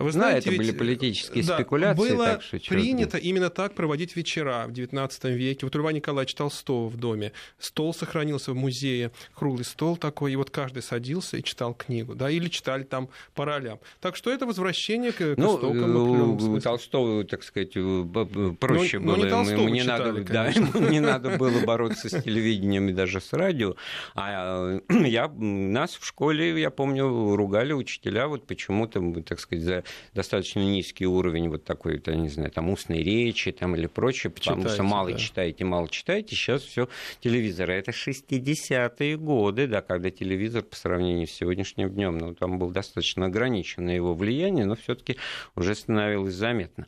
вы 0.00 0.06
Ну, 0.06 0.12
знаете, 0.12 0.48
это 0.48 0.50
ведь, 0.50 0.58
были 0.58 0.70
политические 0.72 1.44
да, 1.44 1.56
спекуляции, 1.56 2.10
Было 2.14 2.26
так 2.26 2.42
что 2.42 2.58
принято 2.68 3.18
именно 3.18 3.50
так 3.50 3.74
проводить 3.74 4.16
вечера 4.16 4.64
в 4.66 4.72
19 4.72 5.24
веке. 5.24 5.66
Вот 5.66 5.76
у 5.76 5.78
Льва 5.78 5.92
Николаевича 5.92 6.36
Толстого 6.38 6.88
в 6.88 6.96
доме 6.96 7.32
стол 7.58 7.92
сохранился 7.94 8.52
в 8.52 8.56
музее, 8.56 9.12
круглый 9.34 9.64
стол 9.64 9.96
такой, 9.96 10.32
и 10.32 10.36
вот 10.36 10.50
каждый 10.50 10.82
садился 10.82 11.36
и 11.36 11.42
читал 11.44 11.74
книгу, 11.74 12.14
да, 12.14 12.30
или 12.30 12.48
читали 12.48 12.82
там 12.82 13.10
по 13.34 13.44
ролям. 13.44 13.78
Так 14.00 14.16
что 14.16 14.30
это 14.30 14.46
возвращение 14.46 15.12
к, 15.12 15.18
к 15.18 15.34
Ну, 15.36 15.56
истокам 15.56 15.70
в 15.70 15.76
э, 15.76 16.00
определенном 16.00 16.36
у 16.36 16.40
смысле. 16.40 16.60
Толстого, 16.62 17.24
так 17.24 17.42
сказать, 17.44 17.72
э, 17.76 18.02
б- 18.02 18.54
проще 18.54 18.98
Ну, 18.98 19.06
ну, 19.06 19.16
было. 19.16 19.24
не 19.24 19.30
Толстого 19.30 19.60
ему 19.60 19.68
не 19.68 19.80
читали, 19.82 20.02
надо, 20.20 20.32
да, 20.32 20.46
ему 20.48 20.88
не 20.88 21.00
надо 21.00 21.36
было 21.36 21.60
бороться 21.64 22.08
с 22.08 22.22
телевидением 22.22 22.88
и 22.88 22.92
даже 22.92 23.20
с 23.20 23.32
радио. 23.34 23.76
А 24.14 24.80
э, 24.88 25.06
я, 25.06 25.28
нас 25.28 25.94
в 25.96 26.06
школе, 26.06 26.58
я 26.60 26.70
помню, 26.70 27.36
ругали 27.36 27.72
учителя 27.72 28.28
вот 28.28 28.46
почему-то, 28.46 29.00
так 29.22 29.40
сказать, 29.40 29.64
за 29.64 29.84
достаточно 30.14 30.60
низкий 30.60 31.06
уровень 31.06 31.48
вот 31.48 31.64
такой, 31.64 32.00
я 32.04 32.14
не 32.14 32.28
знаю, 32.28 32.50
там 32.50 32.70
устной 32.70 33.02
речи 33.02 33.52
там 33.52 33.76
или 33.76 33.86
прочее, 33.86 34.30
потому 34.30 34.62
что 34.62 34.70
Читайте, 34.70 34.82
мало 34.82 35.10
да. 35.10 35.18
читаете, 35.18 35.64
мало 35.64 35.88
читаете. 35.88 36.36
Сейчас 36.36 36.62
все 36.62 36.88
телевизор. 37.20 37.70
А 37.70 37.74
Это 37.74 37.90
60-е 37.90 39.16
годы, 39.16 39.66
да, 39.66 39.82
когда 39.82 40.10
телевизор 40.10 40.62
по 40.62 40.76
сравнению 40.76 41.26
с 41.26 41.32
сегодняшним 41.32 41.90
днем, 41.90 42.18
ну, 42.18 42.34
там 42.34 42.58
было 42.58 42.72
достаточно 42.72 43.26
ограничено 43.26 43.90
его 43.90 44.14
влияние, 44.14 44.64
но 44.64 44.76
все-таки 44.76 45.16
уже 45.54 45.74
становилось 45.74 46.34
заметно. 46.34 46.86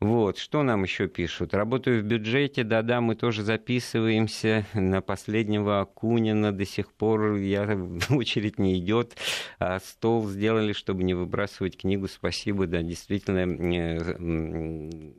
Вот, 0.00 0.38
что 0.38 0.62
нам 0.62 0.84
еще 0.84 1.08
пишут? 1.08 1.52
Работаю 1.52 2.02
в 2.02 2.06
бюджете, 2.06 2.64
да-да, 2.64 3.02
мы 3.02 3.16
тоже 3.16 3.42
записываемся 3.42 4.64
на 4.72 5.02
последнего 5.02 5.80
Акунина, 5.80 6.52
до 6.52 6.64
сих 6.64 6.90
пор 6.90 7.34
я, 7.34 7.78
очередь 8.10 8.58
не 8.58 8.78
идет, 8.78 9.18
а 9.58 9.78
стол 9.78 10.26
сделали, 10.26 10.72
чтобы 10.72 11.02
не 11.02 11.12
выбрасывать 11.12 11.76
книгу, 11.76 12.08
спасибо, 12.08 12.66
да, 12.66 12.80
действительно, 12.80 13.40
э, 13.40 15.12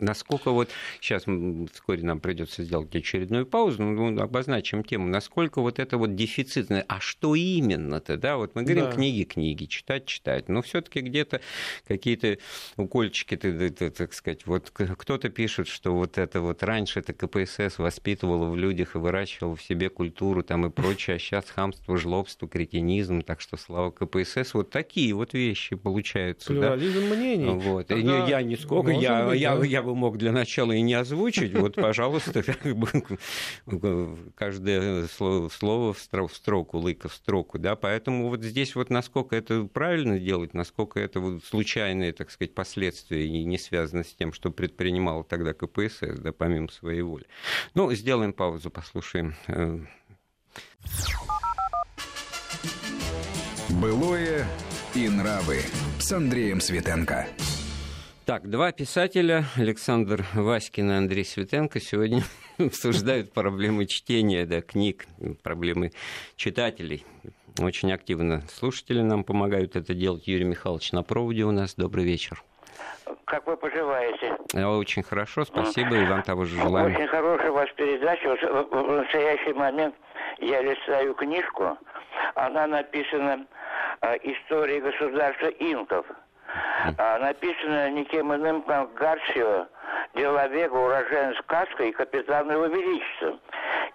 Насколько 0.00 0.50
вот 0.50 0.70
сейчас 1.00 1.24
вскоре 1.72 2.02
нам 2.02 2.18
придется 2.18 2.64
сделать 2.64 2.94
очередную 2.96 3.46
паузу, 3.46 3.80
ну, 3.84 4.20
обозначим 4.20 4.82
тему, 4.82 5.06
насколько 5.06 5.60
вот 5.60 5.78
это 5.78 5.98
вот 5.98 6.16
дефицитное, 6.16 6.84
а 6.88 6.98
что 6.98 7.36
именно-то, 7.36 8.16
да, 8.16 8.36
вот 8.36 8.56
мы 8.56 8.64
говорим 8.64 8.86
Да. 8.86 8.92
книги, 8.92 9.22
книги, 9.22 9.66
читать, 9.66 10.06
читать, 10.06 10.48
но 10.48 10.62
все-таки 10.62 11.00
где-то 11.00 11.40
какие-то 11.86 12.38
укольчики, 12.76 13.36
так 13.36 14.12
сказать, 14.14 14.46
вот 14.46 14.70
кто-то 14.70 15.28
пишет, 15.28 15.68
что 15.68 15.94
вот 15.94 16.18
это 16.18 16.40
вот 16.40 16.64
раньше 16.64 16.98
это 16.98 17.12
КПСС 17.12 17.78
воспитывало 17.78 18.50
в 18.50 18.56
людях 18.56 18.96
и 18.96 18.98
выращивало 18.98 19.54
в 19.54 19.62
себе 19.62 19.90
культуру 19.90 20.42
там 20.42 20.66
и 20.66 20.70
прочее, 20.70 21.16
а 21.16 21.18
сейчас 21.20 21.48
хамство, 21.50 21.96
жлобство, 21.96 22.48
кретинизм, 22.48 23.22
так 23.22 23.40
что 23.40 23.56
слава 23.56 23.92
КПСС, 23.92 24.54
вот 24.54 24.70
такие 24.70 25.14
вот 25.14 25.34
вещи 25.34 25.76
получаются, 25.76 26.52
да. 26.52 26.72
Плюрализм 26.72 27.14
мнений. 27.14 27.46
Вот. 27.46 27.86
Тогда 27.86 28.26
я 28.26 28.42
нисколько, 28.42 28.90
я, 28.90 29.32
я, 29.32 29.56
да. 29.56 29.64
я 29.64 29.83
бы 29.84 29.94
мог 29.94 30.18
для 30.18 30.32
начала 30.32 30.72
и 30.72 30.80
не 30.80 30.94
озвучить. 30.94 31.54
Вот, 31.54 31.74
пожалуйста, 31.76 32.42
каждое 34.34 35.06
слово, 35.08 35.48
слово 35.48 35.92
в 35.92 36.34
строку, 36.34 36.78
лыка 36.78 37.08
в 37.08 37.14
строку. 37.14 37.58
Да? 37.58 37.76
Поэтому 37.76 38.28
вот 38.28 38.42
здесь 38.42 38.74
вот 38.74 38.90
насколько 38.90 39.36
это 39.36 39.64
правильно 39.64 40.18
делать, 40.18 40.54
насколько 40.54 40.98
это 41.00 41.20
вот 41.20 41.44
случайные, 41.44 42.12
так 42.12 42.30
сказать, 42.30 42.54
последствия 42.54 43.26
и 43.26 43.44
не 43.44 43.58
связано 43.58 44.04
с 44.04 44.14
тем, 44.14 44.32
что 44.32 44.50
предпринимал 44.50 45.24
тогда 45.24 45.54
КПСС, 45.54 46.18
да, 46.18 46.32
помимо 46.32 46.68
своей 46.70 47.02
воли. 47.02 47.26
Ну, 47.74 47.92
сделаем 47.92 48.32
паузу, 48.32 48.70
послушаем. 48.70 49.34
Э. 49.46 49.80
Былое 53.68 54.46
и 54.94 55.08
нравы 55.08 55.60
с 55.98 56.12
Андреем 56.12 56.60
Светенко. 56.60 57.26
Так, 58.26 58.48
два 58.48 58.72
писателя, 58.72 59.44
Александр 59.58 60.24
Васькин 60.32 60.90
и 60.90 60.94
Андрей 60.94 61.26
Светенко, 61.26 61.78
сегодня 61.78 62.22
обсуждают 62.58 63.34
проблемы 63.34 63.84
чтения 63.84 64.46
да, 64.46 64.62
книг, 64.62 65.04
проблемы 65.42 65.90
читателей. 66.34 67.04
Очень 67.60 67.92
активно 67.92 68.40
слушатели 68.48 69.02
нам 69.02 69.24
помогают 69.24 69.76
это 69.76 69.92
делать. 69.92 70.26
Юрий 70.26 70.46
Михайлович 70.46 70.92
на 70.92 71.02
проводе 71.02 71.44
у 71.44 71.50
нас. 71.50 71.74
Добрый 71.74 72.04
вечер. 72.04 72.42
Как 73.26 73.46
вы 73.46 73.58
поживаете? 73.58 74.38
Очень 74.54 75.02
хорошо, 75.02 75.44
спасибо, 75.44 75.94
и 75.94 76.06
вам 76.06 76.22
того 76.22 76.46
же 76.46 76.56
желаю. 76.58 76.94
Очень 76.94 77.08
хорошая 77.08 77.50
у 77.50 77.54
вас 77.54 77.68
передача. 77.76 78.36
В 78.70 78.90
настоящий 79.02 79.52
момент 79.52 79.94
я 80.38 80.62
листаю 80.62 81.12
книжку. 81.12 81.76
Она 82.36 82.66
написана 82.66 83.46
э, 84.00 84.16
«История 84.22 84.80
государства 84.80 85.48
инков». 85.48 86.06
А, 86.98 87.18
написано 87.18 87.90
никем 87.90 88.34
иным, 88.34 88.62
как 88.62 88.92
Гарсио, 88.94 89.66
Деловега, 90.14 90.74
уроженец 90.74 91.36
Каска 91.46 91.84
и 91.84 91.92
капитан 91.92 92.50
его 92.50 92.66
величества. 92.66 93.38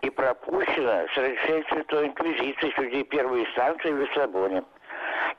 И 0.02 0.10
пропущено 0.10 1.06
с 1.08 1.70
Святой 1.70 2.08
Инквизиции 2.08 2.74
судей 2.76 3.04
первой 3.04 3.46
инстанции 3.46 3.92
в 3.92 4.00
Лиссабоне. 4.00 4.64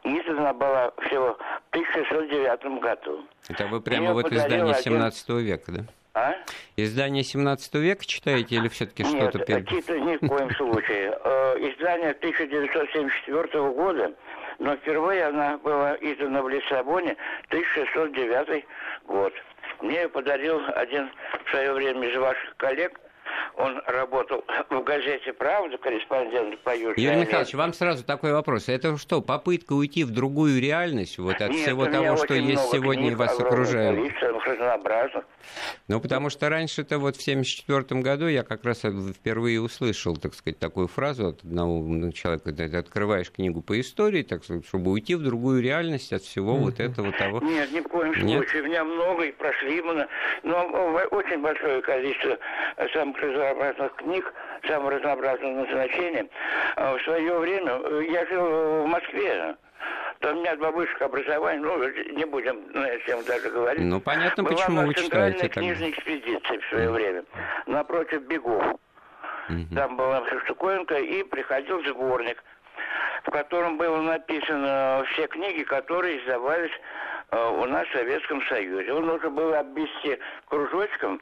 Издана 0.05 0.53
была 0.55 0.93
всего 1.07 1.37
в 1.37 1.77
1609 1.77 2.81
году. 2.81 3.25
Это 3.49 3.67
вы 3.67 3.81
прямо 3.81 4.13
вот 4.13 4.33
издание 4.33 4.75
17 4.75 5.25
один... 5.25 5.39
века, 5.39 5.73
да? 5.73 5.85
А? 6.13 6.35
Издание 6.77 7.23
17 7.23 7.75
века 7.75 8.05
читаете 8.05 8.57
или 8.57 8.69
все-таки 8.69 9.05
что-то. 9.05 9.39
Нет, 9.39 9.71
ни 9.93 10.17
в 10.17 10.29
коем 10.29 10.51
случае. 10.53 11.19
Э, 11.23 11.57
издание 11.59 12.11
1974 12.11 13.71
года 13.73 14.13
но 14.61 14.77
впервые 14.77 15.25
она 15.25 15.57
была 15.59 15.97
издана 16.01 16.43
в 16.43 16.49
Лиссабоне 16.49 17.17
1609 17.49 18.65
год. 19.07 19.33
Мне 19.81 20.03
ее 20.03 20.09
подарил 20.09 20.61
один 20.77 21.11
в 21.47 21.51
свое 21.51 21.73
время 21.73 22.07
из 22.09 22.17
ваших 22.17 22.57
коллег, 22.59 23.01
он 23.57 23.81
работал 23.87 24.45
в 24.71 24.81
газете 24.83 25.33
«Правда», 25.33 25.77
корреспондент 25.79 26.59
по 26.61 26.77
Южной 26.77 27.05
Юрий 27.05 27.21
Михайлович, 27.21 27.55
вам 27.55 27.73
сразу 27.73 28.05
такой 28.05 28.33
вопрос. 28.33 28.69
Это 28.69 28.97
что, 28.97 29.21
попытка 29.21 29.73
уйти 29.73 30.05
в 30.05 30.11
другую 30.11 30.61
реальность 30.61 31.19
вот 31.19 31.41
от 31.41 31.51
Нет, 31.51 31.61
всего 31.61 31.87
того, 31.87 32.17
что 32.17 32.35
есть 32.35 32.71
сегодня 32.71 33.13
и 33.13 33.15
вас 33.15 33.39
окружает? 33.39 33.99
Ну, 35.89 36.01
потому 36.01 36.31
что 36.31 36.49
раньше-то 36.49 36.99
вот 36.99 37.17
в 37.17 37.21
1974 37.21 38.01
году 38.01 38.27
я 38.29 38.43
как 38.43 38.65
раз 38.65 38.79
впервые 38.79 39.61
услышал, 39.61 40.17
так 40.17 40.35
сказать, 40.35 40.59
такую 40.59 40.89
фразу 40.89 41.29
от 41.29 41.45
одного 41.45 42.11
человека, 42.13 42.45
когда 42.45 42.69
ты 42.69 42.77
открываешь 42.77 43.31
книгу 43.31 43.63
по 43.63 43.79
истории, 43.81 44.23
так 44.23 44.45
сказать, 44.45 44.67
чтобы 44.67 44.91
уйти 44.91 45.15
в 45.15 45.23
другую 45.23 45.63
реальность 45.63 46.13
от 46.13 46.23
всего 46.23 46.55
mm-hmm. 46.55 46.61
вот 46.61 46.81
этого 46.81 47.13
того. 47.13 47.41
Нет, 47.41 47.73
ни 47.73 47.81
в 47.81 47.89
коем 47.89 48.13
Нет? 48.25 48.39
случае. 48.39 48.63
У 48.63 48.67
меня 48.67 48.85
много 48.85 49.25
и 49.25 49.33
прошли, 49.33 49.83
но 50.43 50.61
очень 51.11 51.41
большое 51.41 51.81
количество 51.83 52.39
самых 52.93 53.17
разнообразных 53.31 53.95
книг, 53.97 54.33
самого 54.67 54.91
разнообразного 54.91 55.65
назначения. 55.65 56.27
А 56.77 56.97
в 56.97 57.03
свое 57.03 57.39
время 57.39 57.73
э, 57.73 58.05
я 58.11 58.27
жил 58.27 58.83
в 58.83 58.87
Москве. 58.87 59.57
Там 60.21 60.37
у 60.37 60.41
меня 60.41 60.55
два 60.57 60.71
высших 60.71 61.01
образования, 61.01 61.61
ну, 61.61 61.79
не 62.15 62.27
будем 62.27 62.71
на 62.73 62.87
этим 62.87 63.25
даже 63.25 63.49
говорить. 63.49 63.83
Ну, 63.83 64.01
понятно, 64.01 64.43
Была 64.43 64.55
почему 64.55 64.87
вы 64.87 64.95
читаете. 64.95 65.39
Была 65.39 65.49
книжная 65.49 65.91
экспедиция 65.91 66.61
в 66.61 66.65
свое 66.69 66.89
mm. 66.89 66.93
время, 66.93 67.25
напротив 67.67 68.23
Бегов. 68.27 68.63
Mm-hmm. 69.49 69.75
Там 69.75 69.97
была 69.97 70.23
штуковинка, 70.45 70.97
и 70.97 71.23
приходил 71.23 71.83
сборник, 71.85 72.43
в 73.25 73.31
котором 73.31 73.79
было 73.79 74.01
написано 74.03 75.05
все 75.13 75.27
книги, 75.27 75.63
которые 75.63 76.21
издавались 76.23 76.73
у 77.33 77.67
нас 77.67 77.87
в 77.89 77.93
Советском 77.93 78.43
Союзе. 78.47 78.93
Он 78.93 79.07
нужно 79.07 79.31
было 79.31 79.61
обвести 79.61 80.19
кружочком, 80.47 81.21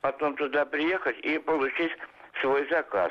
потом 0.00 0.36
туда 0.36 0.64
приехать 0.64 1.18
и 1.20 1.38
получить 1.38 1.92
свой 2.40 2.68
заказ. 2.68 3.10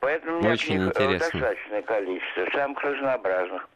Поэтому 0.00 0.38
у 0.38 0.40
меня 0.40 0.52
Очень 0.52 0.82
э, 0.82 0.86
интересно. 0.88 1.40
достаточное 1.40 1.82
количество, 1.82 2.46
самых 2.52 2.80
разнообразных. 2.82 3.68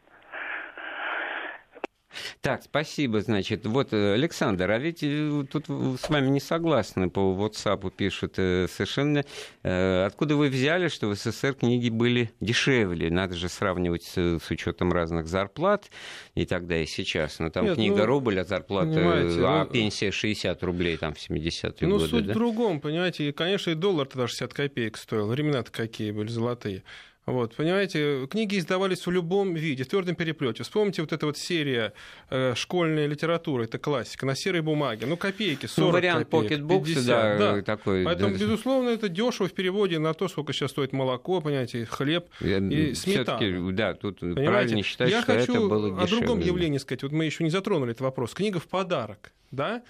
Так, 2.40 2.62
спасибо, 2.62 3.20
значит. 3.20 3.66
Вот, 3.66 3.92
э, 3.92 4.14
Александр, 4.14 4.70
а 4.70 4.78
ведь 4.78 5.02
э, 5.02 5.44
тут 5.50 5.66
с 5.68 6.08
вами 6.08 6.28
не 6.28 6.40
согласны 6.40 7.10
по 7.10 7.20
WhatsApp 7.20 7.90
пишут 7.90 8.34
э, 8.36 8.66
совершенно. 8.68 9.24
Откуда 9.62 10.36
вы 10.36 10.48
взяли, 10.48 10.88
что 10.88 11.08
в 11.08 11.14
СССР 11.14 11.54
книги 11.54 11.88
были 11.88 12.30
дешевле? 12.40 13.10
Надо 13.10 13.34
же 13.34 13.48
сравнивать 13.48 14.04
с, 14.04 14.38
с 14.38 14.50
учетом 14.50 14.92
разных 14.92 15.26
зарплат 15.26 15.90
и 16.34 16.46
тогда, 16.46 16.78
и 16.78 16.86
сейчас. 16.86 17.38
Но 17.38 17.46
ну, 17.46 17.50
там 17.50 17.64
Нет, 17.64 17.74
книга 17.76 17.98
ну, 17.98 18.06
рубль, 18.06 18.40
а 18.40 18.44
зарплата, 18.44 18.92
а 18.94 19.64
ну, 19.64 19.70
пенсия 19.70 20.10
60 20.10 20.62
рублей 20.62 20.96
там 20.96 21.14
в 21.14 21.18
70-е 21.18 21.88
ну, 21.88 21.98
годы. 21.98 22.04
Ну, 22.04 22.08
суть 22.08 22.26
да? 22.26 22.32
в 22.32 22.34
другом, 22.34 22.80
понимаете. 22.80 23.28
И, 23.28 23.32
конечно, 23.32 23.70
и 23.70 23.74
доллар 23.74 24.06
тогда 24.06 24.26
60 24.26 24.52
копеек 24.52 24.96
стоил. 24.96 25.28
Времена-то 25.28 25.70
какие 25.70 26.10
были 26.10 26.28
золотые. 26.28 26.82
Вот, 27.24 27.54
понимаете, 27.54 28.26
книги 28.28 28.58
издавались 28.58 29.06
в 29.06 29.10
любом 29.10 29.54
виде, 29.54 29.84
в 29.84 29.88
твердом 29.88 30.16
переплете. 30.16 30.64
Вспомните 30.64 31.02
вот 31.02 31.12
эта 31.12 31.24
вот 31.26 31.38
серия 31.38 31.92
э, 32.30 32.54
школьной 32.56 33.06
литературы, 33.06 33.64
это 33.64 33.78
классика, 33.78 34.26
на 34.26 34.34
серой 34.34 34.60
бумаге, 34.60 35.06
ну 35.06 35.16
копейки, 35.16 35.66
40 35.66 35.86
ну, 35.86 35.92
вариант 35.92 36.28
копеек, 36.28 36.60
Pocket 36.62 36.84
50, 36.84 37.06
да, 37.06 37.38
да. 37.38 37.62
такой. 37.62 38.04
Поэтому, 38.04 38.32
да. 38.32 38.40
безусловно, 38.40 38.88
это 38.88 39.08
дешево 39.08 39.46
в 39.46 39.52
переводе 39.52 40.00
на 40.00 40.14
то, 40.14 40.26
сколько 40.26 40.52
сейчас 40.52 40.72
стоит 40.72 40.92
молоко, 40.92 41.40
понимаете, 41.40 41.84
хлеб 41.84 42.26
Я, 42.40 42.58
и 42.58 42.92
сметана. 42.94 43.72
Да, 43.72 43.94
тут 43.94 44.18
понимаете? 44.18 44.50
правильно 44.50 44.82
считать, 44.82 45.10
Я 45.10 45.22
что 45.22 45.32
хочу 45.32 45.52
это 45.52 45.68
было 45.68 45.90
дешевле. 45.90 46.04
о 46.04 46.20
другом 46.20 46.40
явлении 46.40 46.78
сказать. 46.78 47.04
Вот 47.04 47.12
мы 47.12 47.24
еще 47.24 47.44
не 47.44 47.50
затронули 47.50 47.92
этот 47.92 48.00
вопрос. 48.00 48.34
Книга 48.34 48.58
в 48.58 48.66
подарок 48.66 49.32
да? 49.52 49.82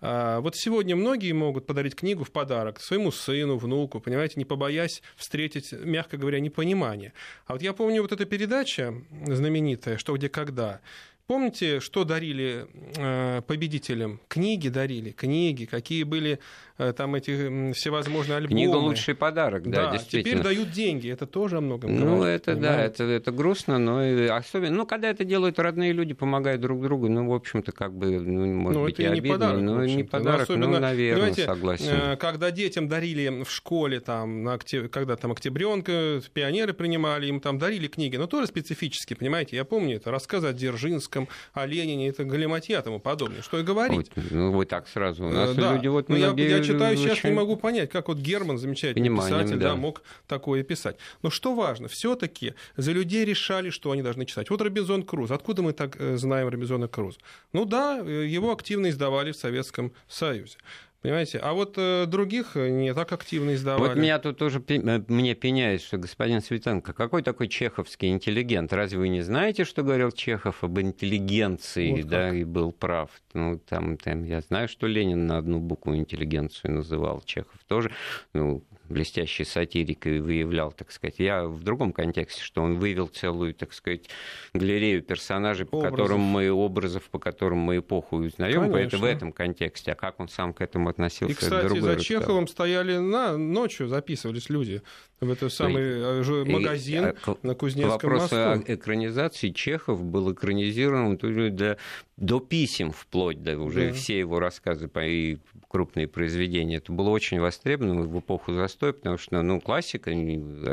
А, 0.00 0.40
вот 0.40 0.56
сегодня 0.56 0.96
многие 0.96 1.32
могут 1.32 1.66
подарить 1.66 1.94
книгу 1.94 2.24
в 2.24 2.32
подарок 2.32 2.80
своему 2.80 3.12
сыну, 3.12 3.56
внуку, 3.58 4.00
понимаете, 4.00 4.34
не 4.36 4.44
побоясь 4.44 5.02
встретить, 5.16 5.72
мягко 5.72 6.16
говоря, 6.16 6.40
непонимание. 6.40 7.12
А 7.46 7.52
вот 7.52 7.62
я 7.62 7.72
помню 7.74 8.02
вот 8.02 8.10
эта 8.10 8.24
передача 8.24 8.94
знаменитая 9.26 9.98
«Что, 9.98 10.16
где, 10.16 10.28
когда», 10.28 10.80
Помните, 11.28 11.78
что 11.80 12.04
дарили 12.04 12.66
э, 12.96 13.42
победителям? 13.46 14.20
Книги 14.28 14.68
дарили, 14.68 15.12
книги, 15.12 15.66
какие 15.66 16.02
были 16.02 16.40
э, 16.78 16.92
там 16.92 17.14
эти 17.14 17.72
всевозможные 17.72 18.38
альбомы. 18.38 18.60
Книга 18.60 18.76
лучший 18.76 19.14
подарок, 19.14 19.62
да, 19.70 19.86
да 19.86 19.92
действительно. 19.92 20.24
теперь 20.24 20.42
дают 20.42 20.70
деньги, 20.72 21.08
это 21.08 21.26
тоже 21.26 21.58
о 21.58 21.60
многом 21.60 21.94
Ну, 21.94 22.16
говорит, 22.16 22.42
это 22.42 22.52
понимаете? 22.52 22.76
да, 22.76 22.84
это, 22.84 23.04
это 23.04 23.30
грустно, 23.30 23.78
но 23.78 24.00
особенно, 24.34 24.76
ну, 24.76 24.86
когда 24.86 25.10
это 25.10 25.24
делают 25.24 25.60
родные 25.60 25.92
люди, 25.92 26.12
помогают 26.12 26.60
друг 26.60 26.82
другу, 26.82 27.08
ну, 27.08 27.28
в 27.30 27.34
общем-то, 27.34 27.70
как 27.70 27.94
бы, 27.94 28.18
ну, 28.18 28.46
может 28.54 28.78
ну, 28.78 28.84
быть, 28.84 28.98
и, 28.98 29.02
и 29.04 29.06
обидно, 29.06 29.30
подарок, 29.30 29.62
но 29.62 29.84
не 29.86 30.02
подарок, 30.04 30.38
но, 30.38 30.42
особенно, 30.42 30.66
ну, 30.66 30.80
наверное, 30.80 31.32
согласен. 31.34 31.86
Э, 31.88 32.16
когда 32.16 32.50
детям 32.50 32.88
дарили 32.88 33.44
в 33.44 33.50
школе, 33.50 34.00
там, 34.00 34.42
на 34.42 34.58
когда 34.90 35.16
там 35.16 35.32
октябренка, 35.32 36.20
пионеры 36.34 36.72
принимали, 36.72 37.28
им 37.28 37.40
там 37.40 37.58
дарили 37.58 37.86
книги, 37.86 38.16
но 38.16 38.26
тоже 38.26 38.48
специфические, 38.48 39.16
понимаете, 39.16 39.54
я 39.54 39.64
помню 39.64 39.96
это, 39.96 40.10
рассказы 40.10 40.48
о 40.48 40.52
Дзержинском, 40.52 41.11
Ленинском, 41.12 41.28
о 41.52 41.66
Ленине, 41.66 42.08
это 42.08 42.24
галиматья 42.24 42.80
тому 42.82 42.98
подобное. 42.98 43.42
Что 43.42 43.58
и 43.58 43.62
говорить. 43.62 44.10
Вот, 44.14 44.30
ну, 44.30 44.52
вы 44.52 44.66
так 44.66 44.88
сразу. 44.88 45.24
У 45.24 45.30
нас 45.30 45.50
э, 45.50 45.54
да. 45.54 45.74
люди 45.74 45.88
вот 45.88 46.08
Но 46.08 46.16
я, 46.16 46.32
я 46.32 46.62
читаю 46.62 46.92
очень... 46.92 47.10
сейчас, 47.10 47.24
не 47.24 47.32
могу 47.32 47.56
понять, 47.56 47.90
как 47.90 48.08
вот 48.08 48.18
Герман, 48.18 48.58
замечательный 48.58 49.02
Пониманием, 49.02 49.40
писатель, 49.40 49.58
да. 49.58 49.70
Да, 49.70 49.76
мог 49.76 50.02
такое 50.26 50.62
писать. 50.62 50.96
Но 51.22 51.30
что 51.30 51.54
важно, 51.54 51.88
все-таки 51.88 52.54
за 52.76 52.92
людей 52.92 53.24
решали, 53.24 53.70
что 53.70 53.90
они 53.90 54.02
должны 54.02 54.26
читать. 54.26 54.50
Вот 54.50 54.60
Робинзон 54.60 55.02
Круз. 55.02 55.30
Откуда 55.30 55.62
мы 55.62 55.72
так 55.72 55.96
э, 55.98 56.16
знаем 56.16 56.48
Робинзона 56.48 56.88
Круза? 56.88 57.18
Ну 57.52 57.64
да, 57.64 58.00
э, 58.04 58.26
его 58.26 58.52
активно 58.52 58.88
издавали 58.90 59.32
в 59.32 59.36
Советском 59.36 59.92
Союзе. 60.08 60.56
Понимаете? 61.02 61.38
А 61.38 61.52
вот 61.52 61.74
э, 61.78 62.06
других 62.06 62.54
не 62.54 62.94
так 62.94 63.10
активно 63.12 63.54
издавали. 63.54 63.88
Вот 63.88 63.96
меня 63.96 64.20
тут 64.20 64.38
тоже 64.38 64.62
э, 64.68 65.02
мне 65.08 65.34
пеняет, 65.34 65.82
что 65.82 65.98
господин 65.98 66.40
Светенко, 66.40 66.92
какой 66.92 67.22
такой 67.22 67.48
чеховский 67.48 68.08
интеллигент? 68.10 68.72
Разве 68.72 68.98
вы 68.98 69.08
не 69.08 69.22
знаете, 69.22 69.64
что 69.64 69.82
говорил 69.82 70.12
Чехов 70.12 70.62
об 70.62 70.78
интеллигенции, 70.78 71.90
вот 71.90 72.06
да, 72.06 72.32
и 72.32 72.44
был 72.44 72.70
прав? 72.70 73.10
Ну, 73.34 73.58
там, 73.58 73.96
там, 73.96 74.22
я 74.22 74.42
знаю, 74.42 74.68
что 74.68 74.86
Ленин 74.86 75.26
на 75.26 75.38
одну 75.38 75.58
букву 75.58 75.96
интеллигенцию 75.96 76.72
называл, 76.72 77.20
Чехов 77.24 77.58
тоже. 77.66 77.90
Ну, 78.32 78.62
блестящий 78.92 79.44
сатирик 79.44 80.06
и 80.06 80.18
выявлял, 80.18 80.72
так 80.72 80.92
сказать. 80.92 81.16
Я 81.18 81.44
в 81.44 81.62
другом 81.62 81.92
контексте, 81.92 82.42
что 82.42 82.62
он 82.62 82.78
вывел 82.78 83.08
целую, 83.08 83.54
так 83.54 83.72
сказать, 83.72 84.08
галерею 84.54 85.02
персонажей, 85.02 85.66
по 85.66 85.78
образов. 85.78 85.98
которым 85.98 86.20
мы, 86.20 86.50
образов, 86.50 87.10
по 87.10 87.18
которым 87.18 87.58
мы 87.58 87.78
эпоху 87.78 88.16
узнаем. 88.16 88.74
Это 88.74 88.98
в 88.98 89.04
этом 89.04 89.32
контексте. 89.32 89.92
А 89.92 89.94
как 89.94 90.20
он 90.20 90.28
сам 90.28 90.52
к 90.52 90.60
этому 90.60 90.88
относился, 90.88 91.32
И, 91.32 91.34
кстати, 91.34 91.78
за 91.78 92.00
Чеховым 92.00 92.46
стояли 92.46 92.98
на 92.98 93.36
ночью, 93.36 93.88
записывались 93.88 94.50
люди 94.50 94.82
в 95.22 95.30
этот 95.30 95.52
самый 95.52 95.82
э, 95.82 96.44
магазин 96.44 97.06
и, 97.06 97.14
а, 97.26 97.36
на 97.42 97.54
Кузнецком 97.54 97.92
вопрос 97.92 98.32
мосту. 98.32 98.36
о 98.36 98.58
экранизации 98.66 99.50
Чехов 99.50 100.02
был 100.02 100.32
экранизирован 100.32 101.16
для, 101.16 101.76
до 102.16 102.40
писем 102.40 102.90
вплоть 102.90 103.42
до 103.42 103.58
уже 103.58 103.88
да. 103.88 103.94
все 103.94 104.18
его 104.18 104.40
рассказы 104.40 104.90
и 105.06 105.38
крупные 105.68 106.06
произведения. 106.06 106.76
Это 106.76 106.92
было 106.92 107.08
очень 107.08 107.40
востребовано 107.40 108.02
в 108.02 108.18
эпоху 108.18 108.52
застоя, 108.52 108.92
потому 108.92 109.16
что 109.16 109.40
ну, 109.40 109.60
классика 109.60 110.12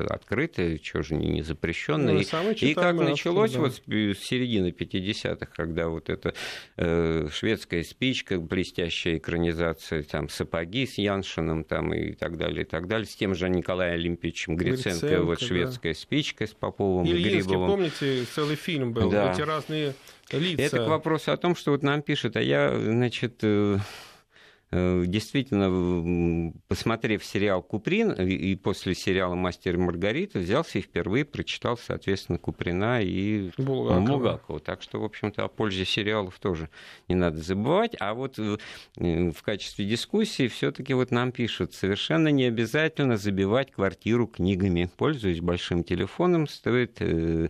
открытая, 0.10 0.78
чего 0.78 1.04
же 1.04 1.16
не 1.16 1.42
запрещенная. 1.42 2.14
Ну, 2.14 2.20
и, 2.20 2.66
и 2.66 2.74
как 2.74 2.96
началось 2.96 3.54
да. 3.54 3.60
вот 3.60 3.76
с 3.76 4.20
середины 4.20 4.70
50-х, 4.78 5.46
когда 5.56 5.88
вот 5.88 6.10
эта 6.10 6.34
э, 6.76 7.28
шведская 7.32 7.84
спичка, 7.84 8.40
блестящая 8.40 9.18
экранизация, 9.18 10.04
там 10.04 10.28
сапоги 10.28 10.86
с 10.86 10.98
Яншином 10.98 11.64
там, 11.64 11.94
и 11.94 12.14
так 12.14 12.38
далее, 12.38 12.64
и 12.64 12.66
так 12.66 12.88
далее, 12.88 13.06
с 13.06 13.16
тем 13.16 13.36
же 13.36 13.48
Николаем 13.50 14.00
Олимпиевичем 14.48 14.56
Гриценко, 14.56 15.08
Гриценко 15.08 15.26
вот 15.26 15.42
шведская 15.42 15.94
да. 15.94 16.00
спичка 16.00 16.48
с 16.48 16.52
Поповым 16.52 17.06
и 17.06 17.12
Грибовым. 17.12 17.70
помните, 17.70 18.26
целый 18.34 18.56
фильм 18.56 18.94
был, 18.94 19.10
да. 19.10 19.34
эти 19.34 19.42
разные 19.42 19.94
лица. 20.32 20.62
Это 20.62 20.86
к 20.86 20.88
вопросу 20.88 21.32
о 21.32 21.38
том, 21.38 21.56
что 21.56 21.72
вот 21.72 21.84
нам 21.84 22.02
пишут, 22.02 22.36
а 22.36 22.42
я, 22.42 22.74
значит, 22.80 23.44
Э, 23.44 23.78
действительно, 24.72 26.54
посмотрев 26.68 27.26
сериал 27.26 27.64
«Куприн» 27.64 28.12
и 28.12 28.56
после 28.56 28.94
сериала 28.94 29.34
«Мастер 29.34 29.76
и 29.76 29.78
Маргарита», 29.78 30.40
взялся 30.40 30.78
и 30.78 30.82
впервые 30.82 31.26
прочитал, 31.26 31.78
соответственно, 31.78 32.38
Куприна 32.38 33.02
и 33.02 33.50
Булгакова. 33.58 34.06
Булгакова. 34.06 34.60
Так 34.60 34.82
что, 34.84 35.00
в 35.00 35.04
общем-то, 35.04 35.44
о 35.44 35.48
пользе 35.48 35.86
сериалов 35.86 36.38
тоже 36.40 36.70
не 37.08 37.16
надо 37.16 37.38
забывать. 37.38 37.96
А 38.00 38.14
вот 38.14 38.38
э, 38.38 38.58
в 38.96 39.42
качестве 39.42 39.86
дискуссии 39.86 40.48
все 40.48 40.72
таки 40.72 40.94
вот 40.94 41.10
нам 41.12 41.32
пишут, 41.32 41.74
совершенно 41.74 42.28
не 42.28 42.46
обязательно 42.46 43.18
забивать 43.18 43.72
квартиру 43.72 44.28
книгами. 44.28 44.90
Пользуясь 44.98 45.42
большим 45.42 45.84
телефоном, 45.84 46.48
стоит 46.48 46.98
э, 47.00 47.50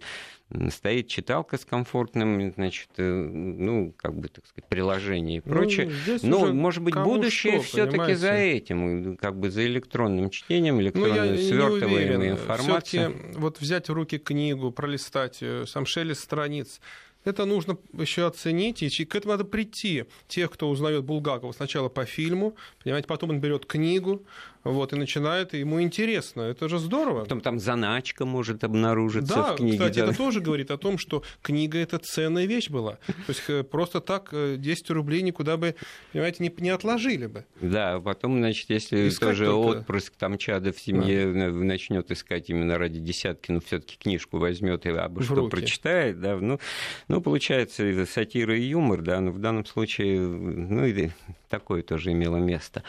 стоит 0.69 1.07
читалка 1.07 1.57
с 1.57 1.65
комфортным, 1.65 2.51
значит, 2.53 2.89
э, 2.97 3.03
ну, 3.03 3.93
как 3.97 4.15
бы, 4.15 4.29
так 4.29 4.45
сказать, 4.47 4.67
приложение 4.67 5.37
и 5.37 5.41
прочее. 5.41 5.91
Ну, 6.23 6.47
Но, 6.47 6.53
может 6.53 6.83
быть, 6.83 6.95
будущее 6.95 7.59
все-таки 7.59 8.13
за 8.13 8.33
этим, 8.33 9.17
как 9.17 9.37
бы 9.37 9.51
за 9.51 9.65
электронным 9.65 10.29
чтением, 10.29 10.75
ну, 10.75 10.81
электронной 10.81 11.31
ну, 11.31 11.37
свертываемой 11.37 12.29
информацией. 12.29 13.15
вот 13.33 13.59
взять 13.59 13.89
в 13.89 13.93
руки 13.93 14.17
книгу, 14.17 14.71
пролистать 14.71 15.43
сам 15.65 15.85
шелест 15.85 16.21
страниц, 16.21 16.79
это 17.25 17.45
нужно 17.45 17.77
еще 17.93 18.25
оценить, 18.25 18.81
и 18.81 19.05
к 19.05 19.15
этому 19.15 19.33
надо 19.33 19.43
прийти. 19.43 20.05
Тех, 20.27 20.51
кто 20.51 20.69
узнает 20.69 21.03
Булгакова 21.03 21.51
сначала 21.51 21.89
по 21.89 22.05
фильму, 22.05 22.55
понимаете, 22.83 23.07
потом 23.07 23.31
он 23.31 23.39
берет 23.39 23.65
книгу, 23.65 24.25
вот, 24.63 24.91
и 24.91 24.97
начинает, 24.97 25.53
ему 25.53 25.81
интересно. 25.81 26.41
Это 26.41 26.67
же 26.67 26.79
здорово. 26.79 27.21
Потом 27.21 27.39
там 27.39 27.59
заначка 27.59 28.25
может 28.25 28.63
обнаружиться 28.63 29.35
да, 29.35 29.53
в 29.53 29.55
книге. 29.55 29.77
Кстати, 29.77 29.99
да, 29.99 30.05
это 30.05 30.17
тоже 30.17 30.41
говорит 30.41 30.69
о 30.71 30.77
том, 30.77 30.97
что 30.97 31.23
книга– 31.41 31.77
это 31.79 31.97
ценная 31.97 32.45
вещь 32.45 32.69
была. 32.69 32.93
То 33.07 33.29
есть 33.29 33.43
э, 33.47 33.63
просто 33.63 34.01
так 34.01 34.31
10 34.31 34.89
э, 34.89 34.93
рублей 34.93 35.21
никуда 35.21 35.55
бы, 35.55 35.75
понимаете, 36.11 36.43
не, 36.43 36.53
не 36.57 36.69
отложили 36.71 37.27
бы. 37.27 37.45
Да, 37.61 37.95
а 37.95 37.99
потом, 38.01 38.37
значит, 38.39 38.69
если 38.69 39.07
искать 39.07 39.29
тоже 39.29 39.45
только... 39.45 39.79
отпрыск 39.79 40.15
там 40.17 40.37
чада 40.37 40.73
в 40.73 40.79
семье 40.79 41.31
да. 41.31 41.49
начнет 41.51 42.11
искать 42.11 42.49
именно 42.49 42.77
ради 42.77 42.99
десятки, 42.99 43.51
но 43.51 43.61
все 43.61 43.79
таки 43.79 43.97
книжку 43.97 44.39
возьмет 44.39 44.85
и 44.85 44.89
абы 44.89 45.23
что 45.23 45.35
руки. 45.35 45.51
прочитает, 45.51 46.19
да, 46.19 46.35
ну, 46.35 46.59
ну, 47.07 47.21
получается, 47.21 48.05
сатира 48.05 48.57
и 48.57 48.63
юмор, 48.63 49.01
да, 49.01 49.21
но 49.21 49.31
в 49.31 49.39
данном 49.39 49.65
случае, 49.65 50.19
ну, 50.19 50.85
и 50.85 51.09
такое 51.49 51.81
тоже 51.81 52.11
имело 52.11 52.37
место. 52.37 52.83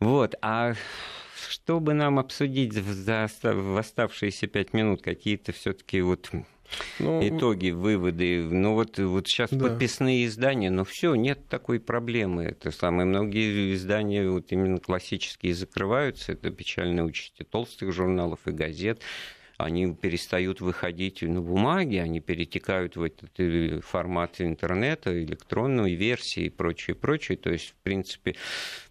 Вот, 0.00 0.34
а 0.40 0.74
чтобы 1.52 1.92
нам 1.92 2.18
обсудить 2.18 2.72
за, 2.72 3.24
оставшиеся 3.78 4.46
пять 4.46 4.72
минут 4.72 5.02
какие-то 5.02 5.52
все-таки 5.52 6.00
вот 6.00 6.30
ну, 6.98 7.20
итоги, 7.28 7.70
выводы. 7.70 8.42
Ну 8.42 8.72
вот, 8.72 8.98
вот 8.98 9.28
сейчас 9.28 9.50
да. 9.50 9.68
подписные 9.68 10.24
издания, 10.24 10.70
но 10.70 10.84
все, 10.84 11.14
нет 11.14 11.46
такой 11.48 11.78
проблемы. 11.78 12.44
Это 12.44 12.70
самые 12.70 13.04
многие 13.04 13.74
издания, 13.74 14.26
вот 14.28 14.50
именно 14.50 14.78
классические, 14.78 15.54
закрываются. 15.54 16.32
Это 16.32 16.50
печальная 16.50 17.04
участь 17.04 17.34
толстых 17.50 17.92
журналов 17.92 18.40
и 18.46 18.50
газет 18.52 19.02
они 19.62 19.94
перестают 19.94 20.60
выходить 20.60 21.22
на 21.22 21.40
бумаге, 21.40 22.02
они 22.02 22.20
перетекают 22.20 22.96
в 22.96 23.02
этот 23.02 23.30
э, 23.38 23.80
формат 23.80 24.40
интернета, 24.40 25.22
электронной 25.22 25.94
версии 25.94 26.44
и 26.44 26.50
прочее, 26.50 26.94
прочее. 26.94 27.38
То 27.38 27.50
есть, 27.50 27.70
в 27.70 27.74
принципе, 27.82 28.36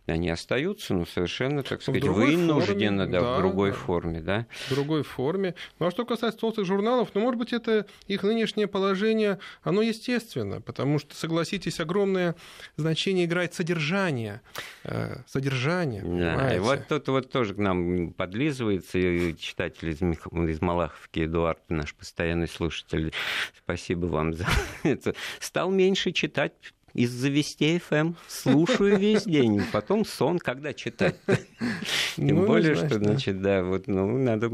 они 0.08 0.30
остаются, 0.30 0.94
но 0.94 1.06
совершенно, 1.06 1.64
так 1.64 1.82
сказать, 1.82 2.04
вынуждены, 2.04 3.06
да, 3.08 3.22
да, 3.22 3.36
в 3.36 3.38
другой 3.38 3.72
да. 3.72 3.78
форме, 3.78 4.22
да. 4.22 4.48
В 4.68 4.74
другой 4.74 5.04
форме. 5.04 5.56
Ну, 5.80 5.88
а 5.88 5.92
что 5.92 6.06
касается 6.06 6.40
толстых 6.40 6.66
журналов, 6.66 7.10
ну, 7.14 7.22
может 7.22 7.40
быть, 7.40 7.54
это 7.54 7.86
их 8.08 8.24
нынешнее 8.24 8.68
положение, 8.68 9.40
оно 9.62 9.82
естественно, 9.82 10.60
потому 10.62 11.00
что, 11.00 11.16
согласитесь, 11.16 11.80
огромное 11.80 12.36
значение 12.78 13.26
играет 13.26 13.54
содержание. 13.54 14.42
Э, 14.84 15.18
содержание, 15.28 16.02
да, 16.04 16.56
и 16.56 16.60
вот 16.60 16.88
тут 16.88 17.08
вот 17.08 17.32
тоже 17.32 17.54
к 17.54 17.58
нам 17.58 18.14
подлизывается 18.14 19.00
читатель 19.38 19.90
из, 19.90 20.02
Мих... 20.02 20.28
из 20.28 20.62
Малаховки, 20.62 21.26
Эдуард, 21.26 21.60
наш 21.70 21.94
постоянный 21.94 22.48
слушатель. 22.48 23.14
Спасибо 23.58 24.08
вам 24.08 24.34
за 24.34 24.48
это. 24.84 25.14
Стал 25.40 25.70
меньше 25.70 26.12
читать 26.12 26.54
из-за 26.94 27.30
Вести 27.30 27.80
ФМ. 27.80 27.96
Эм. 27.96 28.16
Слушаю 28.28 28.98
весь 28.98 29.24
день. 29.24 29.62
Потом 29.72 30.06
сон, 30.06 30.40
когда 30.40 30.74
читать. 30.74 31.16
Тем 32.16 32.28
ну, 32.28 32.46
более, 32.46 32.76
что, 32.76 32.96
значит, 32.96 33.42
да, 33.42 33.64
вот, 33.64 33.88
ну, 33.88 34.18
надо 34.18 34.50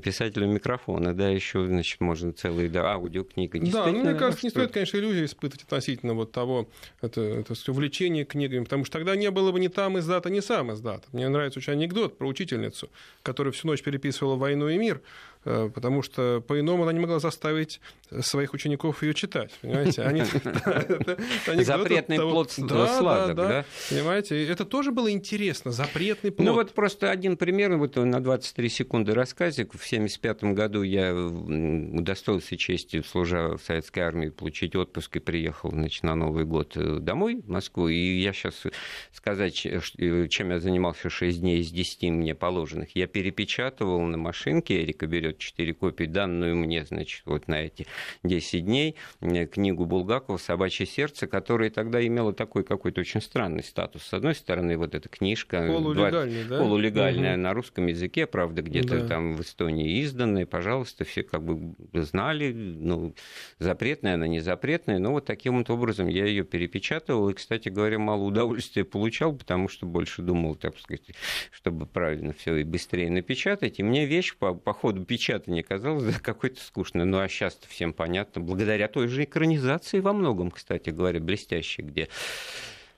писателю 0.00 0.48
микрофона, 0.48 1.14
да, 1.14 1.28
еще, 1.28 1.66
значит, 1.66 2.00
можно 2.00 2.32
целые, 2.32 2.68
да, 2.68 2.92
аудиокнига. 2.92 3.58
Да, 3.60 3.86
ну, 3.86 4.04
мне 4.04 4.14
кажется, 4.14 4.46
не 4.46 4.50
стоит, 4.50 4.72
конечно, 4.72 4.96
иллюзии 4.98 5.24
испытывать 5.24 5.64
относительно 5.64 6.14
вот 6.14 6.32
того, 6.32 6.68
это, 7.00 7.20
это 7.20 7.54
увлечение 7.68 8.24
книгами, 8.24 8.64
потому 8.64 8.84
что 8.84 8.98
тогда 8.98 9.16
не 9.16 9.30
было 9.30 9.52
бы 9.52 9.60
ни 9.60 9.68
там 9.68 9.98
издата, 9.98 10.30
ни 10.30 10.40
сам 10.40 10.72
издата. 10.72 11.06
Мне 11.12 11.28
нравится 11.28 11.58
очень 11.58 11.72
анекдот 11.72 12.18
про 12.18 12.26
учительницу, 12.26 12.90
которая 13.22 13.52
всю 13.52 13.66
ночь 13.68 13.82
переписывала 13.82 14.36
«Войну 14.36 14.68
и 14.68 14.78
мир», 14.78 15.00
Э, 15.46 15.70
потому 15.72 16.02
что 16.02 16.42
по-иному 16.46 16.84
она 16.84 16.92
не 16.92 17.00
могла 17.00 17.18
заставить 17.18 17.80
своих 18.20 18.54
учеников 18.54 19.02
ее 19.02 19.12
читать, 19.12 19.50
понимаете? 19.60 20.02
Они, 20.02 20.22
Запретный 21.64 22.18
плод 22.18 22.50
сладок, 22.50 23.36
да? 23.36 23.64
Понимаете, 23.90 24.46
это 24.46 24.64
тоже 24.64 24.90
было 24.90 25.10
интересно, 25.10 25.70
запретный 25.70 26.32
плод. 26.32 26.46
Ну 26.46 26.54
вот 26.54 26.72
просто 26.72 27.10
один 27.10 27.36
пример, 27.36 27.76
вот 27.76 27.96
на 27.96 28.22
23 28.22 28.68
секунды 28.68 29.12
рассказик. 29.12 29.73
В 29.74 29.86
1975 29.86 30.54
году 30.54 30.82
я 30.82 31.14
удостоился 31.14 32.56
чести, 32.56 33.02
служа 33.02 33.56
в 33.58 33.62
советской 33.62 34.00
армии, 34.00 34.30
получить 34.30 34.74
отпуск 34.74 35.16
и 35.16 35.20
приехал 35.20 35.70
значит, 35.70 36.02
на 36.04 36.14
Новый 36.14 36.46
год 36.46 36.76
э, 36.76 36.98
домой, 37.00 37.42
в 37.42 37.50
Москву. 37.50 37.88
И 37.88 38.20
я 38.20 38.32
сейчас 38.32 38.62
сказать, 39.12 39.66
э, 39.66 39.80
чем 40.28 40.50
я 40.50 40.58
занимался 40.58 41.10
6 41.10 41.40
дней 41.40 41.60
из 41.60 41.70
10 41.70 42.04
мне 42.10 42.34
положенных. 42.34 42.96
Я 42.96 43.06
перепечатывал 43.06 44.00
на 44.00 44.16
машинке, 44.16 44.82
Эрика 44.82 45.06
берет 45.06 45.34
дает 45.34 45.38
4 45.38 45.74
копии, 45.74 46.04
данную 46.04 46.56
мне, 46.56 46.84
значит, 46.84 47.22
вот 47.26 47.48
на 47.48 47.62
эти 47.62 47.86
10 48.22 48.64
дней, 48.64 48.96
э, 49.20 49.46
книгу 49.46 49.84
Булгакова 49.84 50.38
«Собачье 50.38 50.86
сердце», 50.86 51.26
которая 51.26 51.70
тогда 51.70 52.04
имела 52.04 52.32
такой 52.32 52.64
какой-то 52.64 53.00
очень 53.00 53.20
странный 53.20 53.62
статус. 53.62 54.02
С 54.04 54.14
одной 54.14 54.34
стороны, 54.34 54.76
вот 54.76 54.94
эта 54.94 55.08
книжка... 55.08 55.66
Полулегальная, 55.66 56.44
20, 56.44 56.48
да? 56.48 56.58
Полулегальная, 56.58 57.34
угу. 57.34 57.42
на 57.42 57.54
русском 57.54 57.86
языке, 57.86 58.26
правда, 58.26 58.62
где-то 58.62 59.00
да. 59.00 59.08
там 59.08 59.36
в 59.36 59.42
Эстонии 59.54 60.00
изданная, 60.00 60.46
пожалуйста, 60.46 61.04
все 61.04 61.22
как 61.22 61.42
бы 61.42 61.74
знали, 61.92 62.52
ну, 62.52 63.14
запретная 63.58 64.14
она, 64.14 64.26
не 64.26 64.40
запретная, 64.40 64.98
но 64.98 65.12
вот 65.12 65.26
таким 65.26 65.58
вот 65.58 65.70
образом 65.70 66.08
я 66.08 66.26
ее 66.26 66.44
перепечатывал, 66.44 67.28
и, 67.28 67.34
кстати 67.34 67.68
говоря, 67.68 67.98
мало 67.98 68.24
удовольствия 68.24 68.84
получал, 68.84 69.32
потому 69.32 69.68
что 69.68 69.86
больше 69.86 70.22
думал, 70.22 70.56
так 70.56 70.78
сказать, 70.78 71.02
чтобы 71.50 71.86
правильно 71.86 72.32
все 72.32 72.56
и 72.56 72.64
быстрее 72.64 73.10
напечатать, 73.10 73.78
и 73.78 73.82
мне 73.82 74.06
вещь 74.06 74.36
по, 74.36 74.54
по 74.54 74.72
ходу 74.72 75.04
печати 75.04 75.24
печатание 75.24 75.62
казалось 75.62 76.04
да, 76.04 76.20
какой-то 76.20 76.60
скучной. 76.60 77.04
Ну 77.04 77.18
а 77.18 77.28
сейчас-то 77.28 77.68
всем 77.68 77.92
понятно. 77.92 78.40
Благодаря 78.40 78.88
той 78.88 79.08
же 79.08 79.24
экранизации 79.24 80.00
во 80.00 80.12
многом, 80.12 80.50
кстати 80.50 80.90
говоря, 80.90 81.20
блестящей, 81.20 81.82
где 81.82 82.08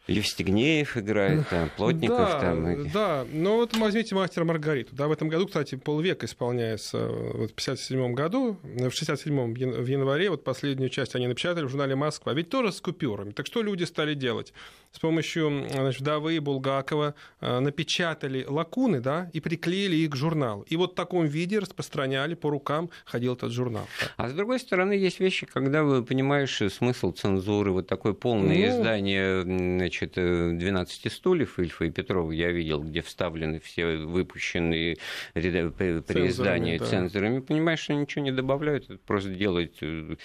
Евстигнеев 0.06 0.96
играет, 0.96 1.48
там, 1.48 1.68
Плотников 1.76 2.18
да, 2.18 2.40
там. 2.40 2.90
Да, 2.90 3.26
но 3.32 3.56
вот 3.56 3.76
возьмите 3.76 4.14
«Мастера 4.14 4.44
Маргариту». 4.44 4.94
Да, 4.94 5.08
в 5.08 5.12
этом 5.12 5.28
году, 5.28 5.46
кстати, 5.46 5.74
полвека 5.74 6.26
исполняется. 6.26 7.08
Вот 7.08 7.50
в 7.50 7.54
57 7.54 8.14
году, 8.14 8.56
в 8.62 8.90
67 8.90 9.54
в 9.54 9.86
январе, 9.86 10.30
вот 10.30 10.44
последнюю 10.44 10.90
часть 10.90 11.16
они 11.16 11.26
напечатали 11.26 11.64
в 11.64 11.68
журнале 11.68 11.96
«Москва». 11.96 12.32
Ведь 12.34 12.50
тоже 12.50 12.72
с 12.72 12.80
купюрами. 12.80 13.32
Так 13.32 13.46
что 13.46 13.62
люди 13.62 13.84
стали 13.84 14.14
делать? 14.14 14.52
С 14.92 14.98
помощью 14.98 15.66
значит, 15.70 16.00
вдовы 16.00 16.40
Булгакова 16.40 17.14
э, 17.40 17.58
напечатали 17.58 18.46
лакуны, 18.48 19.00
да, 19.00 19.28
и 19.32 19.40
приклеили 19.40 19.96
их 19.96 20.10
к 20.10 20.16
журналу. 20.16 20.64
И 20.68 20.76
вот 20.76 20.92
в 20.92 20.94
таком 20.94 21.26
виде 21.26 21.58
распространяли, 21.58 22.34
по 22.34 22.48
рукам 22.48 22.90
ходил 23.04 23.34
этот 23.34 23.52
журнал. 23.52 23.86
Да. 24.00 24.10
А 24.16 24.28
с 24.28 24.32
другой 24.32 24.58
стороны, 24.58 24.92
есть 24.92 25.20
вещи, 25.20 25.46
когда 25.46 25.82
вы 25.82 26.02
понимаешь 26.02 26.62
смысл 26.72 27.12
цензуры, 27.12 27.72
вот 27.72 27.86
такое 27.86 28.12
полное 28.12 28.56
ну... 28.56 28.68
издание 28.68 29.42
значит, 29.42 29.95
12 30.04 31.12
стульев 31.12 31.58
Ильфа 31.58 31.84
и 31.84 31.90
Петрова 31.90 32.30
я 32.32 32.50
видел, 32.50 32.82
где 32.82 33.02
вставлены 33.02 33.60
все 33.60 33.96
выпущенные 33.96 34.96
переиздания 35.34 36.78
цензорами, 36.78 36.78
да. 36.78 36.84
цензорами. 36.86 37.40
Понимаешь, 37.40 37.80
что 37.80 37.94
ничего 37.94 38.24
не 38.24 38.32
добавляют, 38.32 38.84
это 38.84 38.98
просто 38.98 39.30
делает 39.30 39.76
э, 39.80 40.16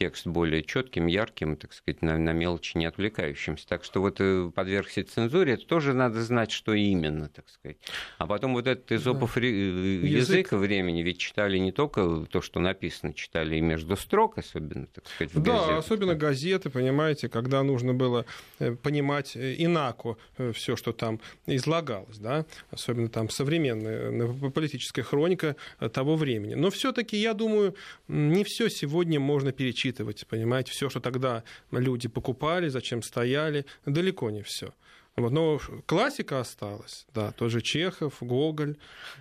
текст 0.00 0.26
более 0.26 0.62
четким, 0.62 1.08
ярким, 1.08 1.56
так 1.56 1.74
сказать, 1.74 2.00
на, 2.00 2.16
на 2.16 2.32
мелочи 2.32 2.78
не 2.78 2.86
отвлекающимся. 2.86 3.68
Так 3.68 3.84
что 3.84 4.00
вот 4.00 4.16
э, 4.18 4.50
подвергся 4.54 5.04
цензуре, 5.04 5.52
это 5.52 5.66
тоже 5.66 5.92
надо 5.92 6.22
знать, 6.22 6.50
что 6.50 6.72
именно, 6.72 7.28
так 7.28 7.46
сказать. 7.50 7.76
А 8.16 8.26
потом 8.26 8.54
вот 8.54 8.66
этот 8.66 8.90
изопов 8.92 9.34
да. 9.34 9.42
Э, 9.42 9.46
язык 9.46 10.52
времени, 10.52 11.02
ведь 11.02 11.18
читали 11.18 11.58
не 11.58 11.70
только 11.70 12.24
то, 12.30 12.40
что 12.40 12.60
написано, 12.60 13.12
читали 13.12 13.56
и 13.56 13.60
между 13.60 13.94
строк, 13.94 14.38
особенно, 14.38 14.86
так 14.86 15.06
сказать, 15.06 15.34
в 15.34 15.42
Да, 15.42 15.52
газетах. 15.52 15.78
особенно 15.80 16.14
газеты, 16.14 16.70
понимаете, 16.70 17.28
когда 17.28 17.62
нужно 17.62 17.92
было 17.92 18.24
э, 18.58 18.74
понимать 18.76 19.36
инако 19.36 20.16
все, 20.54 20.76
что 20.76 20.92
там 20.94 21.20
излагалось, 21.44 22.16
да, 22.16 22.46
особенно 22.70 23.10
там 23.10 23.28
современная 23.28 24.32
политическая 24.50 25.02
хроника 25.02 25.56
того 25.92 26.16
времени. 26.16 26.54
Но 26.54 26.70
все-таки, 26.70 27.18
я 27.18 27.34
думаю, 27.34 27.74
не 28.08 28.44
все 28.44 28.70
сегодня 28.70 29.20
можно 29.20 29.52
перечислить 29.52 29.89
учитывать, 29.90 30.26
понимаете, 30.26 30.72
все, 30.72 30.88
что 30.88 31.00
тогда 31.00 31.42
люди 31.70 32.08
покупали, 32.08 32.68
зачем 32.68 33.02
стояли, 33.02 33.64
далеко 33.86 34.30
не 34.30 34.42
все. 34.42 34.72
Вот, 35.16 35.32
но 35.32 35.60
классика 35.86 36.40
осталась, 36.40 37.06
да, 37.14 37.32
тоже 37.32 37.60
Чехов, 37.60 38.14
Гоголь. 38.20 38.76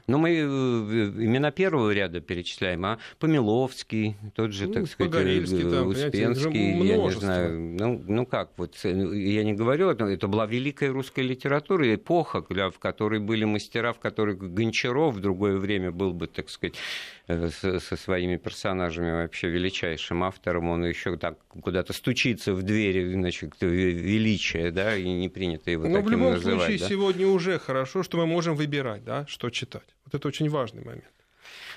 Но 0.08 0.18
мы 0.18 0.30
э, 0.30 0.42
имена 0.42 1.52
первого 1.52 1.92
ряда 1.92 2.22
перечисляем, 2.22 2.86
а 2.86 3.00
Помиловский, 3.18 4.16
тот 4.36 4.54
же, 4.54 4.68
ну, 4.68 4.74
так 4.74 4.88
сказать, 4.88 5.12
там, 5.12 5.88
Успенский, 5.88 6.88
я 6.88 6.98
не 6.98 7.12
знаю, 7.12 7.60
ну, 7.60 8.04
ну 8.08 8.26
как, 8.26 8.52
вот 8.58 8.78
я 8.84 9.44
не 9.44 9.54
говорю, 9.54 9.90
это 9.90 10.28
была 10.28 10.46
великая 10.46 10.92
русская 10.92 11.24
литература, 11.24 11.94
эпоха, 11.94 12.42
в 12.48 12.80
которой 12.80 13.20
были 13.20 13.44
мастера, 13.44 13.92
в 13.92 14.00
которой 14.00 14.36
Гончаров 14.36 15.16
в 15.16 15.20
другое 15.20 15.58
время 15.58 15.92
был 15.92 16.14
бы, 16.14 16.28
так 16.28 16.50
сказать, 16.50 16.76
э, 16.76 17.19
со 17.30 17.96
своими 17.96 18.38
персонажами 18.38 19.12
вообще 19.12 19.50
величайшим 19.50 20.24
автором, 20.24 20.70
он 20.70 20.86
еще 20.86 21.16
так 21.18 21.38
куда-то 21.48 21.94
стучится 21.94 22.54
в 22.54 22.64
двери, 22.64 23.14
значит, 23.14 23.54
величия, 23.62 24.72
да, 24.72 24.96
и 24.96 25.08
не 25.08 25.30
принято 25.30 25.70
его 25.70 25.88
Но 25.88 26.02
в 26.02 26.10
любом 26.10 26.34
называть, 26.34 26.60
случае 26.60 26.80
да? 26.80 26.88
сегодня 26.88 27.28
уже 27.28 27.60
хорошо, 27.60 28.02
что 28.02 28.18
мы 28.18 28.26
можем 28.26 28.56
выбирать, 28.56 29.04
да, 29.04 29.26
что 29.28 29.50
читать. 29.50 29.96
Вот 30.06 30.16
это 30.16 30.28
очень 30.28 30.50
важный 30.50 30.84
момент. 30.84 31.06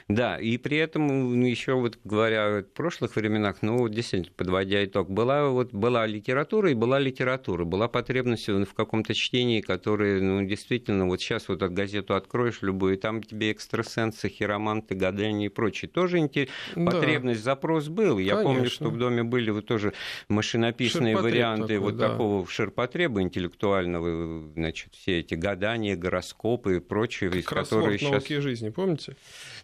Да, 0.09 0.37
и 0.37 0.57
при 0.59 0.77
этом 0.79 1.43
еще 1.43 1.75
вот 1.75 1.99
говоря 2.05 2.59
о 2.59 2.63
прошлых 2.63 3.17
временах, 3.17 3.59
ну, 3.63 3.89
действительно, 3.89 4.35
подводя 4.37 4.85
итог, 4.85 5.11
была, 5.11 5.49
вот, 5.49 5.73
была 5.73 6.07
литература 6.07 6.71
и 6.71 6.75
была 6.75 6.99
литература, 6.99 7.65
была 7.65 7.89
потребность 7.89 8.49
в 8.49 8.75
каком-то 8.75 9.15
чтении, 9.15 9.61
которое, 9.61 10.21
ну, 10.21 10.45
действительно, 10.45 11.07
вот 11.07 11.21
сейчас 11.21 11.49
вот 11.49 11.61
газету 11.63 12.15
откроешь 12.15 12.63
любую, 12.63 12.95
и 12.95 12.97
там 12.97 13.23
тебе 13.23 13.53
экстрасенсы, 13.53 14.29
хироманты, 14.29 14.95
гадания 14.95 15.47
и 15.47 15.49
прочее. 15.49 15.89
Тоже 15.89 16.19
интерес, 16.19 16.51
да. 16.75 16.91
потребность, 16.91 17.43
запрос 17.43 17.89
был. 17.89 18.19
Я 18.19 18.35
Конечно. 18.35 18.55
помню, 18.55 18.71
что 18.71 18.91
в 18.91 18.99
доме 18.99 19.23
были 19.23 19.51
вот 19.51 19.67
тоже 19.67 19.93
машинописные 20.29 21.15
Ширпотреб 21.15 21.35
варианты 21.35 21.75
такой, 21.75 21.79
вот 21.79 21.97
да. 21.97 22.09
такого 22.11 22.47
ширпотреба 22.47 23.23
интеллектуального, 23.23 24.53
значит, 24.55 24.95
все 24.95 25.21
эти 25.21 25.35
гадания, 25.35 25.97
гороскопы 25.97 26.77
и 26.77 26.81
прочее, 26.81 27.31
из 27.31 27.47
которые 27.47 27.99
сейчас... 27.99 28.27
жизни, 28.27 28.71
помните? 28.71 29.17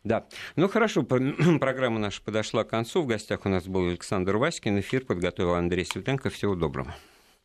Да. 0.05 0.27
Ну 0.57 0.69
хорошо, 0.69 1.03
программа 1.61 1.99
наша 1.99 2.23
подошла 2.23 2.65
к 2.65 2.69
концу. 2.69 3.03
В 3.03 3.07
гостях 3.07 3.45
у 3.45 3.49
нас 3.49 3.67
был 3.67 3.89
Александр 3.89 4.37
Васькин. 4.37 4.79
Эфир 4.81 5.05
подготовил 5.05 5.55
Андрей 5.55 5.85
Светенко. 5.85 6.31
Всего 6.31 6.55
доброго. 6.55 6.95